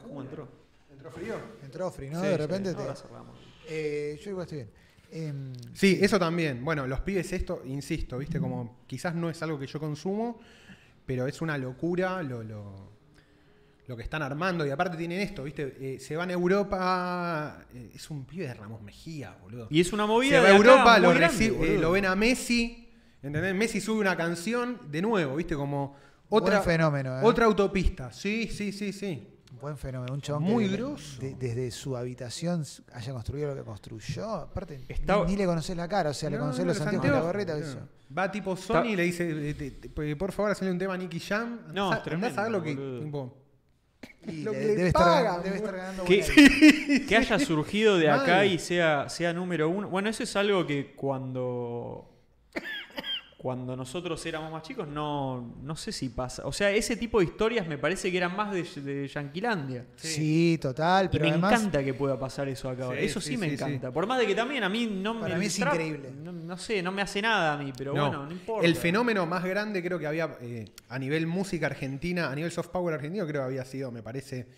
[0.03, 0.49] ¿Cómo entró?
[0.93, 1.35] ¿Entró frío?
[1.63, 2.21] Entró Free, ¿no?
[2.21, 2.81] Sí, de sí, repente te.
[2.81, 3.37] ahora cerramos.
[3.69, 4.71] Eh, yo igual estoy bien.
[5.11, 6.65] Em, Sí, eso también.
[6.65, 10.41] Bueno, los pibes esto, insisto, viste, como quizás no es algo que yo consumo,
[11.07, 12.91] pero es una locura lo, lo,
[13.87, 14.67] lo que están armando.
[14.67, 18.55] Y aparte tienen esto, viste, eh, se van a Europa, eh, es un pibe de
[18.55, 19.69] Ramos Mejía, boludo.
[19.71, 22.15] Y es una se movida va de a Europa, lo, grande, eh, lo ven a
[22.17, 22.89] Messi,
[23.23, 23.55] ¿entendés?
[23.55, 25.97] Messi sube una canción de nuevo, viste, como
[26.29, 27.21] otra, Buen fenómeno, ¿eh?
[27.25, 28.13] otra autopista.
[28.13, 29.35] Sí, sí, sí, sí.
[29.61, 30.15] buen fenómeno.
[30.15, 31.21] Un chabón Muy que grosso.
[31.21, 34.29] de- desde su habitación haya construido lo que construyó.
[34.31, 36.11] Aparte, Está- ni, ni le conoces la cara.
[36.11, 37.55] O sea, le No, conoces no, los los anteojos y la anteojos, gorrita.
[37.55, 37.81] no.
[37.83, 37.89] eso.
[38.17, 40.95] Va tipo Sony Está- y le dice, eh, te- te- por favor, hacerle un tema
[40.95, 41.61] a Nicky Jam.
[41.75, 42.75] No, Andá- tremendo, a saber lo que.
[42.75, 43.01] boludo.
[43.01, 43.35] tipo,
[44.29, 46.23] Y Lo le- que le debe, estar, pagan, debe estar ganando ¿Qué?
[46.23, 46.27] buena
[47.09, 48.47] que haya surgido de acá Mal.
[48.47, 49.89] y sea, sea número uno.
[49.89, 52.09] Bueno, eso es algo que cuando.
[53.39, 56.45] Cuando nosotros éramos más chicos, no, no sé si pasa.
[56.45, 59.87] O sea, ese tipo de historias me parece que eran más de, de Yanquilandia.
[59.95, 61.05] Sí, total.
[61.07, 62.99] Y Pero me además, encanta que pueda pasar eso acá ahora.
[62.99, 63.93] Sí, Eso sí, sí, me sí, encanta.
[63.93, 65.21] Por más de que también a mí no me.
[65.21, 66.11] Para el mí es trap, increíble.
[66.21, 68.09] No, no sé, no me hace nada a mí, pero no.
[68.09, 68.67] bueno, no importa.
[68.67, 72.71] El fenómeno más grande creo que había eh, a nivel música argentina, a nivel soft
[72.71, 74.49] power argentino, creo que había sido, me parece,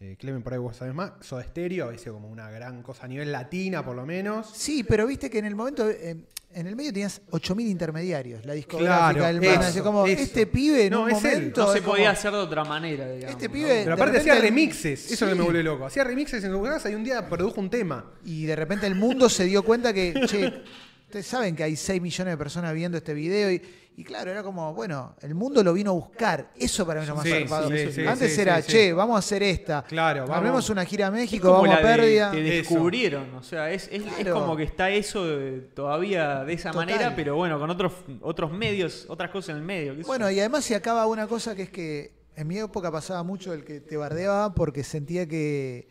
[0.00, 3.04] eh, Clemen, por ahí vos sabés más, Soda Stereo, había sido como una gran cosa
[3.04, 4.50] a nivel latina, por lo menos.
[4.52, 8.54] Sí, pero viste que en el momento, eh, en el medio tenías 8.000 intermediarios, la
[8.54, 10.22] discográfica, Claro, el eso, manager, como eso.
[10.22, 11.32] este pibe en No, un es él.
[11.34, 11.66] momento...
[11.66, 13.30] no se como- podía hacer de otra manera, digamos.
[13.30, 13.54] Este ¿no?
[13.54, 15.84] pibe- Pero aparte hacía el- remixes, eso es lo que me volvió loco.
[15.86, 18.10] Hacía remixes en su casa y un día produjo un tema.
[18.24, 20.62] Y de repente el mundo se dio cuenta que, che,
[21.06, 23.60] ustedes saben que hay 6 millones de personas viendo este video y,
[23.98, 26.50] y claro, era como, bueno, el mundo lo vino a buscar.
[26.54, 27.70] Eso para mí es lo más Sí, zarpado.
[27.70, 28.72] sí, sí, Antes sí, era, sí, sí.
[28.72, 29.82] che, vamos a hacer esta.
[29.84, 30.36] Claro, vamos.
[30.36, 32.30] Armemos una gira a México, como vamos a de- pérdida.
[32.30, 32.68] te Eso.
[32.74, 36.86] descubrieron, o sea, es, es- como que está eso de- todavía de esa Total.
[36.86, 39.94] manera, pero bueno, con otros otros medios, otras cosas en el medio.
[40.06, 43.54] Bueno, y además se acaba una cosa que es que en mi época pasaba mucho
[43.54, 45.88] el que te bardeaba porque sentía que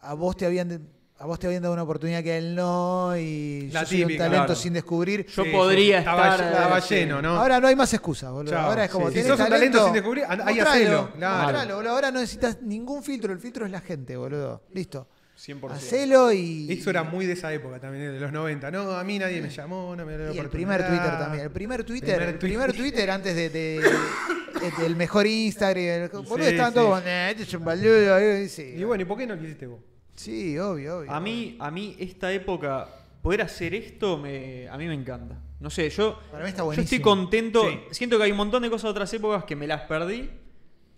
[0.00, 0.88] a vos te habían
[1.20, 4.04] a vos te habían dado una oportunidad que a él no y La yo soy
[4.04, 4.54] un talento claro.
[4.56, 5.26] sin descubrir.
[5.26, 7.36] Yo Sí, podría estaba, estar, estaba eh, lleno, ¿no?
[7.38, 8.52] Ahora no hay más excusas, boludo.
[8.52, 8.70] Chao.
[8.70, 11.42] Ahora es como Sí, si sos un talento sin descubrir, ahí hacelo, claro.
[11.42, 11.92] mostralo, boludo.
[11.92, 14.62] Ahora no necesitas ningún filtro, el filtro es la gente, boludo.
[14.72, 15.06] Listo.
[15.38, 15.70] 100%.
[15.72, 18.70] Hacelo y Eso era muy de esa época también, de los 90.
[18.70, 21.44] No, a mí nadie me llamó, no me dio la Y el primer Twitter también.
[21.44, 25.84] El primer Twitter, Primer el primer Twitter antes de, de- de- del mejor Instagram.
[25.84, 26.74] El, boludo, Sí, estaban sí.
[26.74, 28.48] todos como, "Nah, este es un boludo.
[28.48, 29.80] Sí, Y bueno, ¿y por qué no lo hiciste vos?
[30.24, 31.10] Sí obvio, obvio.
[31.12, 32.88] A mí, a mí esta época
[33.22, 35.38] poder hacer esto me, a mí me encanta.
[35.60, 37.04] No sé, yo, Para mí está yo estoy buenísimo.
[37.04, 37.68] contento.
[37.68, 37.80] Sí.
[37.90, 40.30] Siento que hay un montón de cosas de otras épocas que me las perdí.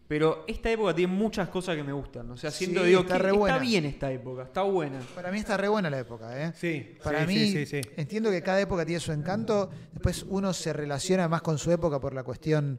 [0.09, 2.31] Pero esta época tiene muchas cosas que me gustan.
[2.31, 5.01] O sea, siento, Sí, digo, está que re está bien esta época, está buena.
[5.15, 6.53] Para mí está re buena la época, ¿eh?
[6.55, 7.91] Sí, Para sí, mí, sí, sí, sí.
[7.97, 9.71] entiendo que cada época tiene su encanto.
[9.93, 12.79] Después uno se relaciona más con su época por la cuestión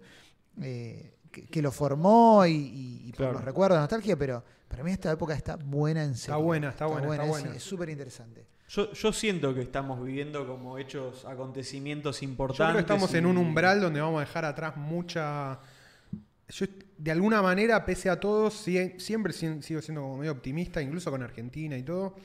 [0.61, 3.33] eh, que, que lo formó y, y- y por Claro.
[3.33, 6.41] los recuerdos, nostalgia, pero para mí esta época está buena en serio.
[6.41, 7.55] buena, está buena, está es- buena.
[7.55, 8.43] Es súper interesante.
[8.69, 12.65] Yo, yo siento que estamos viviendo como hechos, acontecimientos Yo importantes.
[12.73, 15.59] creo que estamos y- en un umbral donde vamos a dejar atrás mucha.
[16.49, 16.65] Yo,
[16.97, 21.11] de alguna manera, pese a todo, sie- siempre si- sigo siendo como medio optimista, incluso
[21.11, 22.15] con Argentina y todo.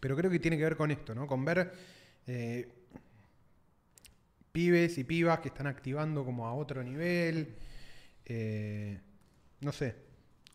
[0.00, 1.26] Pero creo que tiene que ver con esto, ¿no?
[1.26, 1.72] Con ver
[2.26, 2.68] eh,
[4.52, 7.54] pibes y pibas que están activando como a otro nivel.
[8.30, 9.00] eh,
[9.62, 10.07] no sé.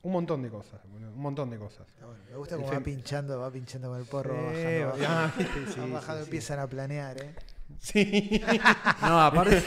[0.04, 0.82] Un montón de cosas.
[0.92, 1.88] boludo, Un montón de cosas.
[2.00, 2.18] Bueno.
[2.30, 5.74] Me gusta cómo va pinchando, va pinchando con el porro, va Sí, bajando, bajando.
[5.74, 6.28] sí, bajando, sí.
[6.28, 7.36] empiezan a planear, ¿eh?
[7.80, 8.42] Sí.
[9.02, 9.64] No, aparte,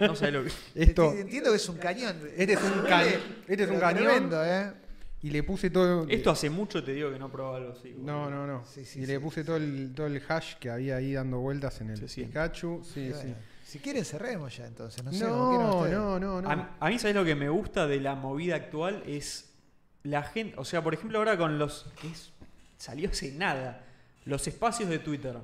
[0.00, 0.50] no sé lo que.
[0.74, 2.16] Esto, Entiendo que es un cañón.
[2.36, 3.20] Este es un cañón.
[3.48, 4.04] Este es un cañón.
[4.04, 4.72] tremendo, ¿eh?
[5.22, 6.06] y le puse todo.
[6.08, 7.94] Esto hace mucho te digo que no probaba algo así.
[7.98, 8.64] No, no, no.
[8.64, 11.40] Sí, sí, y sí, le puse todo el, todo el hash que había ahí dando
[11.40, 12.00] vueltas en el.
[12.00, 12.82] Pikachu.
[12.84, 13.34] Sí, sí.
[13.64, 15.24] Si quieren cerremos ya entonces, no sé.
[15.24, 16.38] no, no.
[16.48, 19.02] A, a mí, ¿sabes lo que me gusta de la movida actual?
[19.06, 19.49] Es
[20.02, 20.54] la gente.
[20.58, 21.86] O sea, por ejemplo, ahora con los.
[22.00, 22.32] que es-
[22.76, 23.84] salió hace nada.
[24.24, 25.36] Los espacios de Twitter.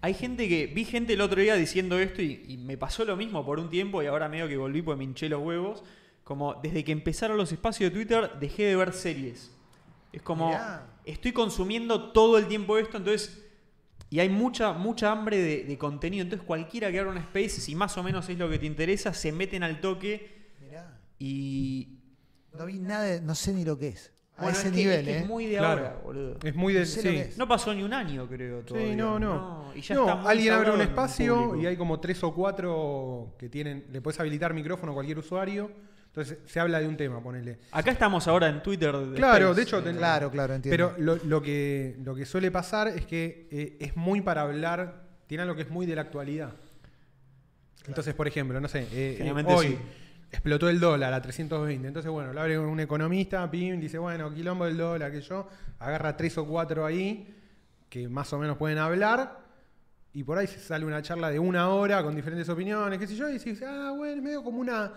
[0.00, 0.66] Hay gente que.
[0.66, 3.70] Vi gente el otro día diciendo esto y, y me pasó lo mismo por un
[3.70, 5.82] tiempo y ahora medio que volví porque me hinché los huevos.
[6.24, 9.50] Como desde que empezaron los espacios de Twitter dejé de ver series.
[10.12, 10.48] Es como.
[10.48, 10.86] Mirá.
[11.04, 13.40] Estoy consumiendo todo el tiempo esto, entonces.
[14.10, 16.22] Y hay mucha, mucha hambre de, de contenido.
[16.22, 19.12] Entonces cualquiera que abra un space, si más o menos es lo que te interesa,
[19.12, 20.30] se meten al toque
[20.62, 20.98] Mirá.
[21.18, 21.88] y.
[22.58, 24.12] No vi nada, de- no sé ni lo que es.
[24.36, 25.18] A Bueno, ese es que- nivel, es que ¿eh?
[25.20, 25.80] es muy de Claro.
[25.86, 26.38] ahora, boludo.
[26.42, 26.80] Es muy de.
[26.80, 27.08] No sé sí.
[27.16, 27.38] es.
[27.38, 28.62] No pasó ni un año, creo.
[28.62, 28.90] Todavía.
[28.90, 29.72] Sí, no, no.
[29.76, 33.34] y ya No, está muy alguien abre un espacio y hay como tres o cuatro
[33.38, 33.86] que tienen.
[33.92, 35.70] Le puedes habilitar micrófono a cualquier usuario.
[36.06, 37.58] Entonces se habla de un tema, ponele.
[37.72, 38.96] Acá estamos ahora en Twitter.
[38.96, 39.56] de Claro, Space.
[39.56, 40.94] de hecho, Eh, Claro, claro, entiendo.
[40.94, 45.08] Pero lo, lo que, lo que suele pasar es que eh, es muy para hablar,
[45.26, 46.54] tiene algo que es muy de la actualidad.
[47.86, 49.78] Entonces, por ejemplo, no sé, eh, hoy sí.
[50.34, 51.88] Explotó el dólar a 320.
[51.88, 55.48] Entonces, bueno, lo abre un economista, pim, dice, bueno, quilombo del dólar, que yo,
[55.78, 57.34] agarra tres o cuatro ahí
[57.88, 59.38] que más o menos pueden hablar.
[60.12, 63.16] Y por ahí se sale una charla de una hora con diferentes opiniones, qué sé
[63.16, 64.92] yo, y dices, ah, bueno, medio como una,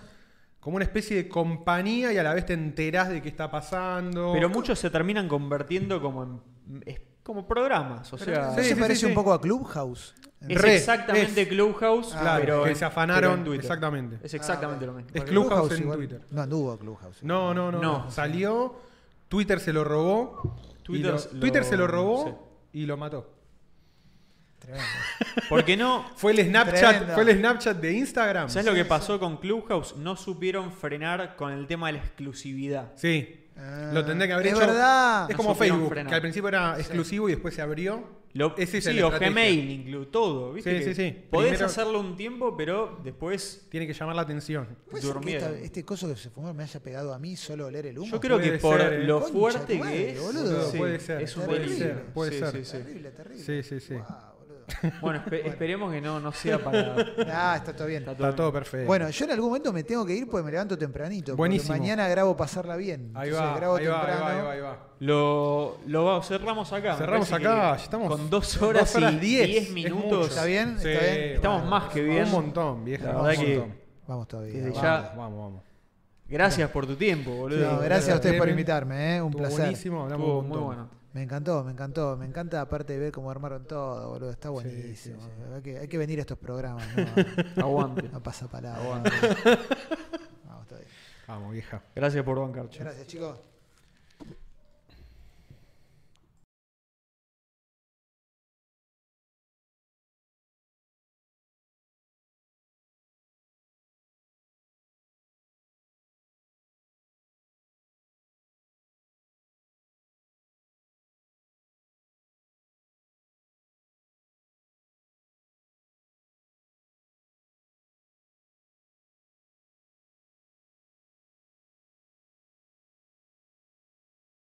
[0.60, 4.32] como una especie de compañía y a la vez te enterás de qué está pasando.
[4.34, 6.42] Pero muchos se terminan convirtiendo como en.
[7.22, 8.12] como programas.
[8.14, 10.16] O sea, ¿no Sí, se sí, parece sí, un poco a Clubhouse?
[10.48, 13.66] Es Re, exactamente es- Clubhouse, Ah, pero que en- se pero afanaron, en Twitter.
[13.66, 14.20] exactamente.
[14.24, 15.12] Es exactamente Ah, lo mismo.
[15.14, 16.22] Es Clubhouse en igual- Twitter.
[16.32, 17.24] No anduvo Clubhouse.
[17.24, 18.04] No, no, no, No.
[18.06, 18.12] no.
[18.12, 18.76] Salió,
[19.28, 20.58] Twitter se lo robó.
[20.84, 22.26] Twitter Twitter, lo- Twitter se lo robó
[22.72, 22.80] sí.
[22.80, 23.34] y lo mató.
[24.60, 24.86] Tremendo.
[25.50, 26.06] Porque no.
[26.16, 27.14] Fue el Snapchat, Tremendo.
[27.14, 28.50] fue el Snapchat de Instagram.
[28.50, 29.96] ¿Sabes lo que pasó con Clubhouse?
[29.98, 32.92] No supieron frenar con el tema de la exclusividad.
[32.96, 33.47] Sí.
[33.60, 34.60] Ah, Lo tendría que haber es hecho.
[34.62, 35.30] verdad.
[35.30, 36.10] Es como supieron Facebook, frenar.
[36.10, 38.18] que al principio era exclusivo y después se abrió.
[38.34, 39.10] Lo, Ese es sí, o.
[39.10, 40.54] Gmail, incluso todo.
[40.54, 41.18] ¿viste Sí, que sí, sí.
[41.32, 43.66] Podés Primero- hacerlo un tiempo, pero después.
[43.70, 44.68] Tiene que llamar la atención.
[44.92, 45.54] ¿Puede ser que durmieron.
[45.56, 48.12] esta- este coso que se fumó me haya pegado a mí solo oler el humo?
[48.12, 49.04] Yo creo puede que por ser, eh.
[49.06, 50.22] lo Concha fuerte que es.
[50.22, 50.72] boludo.
[50.74, 52.52] Puede ser, Es un puede ser, puede Sí, ser.
[52.52, 52.78] sí, sí.
[52.78, 53.44] Terrible, terrible.
[53.44, 53.94] Sí, sí, sí.
[53.96, 54.37] Boludo.
[55.02, 56.96] Bueno, espe- esperemos que no, no sea para.
[57.32, 58.08] Ah, está todo bien.
[58.08, 58.86] Está todo perfecto.
[58.88, 61.36] Bueno, yo en algún momento me tengo que ir porque me levanto tempranito.
[61.36, 61.78] Buenísimo.
[61.78, 63.12] mañana grabo pasarla bien.
[63.16, 64.88] ahí va, grabo ahí va, ahí va, ahí va, ahí va.
[65.00, 66.96] Lo, lo cerramos acá.
[66.96, 70.30] Cerramos acá, estamos Con dos horas, dos horas y diez, minutos.
[70.30, 70.78] ¿Está bien?
[70.80, 71.36] Sí, ¿Está bien?
[71.36, 72.24] Estamos bueno, más que bien.
[72.26, 73.06] Un montón, vieja.
[73.06, 73.78] La un verdad que- montón.
[74.08, 74.54] Vamos todavía.
[74.54, 74.82] Desde vamos.
[74.84, 75.64] ya- Vamos, vamos.
[76.30, 77.72] Gracias por tu tiempo, boludo.
[77.74, 79.22] No, gracias a ustedes por invitarme, ¿eh?
[79.22, 79.60] un Estuvo placer.
[79.62, 80.90] buenísimo, hablamos Estuvo un muy bueno.
[81.18, 82.16] Me encantó, me encantó.
[82.16, 84.30] Me encanta aparte de ver cómo armaron todo, boludo.
[84.30, 85.20] Está buenísimo.
[85.20, 85.52] sí, sí.
[85.52, 87.06] Hay, que, hay que venir a estos programas, ¿no?
[87.64, 88.08] Aguante.
[88.08, 88.80] No pasa palabra.
[88.80, 89.10] Aguante.
[90.46, 90.90] Vamos, todavía.
[91.28, 91.82] Vamos, vieja.
[91.96, 92.70] Gracias por bancar.
[92.70, 93.40] Gracias, chicos.